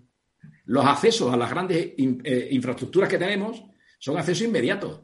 Los 0.66 0.84
accesos 0.84 1.32
a 1.32 1.36
las 1.36 1.50
grandes 1.50 1.94
eh, 1.96 2.48
infraestructuras 2.52 3.08
que 3.08 3.18
tenemos 3.18 3.64
son 3.98 4.18
accesos 4.18 4.46
inmediatos. 4.46 5.00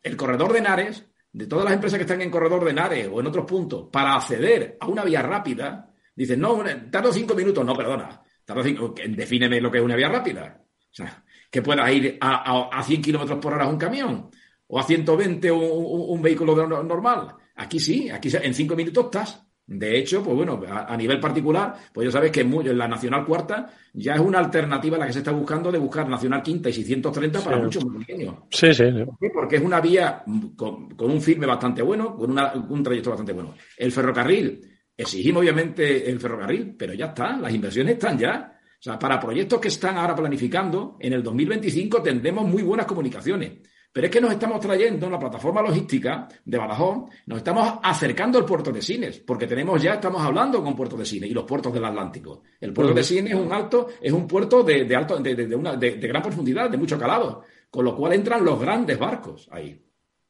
El 0.00 0.16
corredor 0.16 0.52
de 0.52 0.60
Nares, 0.60 1.04
de 1.32 1.46
todas 1.46 1.64
las 1.64 1.74
empresas 1.74 1.98
que 1.98 2.04
están 2.04 2.22
en 2.22 2.30
corredor 2.30 2.64
de 2.64 2.72
Nares 2.72 3.08
o 3.12 3.20
en 3.20 3.26
otros 3.26 3.44
puntos, 3.44 3.88
para 3.92 4.14
acceder 4.14 4.76
a 4.80 4.86
una 4.86 5.04
vía 5.04 5.22
rápida, 5.22 5.92
dicen, 6.14 6.40
no, 6.40 6.62
tardo 6.90 7.12
cinco 7.12 7.34
minutos. 7.34 7.64
No, 7.64 7.74
perdona 7.74 8.22
defíneme 8.54 9.60
lo 9.60 9.70
que 9.70 9.78
es 9.78 9.84
una 9.84 9.96
vía 9.96 10.08
rápida. 10.08 10.62
O 10.90 10.94
sea, 10.94 11.22
que 11.50 11.62
pueda 11.62 11.90
ir 11.92 12.18
a, 12.20 12.68
a, 12.70 12.82
100 12.82 13.02
kilómetros 13.02 13.38
por 13.38 13.52
hora 13.52 13.68
un 13.68 13.78
camión 13.78 14.30
o 14.66 14.78
a 14.78 14.82
120 14.82 15.50
un, 15.50 15.60
un, 15.62 16.22
vehículo 16.22 16.66
normal. 16.66 17.34
Aquí 17.56 17.78
sí, 17.78 18.10
aquí 18.10 18.30
en 18.34 18.54
cinco 18.54 18.74
minutos 18.74 19.04
estás. 19.06 19.44
De 19.68 19.98
hecho, 19.98 20.22
pues 20.22 20.34
bueno, 20.34 20.60
a, 20.66 20.96
nivel 20.96 21.20
particular, 21.20 21.74
pues 21.92 22.06
ya 22.06 22.12
sabes 22.12 22.32
que 22.32 22.40
en 22.40 22.78
la 22.78 22.88
Nacional 22.88 23.24
Cuarta 23.24 23.70
ya 23.92 24.14
es 24.14 24.20
una 24.20 24.38
alternativa 24.38 24.96
a 24.96 25.00
la 25.00 25.06
que 25.06 25.12
se 25.12 25.18
está 25.18 25.30
buscando 25.30 25.70
de 25.70 25.78
buscar 25.78 26.08
Nacional 26.08 26.42
Quinta 26.42 26.70
y 26.70 26.72
630 26.72 27.40
para 27.40 27.58
muchos 27.58 27.84
más 27.84 28.04
pequeños. 28.04 28.34
Sí, 28.50 28.72
sí. 28.72 28.84
Porque 29.32 29.56
es 29.56 29.62
una 29.62 29.80
vía 29.80 30.24
con, 30.56 30.88
un 30.98 31.20
firme 31.20 31.46
bastante 31.46 31.82
bueno, 31.82 32.16
con 32.16 32.30
un 32.30 32.82
trayecto 32.82 33.10
bastante 33.10 33.32
bueno. 33.32 33.54
El 33.76 33.92
ferrocarril 33.92 34.78
Exigimos 34.98 35.42
obviamente 35.42 36.10
el 36.10 36.18
ferrocarril, 36.18 36.74
pero 36.76 36.92
ya 36.92 37.06
está, 37.06 37.36
las 37.36 37.54
inversiones 37.54 37.94
están 37.94 38.18
ya. 38.18 38.58
O 38.60 38.82
sea, 38.82 38.98
para 38.98 39.20
proyectos 39.20 39.60
que 39.60 39.68
están 39.68 39.96
ahora 39.96 40.16
planificando, 40.16 40.96
en 40.98 41.12
el 41.12 41.22
2025 41.22 42.02
tendremos 42.02 42.44
muy 42.48 42.64
buenas 42.64 42.86
comunicaciones. 42.86 43.60
Pero 43.98 44.06
es 44.06 44.12
que 44.12 44.20
nos 44.20 44.30
estamos 44.30 44.60
trayendo 44.60 45.06
en 45.06 45.12
la 45.12 45.18
plataforma 45.18 45.60
logística 45.60 46.28
de 46.44 46.56
Badajoz, 46.56 47.10
nos 47.26 47.38
estamos 47.38 47.80
acercando 47.82 48.38
al 48.38 48.44
puerto 48.44 48.70
de 48.70 48.80
Sines, 48.80 49.18
porque 49.18 49.48
tenemos 49.48 49.82
ya, 49.82 49.94
estamos 49.94 50.22
hablando 50.22 50.62
con 50.62 50.76
puertos 50.76 51.00
de 51.00 51.04
Sines 51.04 51.28
y 51.28 51.34
los 51.34 51.42
puertos 51.42 51.74
del 51.74 51.84
Atlántico. 51.84 52.44
El 52.60 52.72
puerto 52.72 52.94
de 52.94 53.02
Sines 53.02 53.32
es 53.32 53.36
un 53.36 53.52
alto, 53.52 53.88
es 54.00 54.12
un 54.12 54.28
puerto 54.28 54.62
de, 54.62 54.94
alto, 54.94 55.18
de, 55.18 55.52
una, 55.52 55.74
de, 55.74 55.96
gran 55.96 56.22
profundidad, 56.22 56.70
de 56.70 56.76
mucho 56.76 56.96
calado, 56.96 57.42
con 57.68 57.84
lo 57.84 57.96
cual 57.96 58.12
entran 58.12 58.44
los 58.44 58.60
grandes 58.60 58.96
barcos 59.00 59.48
ahí. 59.50 59.84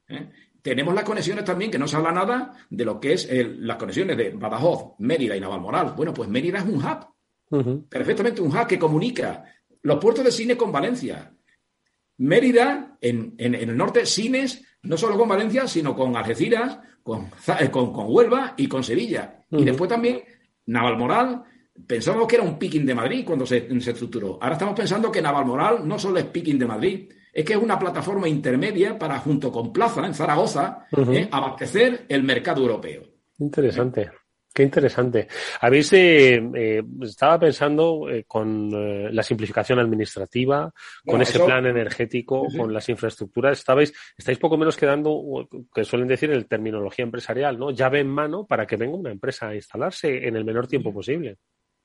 ¿eh? 0.08 0.30
tenemos 0.62 0.94
las 0.94 1.04
conexiones 1.04 1.44
también, 1.44 1.70
que 1.70 1.78
no 1.78 1.86
se 1.86 1.96
habla 1.96 2.12
nada 2.12 2.54
de 2.70 2.84
lo 2.86 2.98
que 2.98 3.12
es 3.12 3.28
las 3.58 3.76
conexiones 3.76 4.16
de 4.16 4.30
Badajoz, 4.30 4.94
Mérida 5.00 5.36
y 5.36 5.40
Navalmoral. 5.40 5.92
Bueno, 5.94 6.14
pues 6.14 6.30
Mérida 6.30 6.60
es 6.60 6.64
un 6.64 6.82
hub, 6.82 7.84
perfectamente 7.86 8.40
un 8.40 8.48
hub 8.48 8.66
que 8.66 8.78
comunica 8.78 9.44
los 9.82 9.98
puertos 9.98 10.24
de 10.24 10.30
Cine 10.32 10.56
con 10.56 10.72
Valencia. 10.72 11.34
Mérida, 12.18 12.96
en, 13.00 13.34
el 13.38 13.76
norte, 13.76 14.04
Cines, 14.06 14.64
no 14.82 14.96
solo 14.96 15.16
con 15.16 15.28
Valencia, 15.28 15.66
sino 15.66 15.94
con 15.94 16.16
Algeciras, 16.16 16.78
con, 17.02 17.30
eh, 17.60 17.70
con, 17.70 17.92
Huelva 17.94 18.54
y 18.56 18.66
con 18.66 18.84
Sevilla. 18.84 19.44
Y 19.50 19.64
después 19.64 19.88
también 19.88 20.22
Navalmoral, 20.66 21.44
pensábamos 21.86 22.26
que 22.26 22.36
era 22.36 22.44
un 22.44 22.58
picking 22.58 22.84
de 22.84 22.94
Madrid 22.94 23.24
cuando 23.24 23.46
se, 23.46 23.68
se 23.80 23.90
estructuró. 23.92 24.38
Ahora 24.40 24.54
estamos 24.54 24.74
pensando 24.74 25.10
que 25.10 25.22
Navalmoral 25.22 25.86
no 25.86 25.98
solo 25.98 26.18
es 26.18 26.26
picking 26.26 26.58
de 26.58 26.66
Madrid, 26.66 27.08
es 27.32 27.44
que 27.44 27.52
es 27.52 27.58
una 27.58 27.78
plataforma 27.78 28.28
intermedia 28.28 28.98
para, 28.98 29.18
junto 29.20 29.52
con 29.52 29.72
Plaza 29.72 30.04
en 30.04 30.14
Zaragoza, 30.14 30.86
eh, 30.90 31.28
abastecer 31.30 32.04
el 32.08 32.24
mercado 32.24 32.62
europeo. 32.62 33.04
Interesante. 33.38 34.10
Qué 34.58 34.64
interesante. 34.64 35.28
Habéis, 35.60 35.92
eh, 35.92 36.42
eh, 36.52 36.82
estaba 37.02 37.38
pensando 37.38 38.08
con 38.26 39.14
la 39.14 39.22
simplificación 39.22 39.78
administrativa, 39.78 40.74
con 41.06 41.22
ese 41.22 41.38
plan 41.38 41.64
energético, 41.66 42.48
con 42.56 42.72
las 42.74 42.88
infraestructuras. 42.88 43.60
Estabais, 43.60 43.94
estáis 44.16 44.36
poco 44.36 44.56
menos 44.56 44.76
quedando, 44.76 45.48
que 45.72 45.84
suelen 45.84 46.08
decir 46.08 46.32
en 46.32 46.42
terminología 46.42 47.04
empresarial, 47.04 47.56
¿no? 47.56 47.70
Llave 47.70 48.00
en 48.00 48.08
mano 48.08 48.48
para 48.48 48.66
que 48.66 48.74
venga 48.74 48.96
una 48.96 49.12
empresa 49.12 49.46
a 49.46 49.54
instalarse 49.54 50.26
en 50.26 50.34
el 50.34 50.44
menor 50.44 50.66
tiempo 50.66 50.92
posible. 50.92 51.38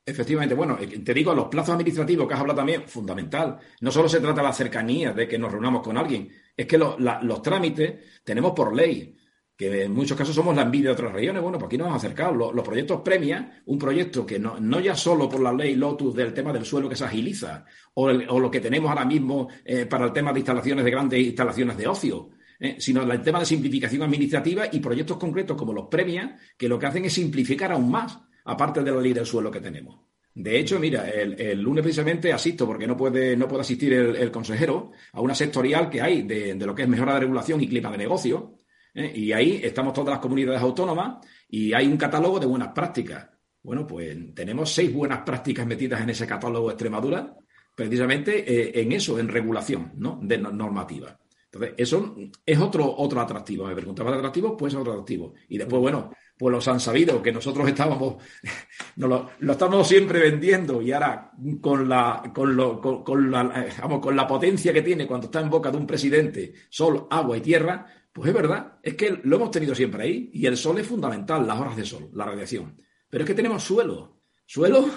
Efectivamente, 0.03 0.55
bueno, 0.55 0.75
eh, 0.81 0.87
te 0.87 1.13
digo, 1.13 1.35
los 1.35 1.49
plazos 1.49 1.75
administrativos 1.75 2.27
que 2.27 2.33
has 2.33 2.39
hablado 2.39 2.57
también, 2.57 2.87
fundamental. 2.87 3.55
No 3.81 3.91
solo 3.91 4.09
se 4.09 4.19
trata 4.19 4.41
de 4.41 4.47
la 4.47 4.53
cercanía, 4.53 5.13
de 5.13 5.27
que 5.27 5.37
nos 5.37 5.51
reunamos 5.51 5.83
con 5.83 5.95
alguien, 5.95 6.27
es 6.57 6.65
que 6.65 6.79
los 6.79 7.41
trámites 7.43 8.21
tenemos 8.23 8.53
por 8.53 8.75
ley, 8.75 9.15
que 9.55 9.83
en 9.83 9.93
muchos 9.93 10.17
casos 10.17 10.35
somos 10.35 10.55
la 10.55 10.63
envidia 10.63 10.89
de 10.89 10.93
otras 10.93 11.13
regiones. 11.13 11.41
Bueno, 11.41 11.57
pues 11.57 11.67
aquí 11.67 11.77
nos 11.77 11.87
hemos 11.87 12.03
acercado. 12.03 12.51
Los, 12.51 12.63
proyectos 12.63 13.01
premia 13.01 13.61
un 13.65 13.77
proyecto 13.77 14.25
que 14.25 14.39
no, 14.39 14.59
no, 14.59 14.79
ya 14.79 14.95
solo 14.95 15.29
por 15.29 15.41
la 15.41 15.53
ley 15.53 15.75
Lotus 15.75 16.15
del 16.15 16.33
tema 16.33 16.51
del 16.51 16.65
suelo 16.65 16.89
que 16.89 16.95
se 16.95 17.05
agiliza, 17.05 17.65
o, 17.93 18.11
lo 18.11 18.51
que 18.51 18.59
tenemos 18.59 18.89
ahora 18.89 19.05
mismo 19.05 19.47
eh, 19.63 19.85
para 19.85 20.05
el 20.05 20.13
tema 20.13 20.33
de 20.33 20.39
instalaciones 20.39 20.83
de 20.83 20.91
grandes 20.91 21.19
instalaciones 21.19 21.77
de 21.77 21.87
ocio, 21.87 22.29
eh, 22.59 22.77
sino 22.79 23.03
el 23.03 23.21
tema 23.21 23.39
de 23.39 23.45
simplificación 23.45 24.01
administrativa 24.03 24.65
y 24.71 24.79
proyectos 24.79 25.17
concretos 25.17 25.57
como 25.57 25.73
los 25.73 25.87
premia, 25.87 26.37
que 26.57 26.67
lo 26.67 26.79
que 26.79 26.85
hacen 26.85 27.05
es 27.05 27.13
simplificar 27.13 27.71
aún 27.71 27.91
más 27.91 28.19
aparte 28.45 28.83
de 28.83 28.91
la 28.91 29.01
ley 29.01 29.13
del 29.13 29.25
suelo 29.25 29.51
que 29.51 29.61
tenemos. 29.61 29.99
De 30.35 30.59
hecho, 30.59 30.79
mira, 30.79 31.07
el, 31.09 31.61
lunes 31.61 31.83
precisamente 31.83 32.33
asisto, 32.33 32.65
porque 32.65 32.87
no 32.87 32.97
puede, 32.97 33.37
no 33.37 33.47
puede 33.47 33.61
asistir 33.61 33.93
el, 33.93 34.31
consejero, 34.31 34.91
a 35.11 35.21
una 35.21 35.35
sectorial 35.35 35.89
que 35.89 36.01
hay 36.01 36.23
de, 36.23 36.55
lo 36.55 36.73
que 36.73 36.83
es 36.83 36.87
mejora 36.87 37.13
de 37.13 37.19
regulación 37.19 37.61
y 37.61 37.67
clima 37.67 37.91
de 37.91 37.99
negocio. 37.99 38.55
¿Eh? 38.93 39.11
Y 39.15 39.31
ahí 39.31 39.61
estamos 39.63 39.93
todas 39.93 40.11
las 40.11 40.19
comunidades 40.19 40.61
autónomas 40.61 41.25
y 41.49 41.73
hay 41.73 41.87
un 41.87 41.97
catálogo 41.97 42.39
de 42.39 42.45
buenas 42.45 42.69
prácticas. 42.69 43.27
Bueno, 43.61 43.87
pues 43.87 44.17
tenemos 44.35 44.71
seis 44.71 44.93
buenas 44.93 45.19
prácticas 45.19 45.65
metidas 45.65 46.01
en 46.01 46.09
ese 46.09 46.27
catálogo 46.27 46.67
de 46.67 46.73
Extremadura, 46.73 47.35
precisamente 47.73 48.39
eh, 48.39 48.81
en 48.81 48.91
eso, 48.91 49.17
en 49.19 49.29
regulación 49.29 49.93
¿no? 49.95 50.19
de 50.21 50.37
normativa. 50.37 51.17
Entonces, 51.45 51.75
eso 51.77 52.15
es 52.45 52.59
otro, 52.59 52.93
otro 52.97 53.21
atractivo. 53.21 53.67
Me 53.67 53.75
preguntaba 53.75 54.11
de 54.11 54.17
atractivo, 54.17 54.57
pues 54.57 54.73
es 54.73 54.79
otro 54.79 54.93
atractivo. 54.93 55.33
Y 55.49 55.59
después, 55.59 55.81
bueno, 55.81 56.11
pues 56.37 56.51
los 56.51 56.67
han 56.67 56.79
sabido, 56.79 57.21
que 57.21 57.31
nosotros 57.31 57.67
estábamos, 57.67 58.15
lo, 58.97 59.29
estamos 59.39 59.87
siempre 59.87 60.19
vendiendo 60.19 60.81
y 60.81 60.91
ahora 60.91 61.31
con 61.61 61.87
la, 61.87 62.31
con, 62.33 62.55
lo, 62.55 62.81
con, 62.81 63.31
la, 63.31 63.67
vamos, 63.81 63.99
con 63.99 64.15
la 64.15 64.27
potencia 64.27 64.73
que 64.73 64.81
tiene 64.81 65.05
cuando 65.05 65.27
está 65.27 65.41
en 65.41 65.49
boca 65.49 65.69
de 65.69 65.77
un 65.77 65.85
presidente, 65.85 66.53
sol, 66.69 67.07
agua 67.09 67.37
y 67.37 67.41
tierra, 67.41 67.85
pues 68.13 68.29
es 68.29 68.35
verdad, 68.35 68.77
es 68.83 68.93
que 68.93 69.19
lo 69.23 69.37
hemos 69.37 69.49
tenido 69.49 69.73
siempre 69.73 70.03
ahí 70.03 70.29
y 70.31 70.45
el 70.45 70.55
sol 70.55 70.77
es 70.77 70.85
fundamental, 70.85 71.47
las 71.47 71.59
horas 71.59 71.75
de 71.75 71.83
sol, 71.83 72.09
la 72.13 72.25
radiación. 72.25 72.79
Pero 73.09 73.23
es 73.23 73.27
que 73.27 73.33
tenemos 73.33 73.63
suelo, 73.63 74.21
suelo 74.45 74.87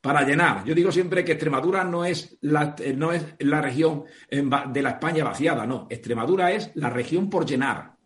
para 0.00 0.22
llenar. 0.22 0.64
Yo 0.64 0.74
digo 0.74 0.92
siempre 0.92 1.24
que 1.24 1.32
Extremadura 1.32 1.82
no 1.82 2.04
es 2.04 2.38
la, 2.40 2.76
no 2.94 3.12
es 3.12 3.34
la 3.40 3.60
región 3.60 4.04
de 4.30 4.82
la 4.82 4.90
España 4.90 5.24
vaciada, 5.24 5.66
no, 5.66 5.88
Extremadura 5.90 6.52
es 6.52 6.70
la 6.76 6.88
región 6.88 7.28
por 7.28 7.44
llenar, 7.44 7.96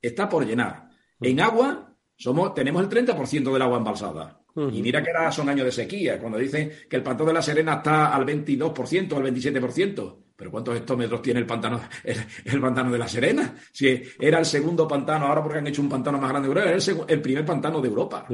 está 0.00 0.28
por 0.28 0.46
llenar. 0.46 0.88
En 1.20 1.40
agua 1.40 1.96
somos, 2.16 2.54
tenemos 2.54 2.82
el 2.82 2.88
30% 2.88 3.52
del 3.52 3.62
agua 3.62 3.78
embalsada. 3.78 4.40
Y 4.56 4.82
mira 4.82 5.02
que 5.02 5.10
ahora 5.10 5.32
son 5.32 5.48
años 5.48 5.64
de 5.64 5.72
sequía, 5.72 6.20
cuando 6.20 6.38
dicen 6.38 6.70
que 6.88 6.94
el 6.94 7.02
pantano 7.02 7.26
de 7.28 7.34
la 7.34 7.42
Serena 7.42 7.74
está 7.74 8.14
al 8.14 8.24
22%, 8.24 9.16
al 9.16 9.34
27%. 9.34 10.23
Pero 10.36 10.50
¿cuántos 10.50 10.76
hectómetros 10.76 11.22
tiene 11.22 11.40
el 11.40 11.46
pantano, 11.46 11.80
el, 12.02 12.60
pantano 12.60 12.90
de 12.90 12.98
la 12.98 13.08
Serena? 13.08 13.54
Si 13.72 14.02
era 14.18 14.38
el 14.38 14.44
segundo 14.44 14.88
pantano, 14.88 15.26
ahora 15.26 15.42
porque 15.42 15.58
han 15.58 15.66
hecho 15.66 15.82
un 15.82 15.88
pantano 15.88 16.18
más 16.18 16.30
grande 16.30 16.48
de 16.48 16.52
Europa, 16.52 16.70
era 16.70 17.06
el, 17.08 17.22
primer 17.22 17.44
pantano 17.44 17.80
de 17.80 17.88
Europa, 17.88 18.26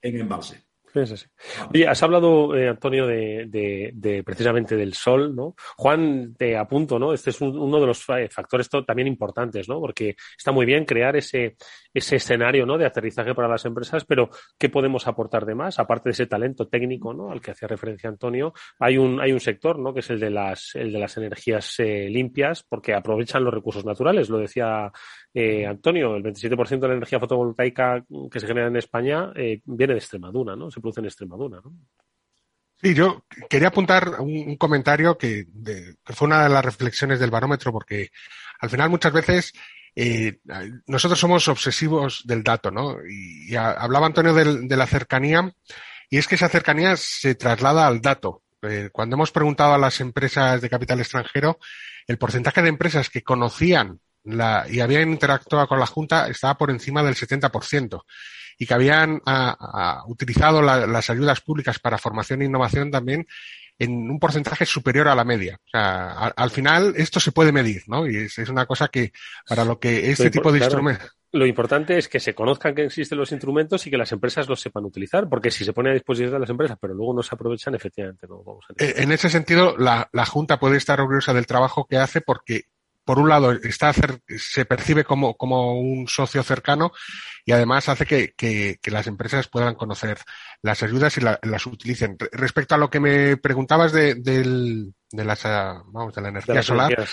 en 0.00 0.20
embalse. 0.20 0.65
Oye, 1.72 1.86
has 1.86 2.02
hablado, 2.02 2.56
eh, 2.56 2.68
Antonio, 2.68 3.06
de, 3.06 4.22
precisamente 4.24 4.76
del 4.76 4.94
sol, 4.94 5.34
¿no? 5.34 5.54
Juan, 5.76 6.34
te 6.36 6.56
apunto, 6.56 6.98
¿no? 6.98 7.12
Este 7.12 7.30
es 7.30 7.40
uno 7.40 7.80
de 7.80 7.86
los 7.86 8.04
factores 8.04 8.68
también 8.86 9.08
importantes, 9.08 9.68
¿no? 9.68 9.80
Porque 9.80 10.16
está 10.36 10.52
muy 10.52 10.66
bien 10.66 10.84
crear 10.84 11.16
ese, 11.16 11.56
ese 11.92 12.16
escenario, 12.16 12.66
¿no? 12.66 12.78
De 12.78 12.86
aterrizaje 12.86 13.34
para 13.34 13.48
las 13.48 13.64
empresas, 13.64 14.04
pero 14.04 14.30
¿qué 14.58 14.68
podemos 14.68 15.06
aportar 15.06 15.44
de 15.44 15.54
más? 15.54 15.78
Aparte 15.78 16.08
de 16.08 16.12
ese 16.12 16.26
talento 16.26 16.68
técnico, 16.68 17.12
¿no? 17.12 17.30
Al 17.30 17.40
que 17.40 17.50
hacía 17.50 17.68
referencia 17.68 18.08
Antonio, 18.08 18.52
hay 18.78 18.98
un, 18.98 19.20
hay 19.20 19.32
un 19.32 19.40
sector, 19.40 19.78
¿no? 19.78 19.92
Que 19.92 20.00
es 20.00 20.10
el 20.10 20.20
de 20.20 20.30
las, 20.30 20.74
el 20.74 20.92
de 20.92 20.98
las 20.98 21.16
energías 21.16 21.74
eh, 21.78 22.08
limpias, 22.08 22.62
porque 22.62 22.94
aprovechan 22.94 23.44
los 23.44 23.54
recursos 23.54 23.84
naturales, 23.84 24.28
lo 24.28 24.38
decía 24.38 24.90
Eh, 25.34 25.66
Antonio, 25.66 26.16
el 26.16 26.22
27% 26.22 26.80
de 26.80 26.88
la 26.88 26.94
energía 26.94 27.20
fotovoltaica 27.20 28.04
que 28.30 28.40
se 28.40 28.46
genera 28.46 28.68
en 28.68 28.76
España 28.76 29.32
eh, 29.34 29.60
viene 29.64 29.92
de 29.94 29.98
Extremadura, 29.98 30.56
¿no? 30.56 30.70
Se 30.70 30.80
produce 30.80 31.00
en 31.00 31.06
Extremadura, 31.06 31.60
¿no? 31.62 31.72
Sí, 32.80 32.94
yo 32.94 33.24
quería 33.48 33.68
apuntar 33.68 34.20
un, 34.20 34.56
comentario 34.56 35.16
que, 35.16 35.46
fue 36.04 36.26
una 36.26 36.44
de 36.44 36.50
las 36.50 36.64
reflexiones 36.64 37.18
del 37.18 37.30
barómetro, 37.30 37.72
porque 37.72 38.10
al 38.60 38.68
final 38.68 38.90
muchas 38.90 39.12
veces 39.12 39.52
eh, 39.94 40.40
nosotros 40.86 41.18
somos 41.18 41.48
obsesivos 41.48 42.22
del 42.26 42.42
dato, 42.42 42.70
¿no? 42.70 42.96
Y, 43.08 43.54
hablaba 43.56 44.06
Antonio 44.06 44.34
de, 44.34 44.76
la 44.76 44.86
cercanía, 44.86 45.50
y 46.10 46.18
es 46.18 46.28
que 46.28 46.34
esa 46.34 46.48
cercanía 46.48 46.96
se 46.96 47.34
traslada 47.34 47.86
al 47.86 48.00
dato. 48.00 48.42
Cuando 48.92 49.14
hemos 49.14 49.30
preguntado 49.30 49.74
a 49.74 49.78
las 49.78 50.00
empresas 50.00 50.60
de 50.60 50.68
capital 50.68 50.98
extranjero, 50.98 51.58
el 52.06 52.18
porcentaje 52.18 52.62
de 52.62 52.68
empresas 52.68 53.10
que 53.10 53.22
conocían 53.22 54.00
la, 54.26 54.66
y 54.68 54.80
habían 54.80 55.10
interactuado 55.10 55.66
con 55.66 55.80
la 55.80 55.86
Junta 55.86 56.28
estaba 56.28 56.58
por 56.58 56.70
encima 56.70 57.02
del 57.02 57.14
70% 57.14 58.02
y 58.58 58.66
que 58.66 58.74
habían 58.74 59.20
utilizado 60.06 60.62
las 60.62 61.10
ayudas 61.10 61.40
públicas 61.40 61.78
para 61.78 61.98
formación 61.98 62.42
e 62.42 62.46
innovación 62.46 62.90
también 62.90 63.26
en 63.78 64.10
un 64.10 64.18
porcentaje 64.18 64.64
superior 64.64 65.08
a 65.08 65.14
la 65.14 65.24
media. 65.24 65.60
O 65.66 65.70
sea, 65.70 66.28
al, 66.28 66.50
final 66.50 66.94
esto 66.96 67.20
se 67.20 67.32
puede 67.32 67.52
medir, 67.52 67.82
¿no? 67.88 68.06
Y 68.08 68.16
es, 68.16 68.38
una 68.48 68.64
cosa 68.64 68.88
que 68.88 69.12
para 69.46 69.64
lo 69.64 69.78
que 69.78 70.10
este 70.10 70.30
tipo 70.30 70.50
de 70.50 70.58
instrumentos... 70.58 71.12
Lo 71.32 71.44
importante 71.44 71.98
es 71.98 72.08
que 72.08 72.18
se 72.18 72.34
conozcan 72.34 72.74
que 72.74 72.84
existen 72.84 73.18
los 73.18 73.30
instrumentos 73.32 73.86
y 73.86 73.90
que 73.90 73.98
las 73.98 74.10
empresas 74.12 74.48
los 74.48 74.58
sepan 74.58 74.86
utilizar, 74.86 75.28
porque 75.28 75.50
si 75.50 75.66
se 75.66 75.74
pone 75.74 75.90
a 75.90 75.92
disposición 75.92 76.32
de 76.32 76.38
las 76.38 76.48
empresas, 76.48 76.78
pero 76.80 76.94
luego 76.94 77.12
no 77.12 77.22
se 77.22 77.34
aprovechan, 77.34 77.74
efectivamente 77.74 78.26
no 78.26 78.42
vamos 78.42 78.64
a 78.70 78.82
eh, 78.82 78.94
En 78.96 79.12
ese 79.12 79.28
sentido, 79.28 79.76
la, 79.76 80.08
la 80.12 80.24
Junta 80.24 80.58
puede 80.58 80.78
estar 80.78 80.98
orgullosa 80.98 81.34
del 81.34 81.46
trabajo 81.46 81.86
que 81.86 81.98
hace 81.98 82.22
porque 82.22 82.62
por 83.06 83.20
un 83.20 83.28
lado, 83.28 83.52
está 83.52 83.92
se 84.36 84.64
percibe 84.64 85.04
como, 85.04 85.36
como 85.36 85.78
un 85.78 86.08
socio 86.08 86.42
cercano 86.42 86.90
y 87.44 87.52
además 87.52 87.88
hace 87.88 88.04
que, 88.04 88.34
que, 88.36 88.90
las 88.90 89.06
empresas 89.06 89.46
puedan 89.46 89.76
conocer 89.76 90.18
las 90.60 90.82
ayudas 90.82 91.16
y 91.16 91.20
las 91.20 91.66
utilicen. 91.66 92.16
Respecto 92.32 92.74
a 92.74 92.78
lo 92.78 92.90
que 92.90 92.98
me 92.98 93.36
preguntabas 93.36 93.92
de, 93.92 94.16
de, 94.16 95.24
las, 95.24 95.44
vamos, 95.44 96.16
de 96.16 96.20
la 96.20 96.28
energía 96.30 96.64
solar, 96.64 97.06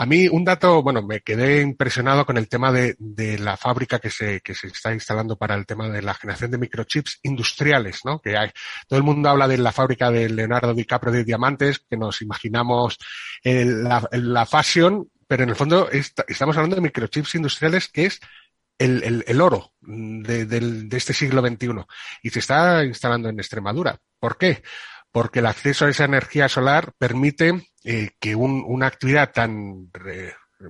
a 0.00 0.06
mí 0.06 0.28
un 0.28 0.46
dato, 0.46 0.82
bueno, 0.82 1.02
me 1.02 1.20
quedé 1.20 1.60
impresionado 1.60 2.24
con 2.24 2.38
el 2.38 2.48
tema 2.48 2.72
de, 2.72 2.96
de 2.98 3.38
la 3.38 3.58
fábrica 3.58 3.98
que 3.98 4.08
se, 4.08 4.40
que 4.40 4.54
se 4.54 4.68
está 4.68 4.94
instalando 4.94 5.36
para 5.36 5.54
el 5.54 5.66
tema 5.66 5.90
de 5.90 6.00
la 6.00 6.14
generación 6.14 6.50
de 6.50 6.56
microchips 6.56 7.20
industriales, 7.22 8.00
¿no? 8.06 8.18
Que 8.18 8.34
hay, 8.34 8.48
todo 8.88 8.96
el 8.98 9.02
mundo 9.02 9.28
habla 9.28 9.46
de 9.46 9.58
la 9.58 9.72
fábrica 9.72 10.10
de 10.10 10.30
Leonardo 10.30 10.72
DiCaprio 10.72 11.12
de 11.12 11.24
diamantes, 11.24 11.80
que 11.80 11.98
nos 11.98 12.22
imaginamos 12.22 12.96
la, 13.44 14.46
fashion, 14.46 15.06
pero 15.26 15.42
en 15.42 15.50
el 15.50 15.56
fondo 15.56 15.90
estamos 15.90 16.56
hablando 16.56 16.76
de 16.76 16.82
microchips 16.82 17.34
industriales 17.34 17.88
que 17.88 18.06
es 18.06 18.20
el 18.78 19.40
oro 19.42 19.74
de, 19.82 20.46
de 20.46 20.96
este 20.96 21.12
siglo 21.12 21.46
XXI 21.46 21.68
y 22.22 22.30
se 22.30 22.38
está 22.38 22.86
instalando 22.86 23.28
en 23.28 23.38
Extremadura. 23.38 23.98
¿Por 24.18 24.38
qué? 24.38 24.62
porque 25.12 25.40
el 25.40 25.46
acceso 25.46 25.86
a 25.86 25.90
esa 25.90 26.04
energía 26.04 26.48
solar 26.48 26.92
permite 26.98 27.69
eh, 27.84 28.10
que 28.18 28.34
un, 28.34 28.64
una 28.66 28.86
actividad 28.86 29.32
tan, 29.32 29.90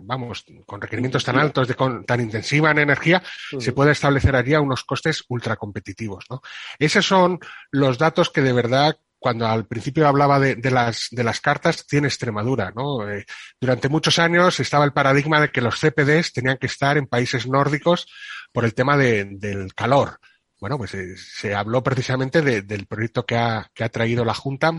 vamos, 0.03 0.45
con 0.67 0.81
requerimientos 0.81 1.25
tan 1.25 1.39
altos, 1.39 1.69
de 1.69 1.77
tan 2.07 2.21
intensiva 2.21 2.71
en 2.71 2.79
energía, 2.79 3.23
se 3.59 3.73
pueda 3.73 3.93
establecer 3.93 4.37
allí 4.37 4.55
a 4.55 4.61
unos 4.61 4.85
costes 4.85 5.25
ultra 5.29 5.57
competitivos. 5.57 6.25
¿no? 6.31 6.43
Esos 6.79 7.07
son 7.07 7.41
los 7.71 7.99
datos 7.99 8.31
que 8.31 8.43
de 8.43 8.53
verdad 8.53 8.97
cuando 9.19 9.47
al 9.47 9.67
principio 9.67 10.09
hablaba 10.09 10.41
de, 10.41 10.57
de, 10.57 10.71
las, 10.71 11.09
de 11.11 11.23
las 11.23 11.43
cartas, 11.43 11.87
tiene 11.87 12.09
Extremadura, 12.09 12.73
¿no? 12.75 13.07
Eh, 13.07 13.27
durante 13.61 13.91
muchos 13.91 14.19
años 14.19 14.59
estaba 14.61 14.87
el 14.87 14.95
paradigma 14.95 15.43
de 15.43 15.51
que 15.51 15.61
los 15.61 15.79
CPDs 15.79 16.33
tenían 16.33 16.57
que 16.57 16.69
estar 16.69 16.97
en 16.97 17.07
países 17.07 17.47
nórdicos 17.47 18.07
por 18.51 18.65
el 18.65 18.73
tema 18.73 18.97
de, 18.97 19.27
del 19.27 19.75
calor 19.75 20.19
bueno, 20.61 20.79
pues 20.79 20.95
eh, 20.95 21.17
se 21.17 21.55
habló 21.55 21.83
precisamente 21.83 22.43
del 22.43 22.87
proyecto 22.87 23.25
que 23.25 23.37
ha, 23.37 23.71
que 23.75 23.85
ha 23.85 23.89
traído 23.89 24.25
la 24.25 24.35
Junta 24.35 24.73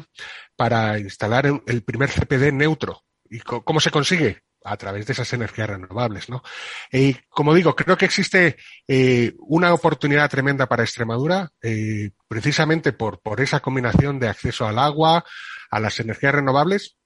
para 0.56 1.00
instalar 1.00 1.48
el 1.66 1.84
primer 1.84 2.10
CPD 2.10 2.54
neutro. 2.54 3.04
¿Y 3.30 3.40
cómo 3.40 3.80
se 3.80 3.92
consigue? 3.92 4.44
a 4.64 4.78
través 4.78 5.06
de 5.06 5.14
esas 5.14 5.32
energías 5.34 5.70
renovables, 5.70 6.30
¿no? 6.30 6.44
Y 6.92 7.16
como 7.30 7.54
digo, 7.54 7.76
creo 7.76 7.98
que 7.98 8.06
existe 8.06 8.58
eh, 8.88 9.34
una 9.40 9.74
oportunidad 9.74 10.30
tremenda 10.30 10.68
para 10.68 10.84
Extremadura, 10.84 11.52
eh, 11.62 12.12
precisamente 12.28 12.94
por, 12.94 13.22
por 13.22 13.42
esa 13.42 13.60
combinación 13.60 14.20
de 14.20 14.30
acceso 14.30 14.68
al 14.68 14.78
agua, 14.78 15.26
a 15.70 15.80
las 15.80 16.00
energías 16.00 16.36
renovables 16.36 16.98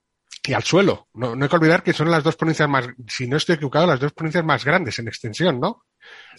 y 0.44 0.54
al 0.54 0.64
suelo. 0.64 1.08
No, 1.14 1.36
no 1.36 1.46
hay 1.46 1.50
que 1.50 1.56
olvidar 1.56 1.84
que 1.84 1.94
son 1.94 2.12
las 2.12 2.24
dos 2.24 2.36
provincias 2.36 2.70
más, 2.70 2.88
si 3.08 3.28
no 3.28 3.38
estoy 3.38 3.56
equivocado, 3.56 3.88
las 3.88 4.00
dos 4.00 4.14
provincias 4.14 4.44
más 4.44 4.66
grandes 4.66 5.00
en 5.00 5.08
extensión, 5.08 5.60
¿no? 5.60 5.86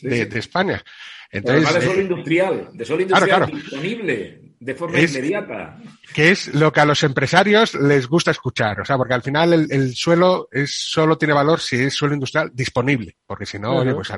De, 0.00 0.26
de 0.26 0.38
España. 0.38 0.82
Entonces, 1.30 1.74
de 1.74 1.80
suelo 1.82 2.00
eh, 2.00 2.02
industrial, 2.02 2.68
de 2.72 2.84
suelo 2.84 3.02
industrial 3.02 3.46
disponible 3.50 4.40
de 4.58 4.74
forma 4.74 5.00
inmediata. 5.00 5.78
Que 6.14 6.30
es 6.30 6.54
lo 6.54 6.72
que 6.72 6.80
a 6.80 6.86
los 6.86 7.02
empresarios 7.02 7.74
les 7.74 8.06
gusta 8.06 8.30
escuchar, 8.30 8.80
o 8.80 8.84
sea, 8.84 8.96
porque 8.96 9.14
al 9.14 9.22
final 9.22 9.52
el, 9.52 9.94
suelo 9.94 10.48
es 10.50 10.74
solo 10.74 11.18
tiene 11.18 11.34
valor 11.34 11.60
si 11.60 11.76
es 11.76 11.94
suelo 11.94 12.14
industrial 12.14 12.50
disponible, 12.54 13.16
porque 13.26 13.44
si 13.44 13.58
no, 13.58 13.76
oye, 13.76 13.94
pues 13.94 14.12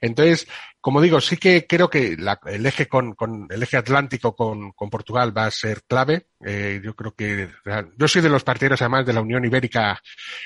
entonces 0.00 0.46
como 0.86 1.00
digo, 1.00 1.20
sí 1.20 1.36
que 1.36 1.66
creo 1.66 1.90
que 1.90 2.16
el 2.46 2.64
eje 2.64 2.86
con, 2.86 3.16
el 3.50 3.60
eje 3.60 3.76
atlántico 3.76 4.36
con, 4.36 4.72
Portugal 4.88 5.36
va 5.36 5.46
a 5.46 5.50
ser 5.50 5.82
clave. 5.82 6.28
Eh, 6.44 6.80
yo 6.80 6.94
creo 6.94 7.12
que 7.12 7.48
yo 7.96 8.06
soy 8.06 8.22
de 8.22 8.28
los 8.28 8.44
partidarios 8.44 8.82
además 8.82 9.04
de 9.04 9.12
la 9.12 9.20
Unión 9.20 9.44
Ibérica 9.44 10.00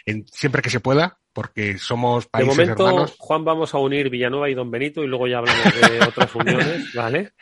en, 0.07 0.25
siempre 0.33 0.63
que 0.63 0.71
se 0.71 0.81
pueda, 0.81 1.19
porque 1.33 1.79
somos 1.79 2.27
países 2.27 2.57
de 2.57 2.75
momento, 2.75 3.15
Juan, 3.19 3.45
vamos 3.45 3.75
a 3.75 3.79
unir 3.79 4.11
Villanueva 4.11 4.51
y 4.51 4.55
Don 4.55 4.71
Benito 4.71 5.03
y 5.03 5.07
luego 5.07 5.27
ya 5.27 5.39
hablamos 5.39 5.65
de 5.65 6.01
otras 6.09 6.35
uniones, 6.35 6.95
¿vale? 6.95 7.33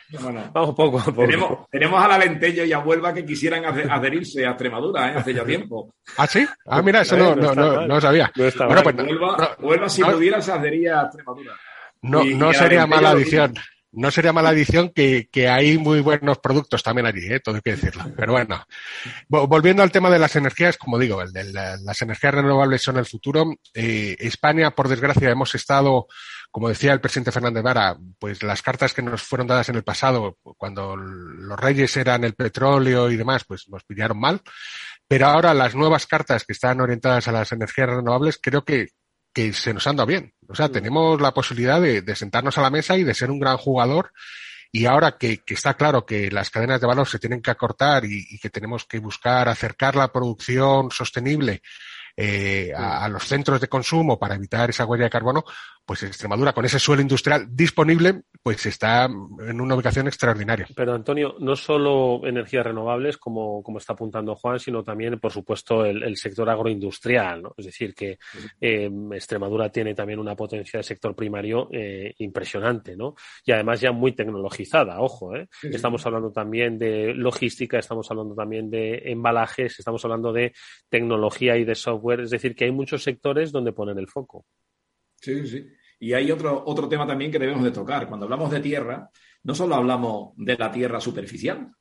vamos 0.53 0.75
poco 0.75 0.99
a 0.99 1.05
poco. 1.05 1.25
Tenemos, 1.25 1.69
tenemos 1.69 2.03
a 2.03 2.07
la 2.07 2.17
Lentello 2.17 2.65
y 2.65 2.73
a 2.73 2.79
Huelva 2.79 3.13
que 3.13 3.25
quisieran 3.25 3.65
adherirse 3.65 4.45
a 4.45 4.51
Extremadura, 4.51 5.11
¿eh? 5.11 5.13
Hace 5.17 5.33
ya 5.33 5.43
tiempo. 5.43 5.93
¿Ah, 6.17 6.27
sí? 6.27 6.45
Ah, 6.65 6.81
mira, 6.81 7.01
eso 7.01 7.17
no, 7.17 7.35
no, 7.35 7.55
no, 7.55 7.87
no, 7.87 8.01
sabía. 8.01 8.31
bueno, 8.35 8.83
pues, 8.83 8.95
Huelva, 9.59 9.89
si 9.89 10.03
pudiera, 10.03 10.41
se 10.41 10.51
adhería 10.51 11.01
a 11.01 11.03
Extremadura. 11.05 11.55
No, 12.01 12.23
no 12.23 12.53
sería 12.53 12.85
mala 12.85 13.11
adición. 13.11 13.53
No 13.91 14.11
sería 14.11 14.33
mala 14.33 14.49
adición 14.49 14.91
que, 14.93 15.29
que 15.31 15.47
hay 15.47 15.77
muy 15.77 16.01
buenos 16.01 16.37
productos 16.37 16.83
también 16.83 17.07
allí, 17.07 17.25
¿eh? 17.25 17.39
todo 17.39 17.55
hay 17.55 17.61
que 17.61 17.71
decirlo. 17.71 18.03
Pero 18.15 18.33
bueno, 18.33 18.63
volviendo 19.27 19.81
al 19.81 19.91
tema 19.91 20.09
de 20.09 20.19
las 20.19 20.35
energías, 20.35 20.77
como 20.77 20.99
digo, 20.99 21.21
el 21.21 21.31
de 21.31 21.45
las 21.51 22.01
energías 22.01 22.35
renovables 22.35 22.83
son 22.83 22.97
el 22.97 23.05
futuro. 23.05 23.51
Eh, 23.73 24.15
España, 24.19 24.71
por 24.71 24.89
desgracia, 24.89 25.29
hemos 25.31 25.55
estado, 25.55 26.07
como 26.51 26.69
decía 26.69 26.93
el 26.93 27.01
presidente 27.01 27.31
Fernández 27.31 27.63
Vara, 27.63 27.97
pues 28.19 28.43
las 28.43 28.61
cartas 28.61 28.93
que 28.93 29.01
nos 29.01 29.23
fueron 29.23 29.47
dadas 29.47 29.69
en 29.69 29.75
el 29.75 29.83
pasado, 29.83 30.37
cuando 30.57 30.95
los 30.95 31.59
reyes 31.59 31.97
eran 31.97 32.23
el 32.23 32.35
petróleo 32.35 33.09
y 33.09 33.17
demás, 33.17 33.43
pues 33.45 33.67
nos 33.69 33.83
pillaron 33.85 34.19
mal. 34.19 34.41
Pero 35.07 35.25
ahora 35.25 35.55
las 35.55 35.73
nuevas 35.73 36.05
cartas 36.05 36.45
que 36.45 36.53
están 36.53 36.79
orientadas 36.81 37.27
a 37.27 37.31
las 37.31 37.51
energías 37.51 37.89
renovables, 37.89 38.37
creo 38.39 38.63
que, 38.63 38.89
que 39.33 39.53
se 39.53 39.73
nos 39.73 39.87
anda 39.87 40.05
bien. 40.05 40.33
O 40.47 40.55
sea, 40.55 40.69
tenemos 40.69 41.21
la 41.21 41.33
posibilidad 41.33 41.81
de, 41.81 42.01
de, 42.01 42.15
sentarnos 42.15 42.57
a 42.57 42.61
la 42.61 42.69
mesa 42.69 42.97
y 42.97 43.03
de 43.03 43.13
ser 43.13 43.31
un 43.31 43.39
gran 43.39 43.57
jugador. 43.57 44.11
Y 44.71 44.85
ahora 44.85 45.17
que, 45.17 45.39
que 45.39 45.55
está 45.55 45.75
claro 45.75 46.05
que 46.05 46.29
las 46.29 46.49
cadenas 46.49 46.79
de 46.79 46.87
valor 46.87 47.07
se 47.07 47.19
tienen 47.19 47.41
que 47.41 47.51
acortar 47.51 48.05
y, 48.05 48.25
y 48.29 48.39
que 48.39 48.49
tenemos 48.49 48.85
que 48.85 48.99
buscar 48.99 49.49
acercar 49.49 49.95
la 49.95 50.11
producción 50.11 50.91
sostenible 50.91 51.61
eh, 52.21 52.73
a, 52.75 53.07
los 53.07 53.23
centros 53.23 53.61
de 53.61 53.69
consumo 53.69 54.19
para 54.19 54.35
evitar 54.35 54.69
esa 54.69 54.85
huella 54.85 55.05
de 55.05 55.09
carbono, 55.09 55.45
pues 55.89 56.03
Extremadura 56.03 56.53
con 56.53 56.63
ese 56.65 56.77
suelo 56.77 57.01
industrial 57.01 57.47
disponible, 57.49 58.21
pues 58.43 58.63
está 58.67 59.05
en 59.05 59.59
una 59.59 59.73
ubicación 59.73 60.05
extraordinaria. 60.05 60.67
Pero 60.75 60.93
Antonio, 60.93 61.35
no 61.39 61.55
solo 61.55 62.21
energías 62.27 62.63
renovables, 62.63 63.17
como, 63.17 63.63
como 63.63 63.79
está 63.79 63.93
apuntando 63.93 64.35
Juan, 64.35 64.59
sino 64.59 64.83
también, 64.83 65.19
por 65.19 65.31
supuesto, 65.31 65.83
el, 65.83 66.15
sector 66.15 66.47
agroindustrial, 66.47 67.41
¿no? 67.41 67.55
Es 67.57 67.65
decir, 67.65 67.95
que 67.95 68.19
eh, 68.61 68.87
Extremadura 69.13 69.71
tiene 69.71 69.95
también 69.95 70.19
una 70.19 70.35
potencia 70.35 70.77
de 70.77 70.83
sector 70.83 71.15
primario 71.15 71.69
eh, 71.71 72.13
impresionante, 72.19 72.95
¿no? 72.95 73.15
Y 73.43 73.51
además 73.51 73.81
ya 73.81 73.91
muy 73.91 74.11
tecnologizada, 74.11 75.01
ojo, 75.01 75.35
¿eh? 75.35 75.47
Estamos 75.63 76.05
hablando 76.05 76.31
también 76.31 76.77
de 76.77 77.15
logística, 77.15 77.79
estamos 77.79 78.05
hablando 78.11 78.35
también 78.35 78.69
de 78.69 79.01
embalajes, 79.05 79.79
estamos 79.79 80.05
hablando 80.05 80.31
de 80.31 80.53
tecnología 80.87 81.57
y 81.57 81.63
de 81.63 81.73
software 81.73 82.19
es 82.19 82.29
decir, 82.29 82.53
que 82.53 82.65
hay 82.65 82.71
muchos 82.71 83.01
sectores 83.01 83.51
donde 83.51 83.73
ponen 83.73 83.97
el 83.97 84.07
foco. 84.07 84.45
Sí, 85.15 85.47
sí. 85.47 85.67
Y 85.99 86.13
hay 86.13 86.31
otro, 86.31 86.63
otro 86.65 86.87
tema 86.87 87.05
también 87.05 87.31
que 87.31 87.39
debemos 87.39 87.63
de 87.63 87.71
tocar. 87.71 88.07
Cuando 88.07 88.25
hablamos 88.25 88.49
de 88.49 88.61
tierra, 88.61 89.09
no 89.43 89.53
solo 89.53 89.75
hablamos 89.75 90.33
de 90.37 90.57
la 90.57 90.71
tierra 90.71 90.99
superficial 90.99 91.71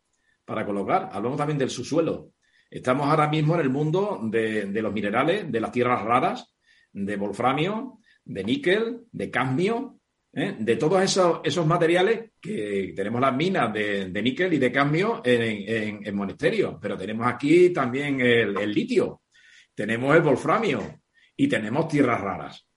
para 0.44 0.66
colocar, 0.66 1.10
hablamos 1.12 1.38
también 1.38 1.58
del 1.58 1.70
subsuelo. 1.70 2.32
Estamos 2.70 3.06
ahora 3.08 3.28
mismo 3.28 3.54
en 3.54 3.60
el 3.60 3.70
mundo 3.70 4.20
de, 4.24 4.70
los 4.82 4.92
minerales, 4.92 5.50
de 5.50 5.60
las 5.60 5.72
tierras 5.72 6.02
raras, 6.02 6.54
de 6.92 7.16
wolframio, 7.16 7.98
de 8.24 8.44
níquel, 8.44 9.00
de 9.10 9.30
cadmio, 9.30 10.00
¿eh? 10.32 10.56
de 10.58 10.76
todos 10.76 11.02
esos, 11.02 11.40
esos, 11.44 11.66
materiales 11.66 12.32
que 12.40 12.92
tenemos 12.94 13.20
las 13.20 13.34
minas 13.34 13.72
de, 13.72 14.10
níquel 14.22 14.52
y 14.54 14.58
de 14.58 14.72
cadmio 14.72 15.22
en, 15.24 16.02
en, 16.04 16.78
pero 16.80 16.96
tenemos 16.96 17.26
aquí 17.26 17.70
también 17.70 18.20
el 18.20 18.72
litio, 18.72 19.22
tenemos 19.74 20.14
el 20.14 20.22
wolframio 20.22 21.00
y 21.36 21.48
tenemos 21.48 21.88
tierras 21.88 22.20
raras. 22.20 22.67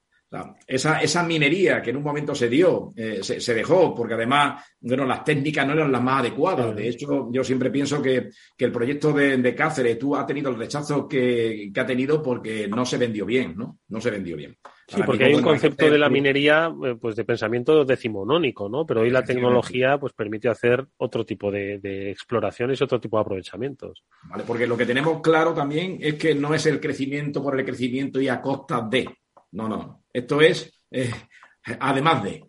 Esa, 0.66 1.00
esa, 1.02 1.24
minería 1.24 1.82
que 1.82 1.90
en 1.90 1.98
un 1.98 2.04
momento 2.04 2.34
se 2.34 2.48
dio, 2.48 2.94
eh, 2.96 3.20
se, 3.22 3.54
dejó, 3.54 3.94
porque 3.94 4.14
además, 4.14 4.64
bueno, 4.80 5.06
las 5.06 5.26
técnicas 5.26 5.68
no 5.68 5.74
eran 5.74 5.92
las 5.92 6.02
más 6.02 6.22
adecuadas. 6.22 6.74
De 6.74 6.88
hecho, 6.88 7.30
yo 7.32 7.44
siempre 7.44 7.70
pienso 7.70 8.02
que, 8.02 8.30
el 8.58 8.72
proyecto 8.72 9.12
de, 9.12 9.56
Cáceres, 9.56 10.00
tú 10.00 10.16
has 10.16 10.26
tenido 10.26 10.50
el 10.50 10.58
rechazo 10.58 11.08
que, 11.08 11.72
ha 11.76 11.86
tenido 11.86 12.22
porque 12.24 12.68
no 12.70 12.86
se 12.86 12.98
vendió 12.98 13.26
bien, 13.26 13.56
¿no? 13.58 13.80
No 13.90 14.00
se 14.00 14.10
vendió 14.10 14.38
bien. 14.38 14.58
Sí, 14.88 15.02
porque 15.06 15.26
hay 15.26 15.34
un 15.34 15.42
concepto 15.42 15.90
de 15.90 15.98
la 15.98 16.10
minería, 16.10 16.74
eh, 16.86 16.96
pues 17.00 17.16
de 17.16 17.26
pensamiento 17.26 17.84
decimonónico, 17.84 18.70
¿no? 18.70 18.86
Pero 18.86 19.02
hoy 19.02 19.10
la 19.10 19.24
tecnología, 19.24 19.98
pues 19.98 20.14
permite 20.14 20.48
hacer 20.48 20.86
otro 20.98 21.26
tipo 21.26 21.52
de, 21.52 21.80
de 21.80 22.12
exploraciones 22.12 22.80
y 22.80 22.84
otro 22.84 23.00
tipo 23.00 23.18
de 23.18 23.22
aprovechamientos. 23.22 24.04
Vale, 24.24 24.44
porque 24.46 24.68
lo 24.68 24.78
que 24.78 24.86
tenemos 24.86 25.22
claro 25.22 25.54
también 25.54 25.98
es 26.00 26.16
que 26.16 26.36
no 26.36 26.54
es 26.54 26.66
el 26.66 26.80
crecimiento 26.80 27.44
por 27.44 27.60
el 27.60 27.66
crecimiento 27.66 28.22
y 28.22 28.30
a 28.30 28.42
costa 28.42 28.88
de. 28.90 29.08
No, 29.52 29.68
no. 29.68 30.01
Esto 30.14 30.42
es 30.42 30.72
eh, 30.92 31.12
además 31.80 32.24
de. 32.24 32.46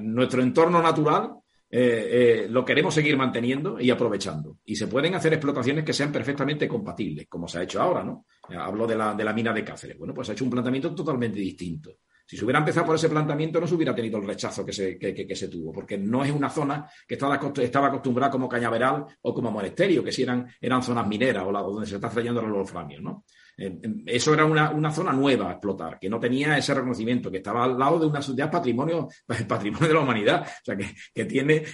Nuestro 0.00 0.42
entorno 0.42 0.80
natural 0.80 1.32
eh, 1.68 2.08
eh, 2.12 2.46
lo 2.48 2.64
queremos 2.64 2.94
seguir 2.94 3.16
manteniendo 3.16 3.80
y 3.80 3.90
aprovechando. 3.90 4.58
Y 4.64 4.76
se 4.76 4.86
pueden 4.86 5.16
hacer 5.16 5.32
explotaciones 5.32 5.84
que 5.84 5.92
sean 5.92 6.12
perfectamente 6.12 6.68
compatibles, 6.68 7.26
como 7.28 7.48
se 7.48 7.58
ha 7.58 7.62
hecho 7.64 7.82
ahora, 7.82 8.04
¿no? 8.04 8.26
Hablo 8.56 8.86
de 8.86 8.96
la, 8.96 9.14
de 9.14 9.24
la 9.24 9.32
mina 9.32 9.52
de 9.52 9.64
Cáceres. 9.64 9.98
Bueno, 9.98 10.14
pues 10.14 10.28
ha 10.28 10.32
hecho 10.32 10.44
un 10.44 10.50
planteamiento 10.50 10.94
totalmente 10.94 11.40
distinto. 11.40 11.98
Si 12.24 12.36
se 12.36 12.44
hubiera 12.44 12.60
empezado 12.60 12.86
por 12.86 12.94
ese 12.94 13.08
planteamiento, 13.08 13.60
no 13.60 13.66
se 13.66 13.74
hubiera 13.74 13.94
tenido 13.94 14.18
el 14.18 14.26
rechazo 14.26 14.64
que 14.64 14.72
se, 14.72 14.98
se 15.34 15.48
tuvo, 15.48 15.72
porque 15.72 15.98
no 15.98 16.24
es 16.24 16.30
una 16.30 16.50
zona 16.50 16.88
que 17.06 17.14
estaba, 17.14 17.40
estaba 17.56 17.88
acostumbrada 17.88 18.30
como 18.30 18.48
Cañaveral 18.48 19.04
o 19.22 19.34
como 19.34 19.50
Monasterio, 19.50 20.02
que 20.02 20.10
si 20.12 20.22
eran, 20.22 20.46
eran 20.60 20.82
zonas 20.82 21.06
mineras 21.06 21.44
o 21.44 21.52
la, 21.52 21.60
donde 21.60 21.86
se 21.86 21.96
está 21.96 22.08
trayendo 22.08 22.42
los 22.42 22.50
wolframio, 22.50 23.00
¿no? 23.00 23.24
Eso 23.56 24.34
era 24.34 24.44
una, 24.44 24.90
zona 24.90 25.12
nueva 25.14 25.48
a 25.48 25.52
explotar, 25.52 25.98
que 25.98 26.10
no 26.10 26.20
tenía 26.20 26.58
ese 26.58 26.74
reconocimiento, 26.74 27.30
que 27.30 27.38
estaba 27.38 27.64
al 27.64 27.78
lado 27.78 27.98
de 27.98 28.06
una 28.06 28.20
ciudad 28.20 28.50
patrimonio, 28.50 29.08
patrimonio 29.48 29.88
de 29.88 29.94
la 29.94 30.00
humanidad, 30.00 30.46
o 30.46 30.64
sea, 30.64 30.76
que, 30.76 31.24
tiene, 31.24 31.64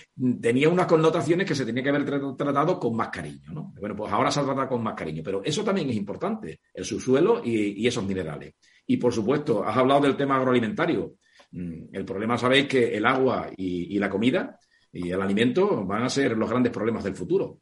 tenía 0.40 0.68
unas 0.68 0.86
connotaciones 0.86 1.46
que 1.46 1.56
se 1.56 1.66
tenía 1.66 1.82
que 1.82 1.88
haber 1.88 2.04
tratado 2.36 2.78
con 2.78 2.94
más 2.94 3.08
cariño. 3.08 3.52
¿no? 3.52 3.74
Bueno, 3.80 3.96
pues 3.96 4.12
ahora 4.12 4.30
se 4.30 4.40
ha 4.40 4.44
tratado 4.44 4.68
con 4.68 4.82
más 4.82 4.94
cariño, 4.94 5.22
pero 5.24 5.42
eso 5.44 5.64
también 5.64 5.90
es 5.90 5.96
importante, 5.96 6.60
el 6.72 6.84
subsuelo 6.84 7.42
y, 7.44 7.84
esos 7.84 8.04
minerales. 8.04 8.54
Y 8.86 8.96
por 8.96 9.12
supuesto, 9.12 9.64
has 9.64 9.76
hablado 9.76 10.02
del 10.02 10.16
tema 10.16 10.36
agroalimentario. 10.36 11.14
Mm, 11.50 11.86
el 11.92 12.04
problema, 12.04 12.38
sabéis 12.38 12.68
que 12.68 12.96
el 12.96 13.04
agua 13.04 13.50
y, 13.56 13.98
la 13.98 14.08
comida 14.08 14.56
y 14.92 15.10
el 15.10 15.20
alimento 15.20 15.84
van 15.84 16.04
a 16.04 16.08
ser 16.08 16.36
los 16.36 16.48
grandes 16.48 16.72
problemas 16.72 17.02
del 17.02 17.16
futuro. 17.16 17.58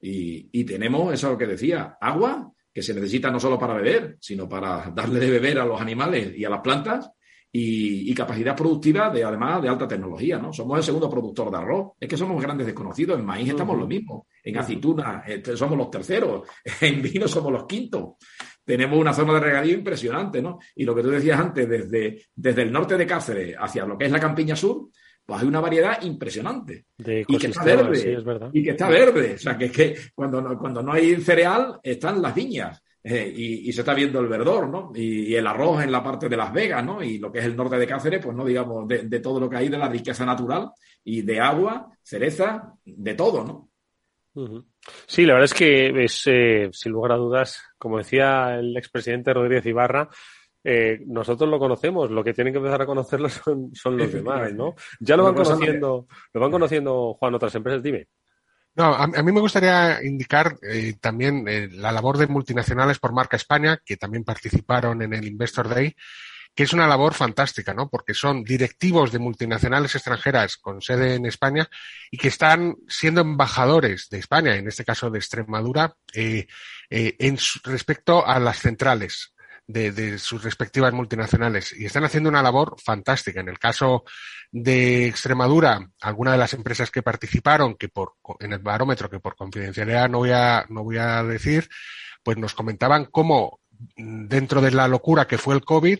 Y, 0.00 0.48
y 0.52 0.64
tenemos, 0.64 1.12
eso 1.12 1.26
es 1.26 1.32
lo 1.32 1.38
que 1.38 1.46
decía, 1.46 1.96
agua 2.00 2.52
que 2.76 2.82
se 2.82 2.92
necesita 2.92 3.30
no 3.30 3.40
solo 3.40 3.58
para 3.58 3.72
beber, 3.72 4.18
sino 4.20 4.46
para 4.46 4.92
darle 4.94 5.18
de 5.18 5.30
beber 5.30 5.58
a 5.58 5.64
los 5.64 5.80
animales 5.80 6.36
y 6.36 6.44
a 6.44 6.50
las 6.50 6.60
plantas, 6.60 7.10
y, 7.50 8.12
capacidad 8.12 8.54
productiva 8.54 9.08
de 9.08 9.24
además 9.24 9.62
de 9.62 9.70
alta 9.70 9.88
tecnología, 9.88 10.36
¿no? 10.36 10.52
Somos 10.52 10.76
el 10.76 10.84
segundo 10.84 11.08
productor 11.08 11.50
de 11.50 11.56
arroz, 11.56 11.92
es 11.98 12.06
que 12.06 12.18
somos 12.18 12.42
grandes 12.42 12.66
desconocidos, 12.66 13.18
en 13.18 13.24
maíz 13.24 13.48
estamos 13.48 13.78
lo 13.78 13.86
mismo, 13.86 14.26
en 14.44 14.58
aceituna 14.58 15.24
este, 15.26 15.56
somos 15.56 15.78
los 15.78 15.90
terceros, 15.90 16.46
en 16.82 17.00
vino 17.00 17.26
somos 17.26 17.50
los 17.50 17.64
quintos. 17.64 18.16
Tenemos 18.62 18.98
una 18.98 19.14
zona 19.14 19.32
de 19.32 19.40
regadío 19.40 19.72
impresionante, 19.72 20.42
¿no? 20.42 20.58
Y 20.74 20.84
lo 20.84 20.94
que 20.94 21.02
tú 21.02 21.08
decías 21.08 21.40
antes, 21.40 21.66
desde, 21.66 22.26
desde 22.34 22.60
el 22.60 22.70
norte 22.70 22.98
de 22.98 23.06
Cáceres 23.06 23.56
hacia 23.58 23.86
lo 23.86 23.96
que 23.96 24.04
es 24.04 24.12
la 24.12 24.20
campiña 24.20 24.54
sur, 24.54 24.90
pues 25.26 25.42
hay 25.42 25.48
una 25.48 25.60
variedad 25.60 26.00
impresionante. 26.02 26.86
y 26.98 27.36
que 27.36 27.48
está 27.48 27.64
verde. 27.64 28.50
Y 28.52 28.62
que 28.62 28.70
está 28.70 28.88
verde. 28.88 29.34
O 29.34 29.38
sea, 29.38 29.58
que 29.58 29.64
es 29.66 29.72
que 29.72 29.96
cuando 30.14 30.40
no, 30.40 30.56
cuando 30.56 30.82
no 30.82 30.92
hay 30.92 31.16
cereal, 31.16 31.80
están 31.82 32.22
las 32.22 32.34
viñas. 32.34 32.80
Eh, 33.08 33.32
y, 33.36 33.72
se 33.72 33.82
está 33.82 33.94
viendo 33.94 34.18
el 34.18 34.26
verdor, 34.26 34.68
¿no? 34.68 34.90
Y, 34.92 35.32
el 35.34 35.46
arroz 35.46 35.82
en 35.82 35.92
la 35.92 36.02
parte 36.02 36.28
de 36.28 36.36
Las 36.36 36.52
Vegas, 36.52 36.84
¿no? 36.84 37.00
Y 37.02 37.18
lo 37.18 37.30
que 37.30 37.38
es 37.38 37.44
el 37.44 37.56
norte 37.56 37.76
de 37.76 37.86
Cáceres, 37.86 38.24
pues 38.24 38.36
no 38.36 38.44
digamos 38.44 38.86
de, 38.88 39.20
todo 39.20 39.38
lo 39.38 39.48
que 39.48 39.56
hay 39.56 39.68
de 39.68 39.78
la 39.78 39.88
riqueza 39.88 40.26
natural 40.26 40.70
y 41.04 41.22
de 41.22 41.38
agua, 41.38 41.88
cereza, 42.02 42.74
de 42.84 43.14
todo, 43.14 43.44
¿no? 43.44 44.64
Sí, 45.06 45.24
la 45.24 45.34
verdad 45.34 45.44
es 45.44 45.54
que 45.54 46.04
es, 46.04 46.22
eh, 46.26 46.68
sin 46.72 46.92
lugar 46.92 47.12
a 47.12 47.16
dudas, 47.16 47.62
como 47.78 47.98
decía 47.98 48.56
el 48.58 48.76
expresidente 48.76 49.32
Rodríguez 49.32 49.66
Ibarra, 49.66 50.08
eh, 50.68 50.98
nosotros 51.06 51.48
lo 51.48 51.60
conocemos, 51.60 52.10
lo 52.10 52.24
que 52.24 52.34
tienen 52.34 52.52
que 52.52 52.58
empezar 52.58 52.82
a 52.82 52.86
conocerlo 52.86 53.28
son, 53.28 53.96
los 53.96 54.12
demás, 54.12 54.52
¿no? 54.52 54.74
Ya 54.98 55.16
lo 55.16 55.22
van 55.22 55.34
conociendo, 55.34 56.08
lo 56.32 56.40
van 56.40 56.50
conociendo, 56.50 57.14
Juan, 57.14 57.34
otras 57.34 57.54
empresas, 57.54 57.84
dime. 57.84 58.08
No, 58.74 58.86
a, 58.92 59.06
mí 59.06 59.30
me 59.30 59.40
gustaría 59.40 60.02
indicar 60.02 60.56
eh, 60.68 60.94
también 61.00 61.46
eh, 61.46 61.68
la 61.70 61.92
labor 61.92 62.18
de 62.18 62.26
multinacionales 62.26 62.98
por 62.98 63.12
marca 63.12 63.36
España, 63.36 63.78
que 63.84 63.96
también 63.96 64.24
participaron 64.24 65.02
en 65.02 65.14
el 65.14 65.28
Investor 65.28 65.68
Day, 65.68 65.94
que 66.52 66.64
es 66.64 66.72
una 66.72 66.88
labor 66.88 67.14
fantástica, 67.14 67.72
¿no? 67.72 67.88
Porque 67.88 68.12
son 68.12 68.42
directivos 68.42 69.12
de 69.12 69.20
multinacionales 69.20 69.94
extranjeras 69.94 70.56
con 70.56 70.82
sede 70.82 71.14
en 71.14 71.26
España 71.26 71.68
y 72.10 72.18
que 72.18 72.28
están 72.28 72.74
siendo 72.88 73.20
embajadores 73.20 74.08
de 74.10 74.18
España, 74.18 74.56
en 74.56 74.66
este 74.66 74.84
caso 74.84 75.10
de 75.10 75.20
Extremadura, 75.20 75.94
en 76.12 77.38
respecto 77.62 78.26
a 78.26 78.40
las 78.40 78.58
centrales 78.58 79.35
de, 79.66 80.18
sus 80.18 80.42
respectivas 80.42 80.92
multinacionales 80.92 81.72
y 81.76 81.86
están 81.86 82.04
haciendo 82.04 82.28
una 82.28 82.42
labor 82.42 82.76
fantástica. 82.82 83.40
En 83.40 83.48
el 83.48 83.58
caso 83.58 84.04
de 84.52 85.06
Extremadura, 85.06 85.90
algunas 86.00 86.34
de 86.34 86.38
las 86.38 86.54
empresas 86.54 86.90
que 86.90 87.02
participaron, 87.02 87.74
que 87.74 87.88
por, 87.88 88.14
en 88.40 88.52
el 88.52 88.60
barómetro, 88.60 89.10
que 89.10 89.20
por 89.20 89.36
confidencialidad 89.36 90.08
no 90.08 90.18
voy 90.18 90.30
a, 90.30 90.66
no 90.68 90.84
voy 90.84 90.98
a 90.98 91.22
decir, 91.22 91.68
pues 92.22 92.36
nos 92.36 92.54
comentaban 92.54 93.06
cómo 93.06 93.60
dentro 93.96 94.62
de 94.62 94.70
la 94.70 94.88
locura 94.88 95.26
que 95.26 95.36
fue 95.36 95.54
el 95.54 95.64
COVID, 95.64 95.98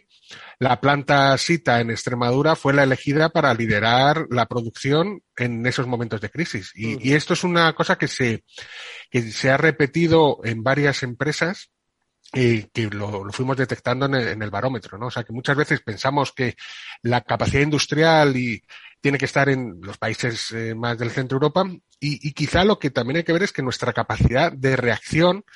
la 0.59 0.81
planta 0.81 1.37
SITA 1.37 1.81
en 1.81 1.91
Extremadura 1.91 2.57
fue 2.57 2.73
la 2.73 2.85
elegida 2.85 3.29
para 3.29 3.53
liderar 3.53 4.27
la 4.31 4.47
producción 4.47 5.23
en 5.37 5.67
esos 5.67 5.87
momentos 5.87 6.23
de 6.23 6.31
crisis. 6.31 6.73
Y, 6.75 7.07
y 7.07 7.12
esto 7.12 7.35
es 7.35 7.45
una 7.45 7.75
cosa 7.75 7.99
que 7.99 8.09
se, 8.09 8.45
que 9.11 9.31
se 9.31 9.51
ha 9.51 9.59
repetido 9.59 10.41
en 10.45 10.62
varias 10.62 11.03
empresas 11.03 11.71
eh, 12.39 12.68
que 12.70 12.87
lo, 12.89 13.32
fuimos 13.32 13.57
detectando 13.57 14.05
en 14.05 14.43
el, 14.43 14.51
barómetro, 14.51 14.99
¿no? 14.99 15.07
O 15.07 15.11
sea, 15.11 15.24
que 15.24 15.32
muchas 15.32 15.57
veces 15.57 15.80
pensamos 15.80 16.32
que 16.32 16.55
la 17.01 17.22
capacidad 17.22 17.62
industrial 17.62 18.37
y 18.37 18.62
tiene 19.01 19.16
que 19.16 19.24
estar 19.24 19.49
en 19.49 19.80
los 19.80 19.97
países 19.97 20.53
eh, 20.53 20.74
más 20.74 20.99
del 20.99 21.11
centro 21.11 21.37
Europa 21.37 21.64
y, 21.99 22.32
quizá 22.34 22.62
lo 22.62 22.78
que 22.78 22.91
también 22.91 23.16
hay 23.16 23.24
que 23.24 23.32
ver 23.32 23.45
es 23.45 23.55
que 23.55 23.62
nuestra 23.62 23.95
capacidad 23.95 24.53
de 24.53 24.76
reacción 24.76 25.47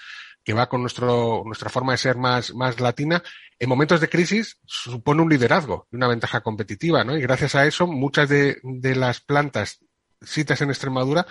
que 0.43 0.55
va 0.55 0.71
con 0.71 0.81
nuestro, 0.81 1.43
nuestra 1.45 1.69
forma 1.69 1.93
de 1.93 1.99
ser 1.99 2.17
más, 2.17 2.55
más 2.55 2.81
latina, 2.81 3.23
en 3.59 3.69
momentos 3.69 4.01
de 4.01 4.09
crisis 4.09 4.59
supone 4.65 5.21
un 5.21 5.29
liderazgo 5.29 5.87
y 5.93 5.97
una 5.97 6.09
ventaja 6.09 6.41
competitiva, 6.41 7.05
¿no? 7.05 7.15
Y 7.15 7.21
gracias 7.21 7.57
a 7.57 7.67
eso, 7.67 7.87
muchas 7.87 8.31
de, 8.31 8.59
de 8.63 8.97
las 8.97 9.21
plantas 9.21 9.81
citas 10.23 10.63
en 10.63 10.71
Extremadura 10.71 11.27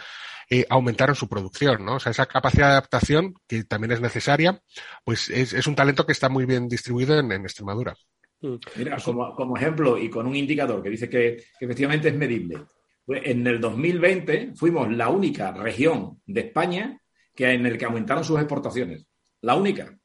eh, 0.52 0.66
aumentaron 0.70 1.16
su 1.16 1.30
producción, 1.30 1.86
¿no? 1.86 1.96
O 1.96 2.00
sea, 2.00 2.12
esa 2.12 2.26
capacidad 2.26 2.68
de 2.68 2.72
adaptación 2.72 3.36
que 3.48 3.64
también 3.66 3.92
es 3.92 4.02
necesaria, 4.02 4.62
pues 5.04 5.30
es, 5.30 5.68
un 5.68 5.76
talento 5.76 6.08
que 6.08 6.12
está 6.12 6.28
muy 6.28 6.46
bien 6.46 6.68
distribuido 6.68 7.20
en, 7.20 7.32
Extremadura. 7.32 7.96
Mm. 8.42 8.56
Mira, 8.78 8.98
como, 8.98 9.58
ejemplo 9.58 9.98
y 9.98 10.10
con 10.10 10.26
un 10.26 10.36
indicador 10.36 10.82
que 10.82 10.90
dice 10.90 11.08
que, 11.08 11.44
efectivamente 11.60 12.08
es 12.08 12.16
medible. 12.16 12.66
Pues 13.06 13.22
en 13.26 13.46
el 13.46 13.62
2020 13.62 14.54
fuimos 14.56 14.92
la 14.92 15.10
única 15.10 15.52
región 15.52 16.22
de 16.26 16.42
España 16.42 17.00
que 17.36 17.52
en 17.52 17.66
el 17.66 17.78
que 17.78 17.86
aumentaron 17.86 18.24
sus 18.24 18.40
exportaciones. 18.40 19.06
La 19.42 19.56
única. 19.56 19.96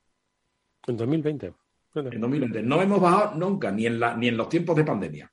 En 0.86 0.96
2020. 0.96 1.52
En 1.94 2.20
2020. 2.20 2.62
No 2.62 2.82
hemos 2.82 3.00
bajado 3.00 3.34
nunca, 3.36 3.72
ni 3.72 3.86
en, 3.86 3.98
la, 3.98 4.14
ni 4.14 4.28
en 4.28 4.36
los 4.36 4.48
tiempos 4.48 4.76
de 4.76 4.84
pandemia. 4.84 5.32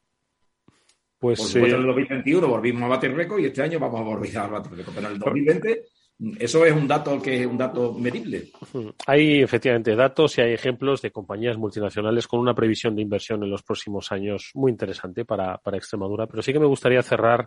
Pues, 1.22 1.38
Por 1.38 1.48
supuesto, 1.50 1.76
en 1.76 1.82
el 1.82 1.88
2021 1.88 2.48
volvimos 2.48 2.82
a 2.82 2.88
batir 2.88 3.14
récord 3.14 3.40
y 3.40 3.46
este 3.46 3.62
año 3.62 3.80
vamos 3.80 4.02
a 4.02 4.04
volver 4.04 4.38
a 4.40 4.48
batir 4.48 4.72
récord. 4.72 4.96
Pero 4.96 5.08
en 5.08 5.14
el 5.14 5.20
2020 5.20 5.84
eso 6.40 6.66
es 6.66 6.74
un 6.74 6.88
dato 6.88 7.22
que 7.22 7.42
es 7.42 7.46
un 7.46 7.60
dato 7.60 7.94
medible. 7.94 8.50
Hay 9.06 9.44
efectivamente 9.44 9.96
datos 9.96 10.36
y 10.40 10.42
hay 10.42 10.54
ejemplos 10.54 11.00
de 11.04 11.12
compañías 11.12 11.58
multinacionales 11.58 12.28
con 12.28 12.40
una 12.40 12.56
previsión 12.56 12.96
de 12.96 13.04
inversión 13.04 13.44
en 13.44 13.52
los 13.52 13.62
próximos 13.62 14.12
años 14.12 14.50
muy 14.56 14.72
interesante 14.72 15.24
para, 15.24 15.60
para 15.60 15.78
Extremadura. 15.78 16.26
Pero 16.26 16.42
sí 16.42 16.52
que 16.52 16.60
me 16.60 16.66
gustaría 16.66 17.04
cerrar 17.04 17.46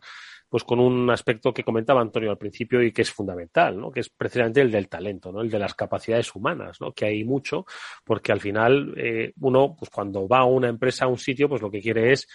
pues 0.48 0.62
con 0.62 0.78
un 0.78 1.10
aspecto 1.10 1.52
que 1.52 1.64
comentaba 1.64 2.00
Antonio 2.00 2.30
al 2.30 2.38
principio 2.38 2.80
y 2.80 2.92
que 2.92 3.02
es 3.02 3.10
fundamental, 3.10 3.76
¿no? 3.76 3.90
que 3.90 4.00
es 4.00 4.10
precisamente 4.10 4.60
el 4.60 4.70
del 4.70 4.88
talento, 4.88 5.32
¿no? 5.32 5.40
el 5.40 5.50
de 5.50 5.58
las 5.58 5.74
capacidades 5.74 6.32
humanas, 6.32 6.80
¿no? 6.80 6.92
que 6.92 7.06
hay 7.06 7.24
mucho, 7.24 7.66
porque 8.04 8.30
al 8.30 8.40
final 8.40 8.94
eh, 8.96 9.32
uno, 9.40 9.74
pues 9.76 9.90
cuando 9.90 10.28
va 10.28 10.40
a 10.40 10.44
una 10.44 10.68
empresa, 10.68 11.06
a 11.06 11.08
un 11.08 11.18
sitio, 11.18 11.48
pues 11.48 11.60
lo 11.60 11.72
que 11.72 11.80
quiere 11.80 12.12
es 12.12 12.28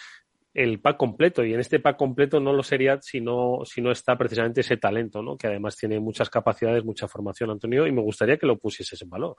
el 0.53 0.79
pack 0.79 0.97
completo 0.97 1.43
y 1.43 1.53
en 1.53 1.59
este 1.59 1.79
pack 1.79 1.97
completo 1.97 2.39
no 2.39 2.53
lo 2.53 2.63
sería 2.63 2.99
si 3.01 3.21
no, 3.21 3.59
si 3.65 3.81
no 3.81 3.91
está 3.91 4.17
precisamente 4.17 4.61
ese 4.61 4.77
talento, 4.77 5.21
¿no? 5.21 5.37
que 5.37 5.47
además 5.47 5.75
tiene 5.77 5.99
muchas 5.99 6.29
capacidades, 6.29 6.83
mucha 6.83 7.07
formación, 7.07 7.51
Antonio, 7.51 7.85
y 7.85 7.91
me 7.91 8.01
gustaría 8.01 8.37
que 8.37 8.47
lo 8.47 8.57
pusieses 8.57 9.01
en 9.01 9.09
valor. 9.09 9.35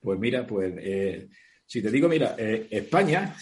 Pues 0.00 0.18
mira, 0.18 0.46
pues 0.46 0.74
eh, 0.78 1.28
si 1.66 1.82
te 1.82 1.90
digo, 1.90 2.08
mira, 2.08 2.34
eh, 2.38 2.66
España, 2.70 3.34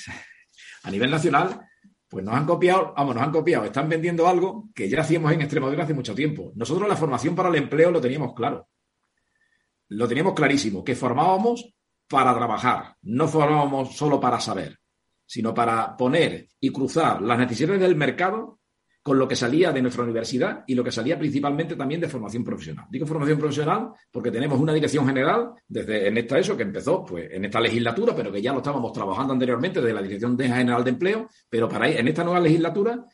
a 0.83 0.91
nivel 0.91 1.11
nacional, 1.11 1.61
pues 2.09 2.25
nos 2.25 2.35
han 2.35 2.47
copiado, 2.47 2.95
vamos, 2.97 3.15
nos 3.15 3.25
han 3.25 3.33
copiado, 3.33 3.65
están 3.67 3.89
vendiendo 3.89 4.27
algo 4.27 4.69
que 4.75 4.89
ya 4.89 5.01
hacíamos 5.01 5.33
en 5.33 5.43
Extremadura 5.43 5.85
hace 5.85 5.95
mucho 5.95 6.15
tiempo. 6.15 6.53
Nosotros 6.55 6.89
la 6.89 6.97
formación 6.97 7.35
para 7.35 7.49
el 7.49 7.57
empleo 7.57 7.91
lo 7.91 8.01
teníamos 8.01 8.35
claro. 8.35 8.69
Lo 9.89 10.09
teníamos 10.09 10.35
clarísimo, 10.35 10.83
que 10.83 10.97
formábamos 10.97 11.73
para 12.09 12.35
trabajar, 12.35 12.97
no 13.03 13.29
formábamos 13.29 13.97
solo 13.97 14.21
para 14.21 14.41
saber. 14.41 14.79
Sino 15.27 15.53
para 15.53 15.97
poner 15.97 16.51
y 16.61 16.71
cruzar 16.71 17.21
las 17.21 17.39
necesidades 17.39 17.81
del 17.81 17.97
mercado 17.97 18.61
con 19.07 19.21
lo 19.21 19.29
que 19.29 19.37
salía 19.37 19.71
de 19.71 19.81
nuestra 19.81 20.03
universidad 20.03 20.65
y 20.67 20.75
lo 20.75 20.83
que 20.83 20.91
salía 20.91 21.17
principalmente 21.17 21.77
también 21.77 22.01
de 22.01 22.09
formación 22.09 22.43
profesional. 22.43 22.87
Digo 22.91 23.07
formación 23.07 23.39
profesional 23.39 23.91
porque 24.11 24.33
tenemos 24.33 24.59
una 24.59 24.73
dirección 24.73 25.07
general 25.07 25.53
desde 25.69 26.09
en 26.09 26.19
esta 26.19 26.41
ESO 26.41 26.57
que 26.57 26.65
empezó 26.65 27.05
pues 27.05 27.31
en 27.31 27.45
esta 27.45 27.61
legislatura, 27.61 28.17
pero 28.17 28.33
que 28.33 28.43
ya 28.43 28.53
lo 28.53 28.59
estábamos 28.59 28.93
trabajando 28.93 29.33
anteriormente 29.33 29.81
desde 29.81 29.95
la 29.95 30.03
Dirección 30.03 30.37
General 30.37 30.83
de 30.83 30.91
Empleo, 30.91 31.29
pero 31.49 31.69
para 31.69 31.89
en 31.89 32.09
esta 32.09 32.25
nueva 32.25 32.41
legislatura 32.41 33.07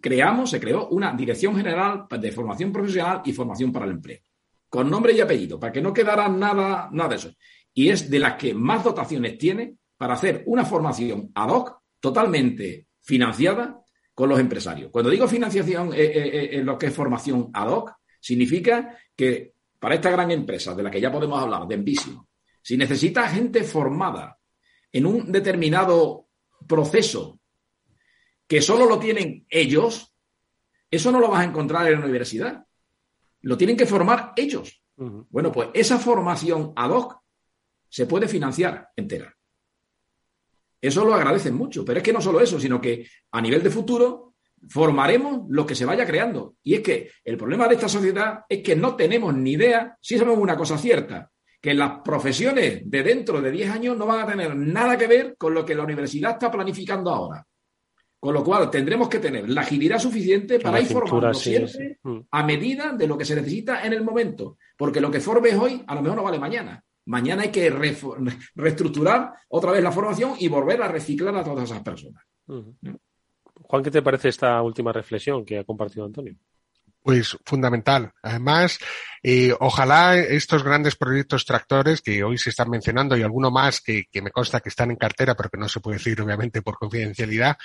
creamos, 0.00 0.48
se 0.48 0.60
creó 0.60 0.86
una 0.90 1.12
Dirección 1.12 1.56
General 1.56 2.06
de 2.08 2.30
Formación 2.30 2.70
Profesional 2.70 3.22
y 3.24 3.32
Formación 3.32 3.72
para 3.72 3.86
el 3.86 3.90
Empleo, 3.90 4.20
con 4.68 4.88
nombre 4.88 5.12
y 5.12 5.20
apellido, 5.20 5.58
para 5.58 5.72
que 5.72 5.82
no 5.82 5.92
quedara 5.92 6.28
nada, 6.28 6.88
nada 6.92 7.08
de 7.08 7.16
eso. 7.16 7.32
Y 7.74 7.88
es 7.88 8.08
de 8.08 8.20
las 8.20 8.34
que 8.34 8.54
más 8.54 8.84
dotaciones 8.84 9.36
tiene 9.38 9.74
para 10.02 10.14
hacer 10.14 10.42
una 10.46 10.64
formación 10.64 11.30
ad 11.32 11.48
hoc 11.50 11.78
totalmente 12.00 12.88
financiada 13.02 13.80
con 14.12 14.28
los 14.28 14.40
empresarios. 14.40 14.90
Cuando 14.90 15.10
digo 15.10 15.28
financiación 15.28 15.94
eh, 15.94 16.02
eh, 16.02 16.26
eh, 16.26 16.48
en 16.54 16.66
lo 16.66 16.76
que 16.76 16.86
es 16.86 16.92
formación 16.92 17.50
ad 17.54 17.68
hoc, 17.68 17.92
significa 18.18 18.98
que 19.14 19.54
para 19.78 19.94
esta 19.94 20.10
gran 20.10 20.32
empresa 20.32 20.74
de 20.74 20.82
la 20.82 20.90
que 20.90 21.00
ya 21.00 21.12
podemos 21.12 21.40
hablar, 21.40 21.68
de 21.68 21.76
Envisio, 21.76 22.26
si 22.60 22.76
necesita 22.76 23.28
gente 23.28 23.62
formada 23.62 24.36
en 24.90 25.06
un 25.06 25.30
determinado 25.30 26.26
proceso 26.66 27.38
que 28.48 28.60
solo 28.60 28.86
lo 28.86 28.98
tienen 28.98 29.46
ellos, 29.48 30.12
eso 30.90 31.12
no 31.12 31.20
lo 31.20 31.28
vas 31.28 31.42
a 31.42 31.48
encontrar 31.48 31.86
en 31.86 32.00
la 32.00 32.06
universidad. 32.06 32.66
Lo 33.42 33.56
tienen 33.56 33.76
que 33.76 33.86
formar 33.86 34.32
ellos. 34.34 34.82
Bueno, 34.96 35.52
pues 35.52 35.68
esa 35.74 35.96
formación 36.00 36.72
ad 36.74 36.90
hoc 36.90 37.20
se 37.88 38.06
puede 38.06 38.26
financiar 38.26 38.88
entera. 38.96 39.32
Eso 40.82 41.04
lo 41.04 41.14
agradecen 41.14 41.54
mucho, 41.54 41.84
pero 41.84 41.98
es 41.98 42.02
que 42.02 42.12
no 42.12 42.20
solo 42.20 42.40
eso, 42.40 42.58
sino 42.58 42.80
que 42.80 43.06
a 43.30 43.40
nivel 43.40 43.62
de 43.62 43.70
futuro 43.70 44.34
formaremos 44.68 45.42
lo 45.48 45.64
que 45.64 45.76
se 45.76 45.84
vaya 45.84 46.04
creando. 46.04 46.56
Y 46.64 46.74
es 46.74 46.80
que 46.80 47.10
el 47.24 47.36
problema 47.36 47.68
de 47.68 47.76
esta 47.76 47.88
sociedad 47.88 48.40
es 48.48 48.64
que 48.64 48.74
no 48.74 48.96
tenemos 48.96 49.32
ni 49.32 49.52
idea, 49.52 49.96
si 50.00 50.18
sabemos 50.18 50.40
una 50.40 50.56
cosa 50.56 50.76
cierta, 50.76 51.30
que 51.60 51.72
las 51.72 52.00
profesiones 52.00 52.82
de 52.84 53.02
dentro 53.04 53.40
de 53.40 53.52
10 53.52 53.70
años 53.70 53.96
no 53.96 54.06
van 54.06 54.20
a 54.20 54.26
tener 54.26 54.56
nada 54.56 54.98
que 54.98 55.06
ver 55.06 55.36
con 55.38 55.54
lo 55.54 55.64
que 55.64 55.76
la 55.76 55.84
universidad 55.84 56.32
está 56.32 56.50
planificando 56.50 57.10
ahora. 57.10 57.46
Con 58.18 58.34
lo 58.34 58.42
cual 58.42 58.68
tendremos 58.68 59.08
que 59.08 59.20
tener 59.20 59.48
la 59.48 59.60
agilidad 59.60 60.00
suficiente 60.00 60.58
para 60.58 60.80
ir 60.80 60.86
formando 60.88 61.32
siempre 61.34 61.98
mm. 62.02 62.18
a 62.28 62.42
medida 62.44 62.92
de 62.92 63.06
lo 63.06 63.16
que 63.16 63.24
se 63.24 63.36
necesita 63.36 63.84
en 63.84 63.92
el 63.92 64.02
momento. 64.02 64.58
Porque 64.76 65.00
lo 65.00 65.12
que 65.12 65.20
formes 65.20 65.54
hoy 65.54 65.82
a 65.86 65.94
lo 65.94 66.02
mejor 66.02 66.16
no 66.16 66.24
vale 66.24 66.40
mañana. 66.40 66.84
Mañana 67.04 67.42
hay 67.42 67.50
que 67.50 67.70
reestructurar 68.54 69.32
otra 69.48 69.72
vez 69.72 69.82
la 69.82 69.92
formación 69.92 70.34
y 70.38 70.48
volver 70.48 70.82
a 70.82 70.88
reciclar 70.88 71.34
a 71.36 71.44
todas 71.44 71.64
esas 71.64 71.82
personas. 71.82 72.22
Juan, 72.46 73.82
¿qué 73.82 73.90
te 73.90 74.02
parece 74.02 74.28
esta 74.28 74.60
última 74.62 74.92
reflexión 74.92 75.44
que 75.44 75.58
ha 75.58 75.64
compartido 75.64 76.04
Antonio? 76.04 76.36
Pues 77.02 77.36
fundamental. 77.44 78.12
Además, 78.22 78.78
eh, 79.24 79.52
ojalá 79.58 80.16
estos 80.16 80.62
grandes 80.62 80.94
proyectos 80.94 81.44
tractores 81.44 82.00
que 82.00 82.22
hoy 82.22 82.38
se 82.38 82.50
están 82.50 82.70
mencionando 82.70 83.16
y 83.16 83.22
alguno 83.22 83.50
más 83.50 83.80
que, 83.80 84.04
me 84.22 84.30
consta 84.30 84.60
que 84.60 84.68
están 84.68 84.92
en 84.92 84.96
cartera, 84.96 85.34
pero 85.34 85.50
que 85.50 85.58
no 85.58 85.68
se 85.68 85.80
puede 85.80 85.98
decir 85.98 86.20
obviamente 86.20 86.62
por 86.62 86.78
confidencialidad, 86.78 87.56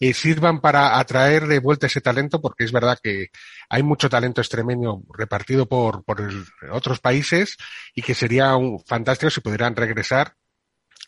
eh, 0.00 0.14
sirvan 0.14 0.62
para 0.62 0.98
atraer 0.98 1.46
de 1.46 1.58
vuelta 1.58 1.88
ese 1.88 2.00
talento, 2.00 2.40
porque 2.40 2.64
es 2.64 2.72
verdad 2.72 2.98
que 3.02 3.28
hay 3.68 3.82
mucho 3.82 4.08
talento 4.08 4.40
extremeño 4.40 5.02
repartido 5.12 5.66
por, 5.66 6.02
por 6.02 6.22
otros 6.70 6.98
países 6.98 7.58
y 7.94 8.00
que 8.00 8.14
sería 8.14 8.56
un, 8.56 8.80
fantástico 8.80 9.28
si 9.28 9.42
pudieran 9.42 9.76
regresar 9.76 10.34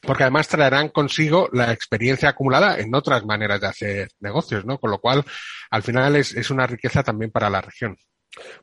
porque 0.02 0.24
además 0.24 0.48
traerán 0.48 0.88
consigo 0.88 1.48
la 1.52 1.72
experiencia 1.72 2.30
acumulada 2.30 2.78
en 2.78 2.94
otras 2.94 3.24
maneras 3.24 3.60
de 3.60 3.66
hacer 3.66 4.08
negocios, 4.20 4.64
¿no? 4.64 4.78
Con 4.78 4.90
lo 4.90 4.98
cual, 4.98 5.24
al 5.70 5.82
final 5.82 6.16
es, 6.16 6.34
es 6.34 6.50
una 6.50 6.66
riqueza 6.66 7.02
también 7.02 7.30
para 7.30 7.50
la 7.50 7.60
región. 7.60 7.96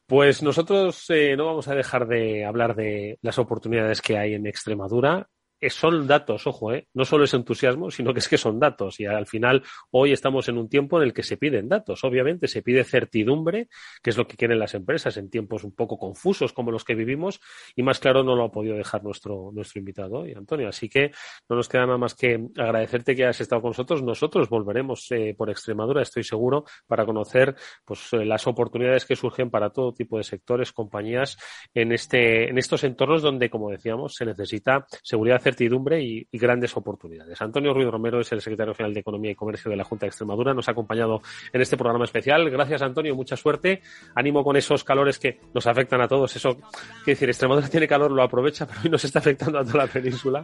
Pues 0.05 0.43
nosotros 0.43 1.05
eh, 1.09 1.36
no 1.36 1.45
vamos 1.45 1.67
a 1.67 1.75
dejar 1.75 2.07
de 2.07 2.45
hablar 2.45 2.75
de 2.75 3.17
las 3.21 3.39
oportunidades 3.39 4.01
que 4.01 4.17
hay 4.17 4.33
en 4.33 4.45
Extremadura 4.45 5.27
son 5.70 6.08
datos, 6.08 6.47
ojo, 6.47 6.74
¿eh? 6.74 6.88
no 6.93 7.06
solo 7.06 7.24
es 7.24 7.34
entusiasmo, 7.34 7.89
sino 7.89 8.14
que 8.14 8.20
es 8.20 8.28
que 8.28 8.38
son 8.38 8.60
datos. 8.60 8.99
Y 8.99 9.06
al 9.06 9.26
final, 9.26 9.64
hoy 9.91 10.12
estamos 10.12 10.47
en 10.49 10.58
un 10.58 10.70
tiempo 10.70 10.97
en 10.97 11.08
el 11.08 11.14
que 11.14 11.24
se 11.24 11.38
piden 11.38 11.68
datos. 11.70 12.03
Obviamente, 12.03 12.47
se 12.47 12.62
pide 12.62 12.84
certidumbre, 12.84 13.70
que 14.03 14.10
es 14.10 14.18
lo 14.18 14.28
que 14.28 14.38
quieren 14.38 14.60
las 14.60 14.74
empresas 14.74 15.18
en 15.18 15.30
tiempos 15.30 15.64
un 15.64 15.74
poco 15.74 15.97
confusos 15.97 16.53
como 16.53 16.72
los 16.72 16.84
que 16.84 16.95
vivimos. 16.95 17.39
Y 17.76 17.84
más 17.84 17.99
claro 17.99 18.24
no 18.24 18.36
lo 18.36 18.45
ha 18.45 18.51
podido 18.51 18.76
dejar 18.76 19.03
nuestro, 19.03 19.51
nuestro 19.53 19.80
invitado 19.80 20.20
hoy, 20.20 20.34
Antonio. 20.34 20.68
Así 20.68 20.89
que 20.89 21.12
no 21.49 21.56
nos 21.56 21.70
queda 21.70 21.86
nada 21.86 21.97
más 21.97 22.14
que 22.14 22.47
agradecerte 22.58 23.16
que 23.16 23.24
hayas 23.24 23.41
estado 23.41 23.62
con 23.62 23.70
nosotros. 23.70 24.03
Nosotros 24.03 24.49
volveremos 24.49 25.12
eh, 25.12 25.34
por 25.38 25.49
Extremadura, 25.49 26.01
estoy 26.01 26.24
seguro, 26.24 26.66
para 26.88 27.06
conocer 27.06 27.56
pues, 27.84 28.14
eh, 28.14 28.26
las 28.26 28.45
oportunidades 28.47 29.06
que 29.06 29.16
surgen 29.16 29.49
para 29.49 29.70
todo 29.70 29.93
tipo 29.93 30.18
de 30.18 30.24
sectores, 30.24 30.72
compañías 30.72 31.38
en, 31.74 31.91
este, 31.91 32.49
en 32.49 32.58
estos 32.58 32.84
entornos 32.84 33.22
donde, 33.22 33.49
como 33.49 33.70
decíamos, 33.70 34.16
se 34.16 34.26
necesita 34.26 34.86
seguridad 35.03 35.44
certidumbre 35.45 36.01
y, 36.01 36.27
grandes 36.33 36.75
oportunidades. 36.75 37.39
Antonio 37.39 37.71
Ruiz 37.71 37.87
Romero 37.87 38.19
es 38.19 38.31
el 38.31 38.41
secretario 38.41 38.73
general 38.73 38.95
de 38.95 39.01
Economía 39.01 39.31
y 39.31 39.35
Comercio 39.35 39.69
de 39.69 39.77
la 39.77 39.83
Junta 39.83 40.05
de 40.05 40.07
Extremadura. 40.07 40.55
Nos 40.55 40.67
ha 40.67 40.71
acompañado 40.71 41.21
en 41.53 41.61
este 41.61 41.77
programa 41.77 42.05
especial. 42.05 42.49
Gracias, 42.49 42.81
Antonio. 42.81 43.15
Mucha 43.15 43.37
suerte. 43.37 43.81
Ánimo 44.15 44.43
con 44.43 44.57
esos 44.57 44.83
calores 44.83 45.19
que 45.19 45.39
nos 45.53 45.67
afectan 45.67 46.01
a 46.01 46.07
todos. 46.07 46.35
Eso, 46.35 46.55
quiere 46.55 47.13
decir, 47.13 47.29
Extremadura 47.29 47.69
tiene 47.69 47.87
calor, 47.87 48.09
lo 48.09 48.23
aprovecha, 48.23 48.65
pero 48.65 48.79
hoy 48.83 48.89
nos 48.89 49.05
está 49.05 49.19
afectando 49.19 49.59
a 49.59 49.63
toda 49.63 49.85
la 49.85 49.87
península. 49.87 50.43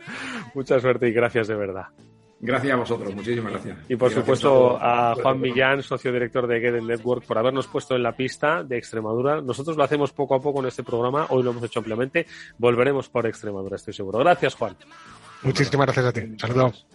Mucha 0.54 0.80
suerte 0.80 1.10
y 1.10 1.14
gracias 1.14 1.48
de 1.48 1.56
verdad. 1.56 1.88
Gracias 2.44 2.74
a 2.74 2.76
vosotros, 2.76 3.14
muchísimas 3.14 3.54
gracias. 3.54 3.78
Y 3.88 3.96
por 3.96 4.12
supuesto 4.12 4.76
a, 4.82 5.14
Juan 5.14 5.40
Millán, 5.40 5.84
socio 5.84 6.12
director 6.12 6.48
de 6.48 6.60
Get 6.60 6.82
Network, 6.82 7.24
por 7.26 7.38
habernos 7.38 7.68
puesto 7.68 7.96
en 7.96 8.02
la 8.02 8.14
pista 8.14 8.64
de 8.64 8.78
Extremadura. 8.78 9.42
Nosotros 9.42 9.78
lo 9.78 9.84
hacemos 9.84 10.12
poco 10.12 10.34
a 10.34 10.42
poco 10.42 10.60
en 10.60 10.66
este 10.66 10.82
programa, 10.82 11.28
hoy 11.30 11.44
lo 11.44 11.52
hemos 11.52 11.64
hecho 11.64 11.80
ampliamente. 11.80 12.26
Volveremos 12.58 13.10
por 13.10 13.28
Extremadura, 13.28 13.76
estoy 13.76 13.94
seguro. 13.94 14.18
Gracias, 14.20 14.56
Juan. 14.56 14.76
Muchísimas 15.44 15.86
gracias 15.86 16.06
a 16.06 16.14
ti. 16.14 16.22
Saludos. 16.40 16.86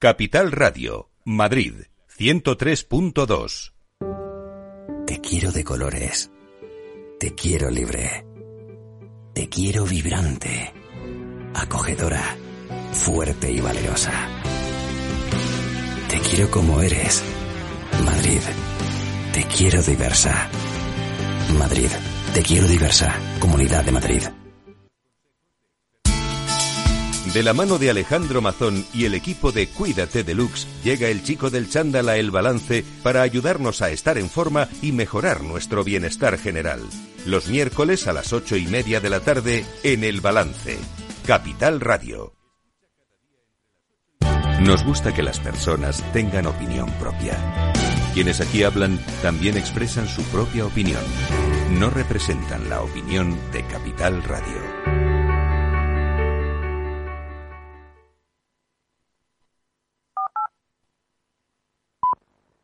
Capital 0.00 0.52
Radio, 0.52 1.10
Madrid, 1.24 1.74
103.2. 2.16 3.72
Te 5.04 5.20
quiero 5.20 5.50
de 5.50 5.64
colores. 5.64 6.30
Te 7.18 7.34
quiero 7.34 7.68
libre. 7.68 8.24
Te 9.34 9.48
quiero 9.48 9.84
vibrante, 9.86 10.72
acogedora, 11.52 12.22
fuerte 12.92 13.50
y 13.50 13.60
valerosa. 13.60 14.12
Te 16.08 16.20
quiero 16.20 16.48
como 16.48 16.80
eres. 16.80 17.24
Madrid, 18.04 18.40
te 19.32 19.42
quiero 19.46 19.82
diversa. 19.82 20.48
Madrid, 21.58 21.90
te 22.34 22.42
quiero 22.42 22.68
diversa. 22.68 23.18
Comunidad 23.40 23.84
de 23.84 23.90
Madrid. 23.90 24.22
De 27.38 27.44
la 27.44 27.54
mano 27.54 27.78
de 27.78 27.88
Alejandro 27.88 28.42
Mazón 28.42 28.84
y 28.92 29.04
el 29.04 29.14
equipo 29.14 29.52
de 29.52 29.68
Cuídate 29.68 30.24
Deluxe, 30.24 30.66
llega 30.82 31.06
el 31.06 31.22
chico 31.22 31.50
del 31.50 31.70
chándal 31.70 32.08
a 32.08 32.16
El 32.16 32.32
Balance 32.32 32.84
para 33.04 33.22
ayudarnos 33.22 33.80
a 33.80 33.90
estar 33.90 34.18
en 34.18 34.28
forma 34.28 34.68
y 34.82 34.90
mejorar 34.90 35.44
nuestro 35.44 35.84
bienestar 35.84 36.36
general. 36.36 36.80
Los 37.26 37.46
miércoles 37.46 38.08
a 38.08 38.12
las 38.12 38.32
ocho 38.32 38.56
y 38.56 38.66
media 38.66 38.98
de 38.98 39.10
la 39.10 39.20
tarde 39.20 39.64
en 39.84 40.02
El 40.02 40.20
Balance. 40.20 40.80
Capital 41.28 41.80
Radio. 41.80 42.34
Nos 44.60 44.82
gusta 44.82 45.14
que 45.14 45.22
las 45.22 45.38
personas 45.38 46.02
tengan 46.12 46.46
opinión 46.46 46.90
propia. 46.98 47.38
Quienes 48.14 48.40
aquí 48.40 48.64
hablan 48.64 48.98
también 49.22 49.56
expresan 49.56 50.08
su 50.08 50.24
propia 50.24 50.66
opinión. 50.66 51.04
No 51.70 51.88
representan 51.88 52.68
la 52.68 52.82
opinión 52.82 53.38
de 53.52 53.64
Capital 53.64 54.24
Radio. 54.24 54.67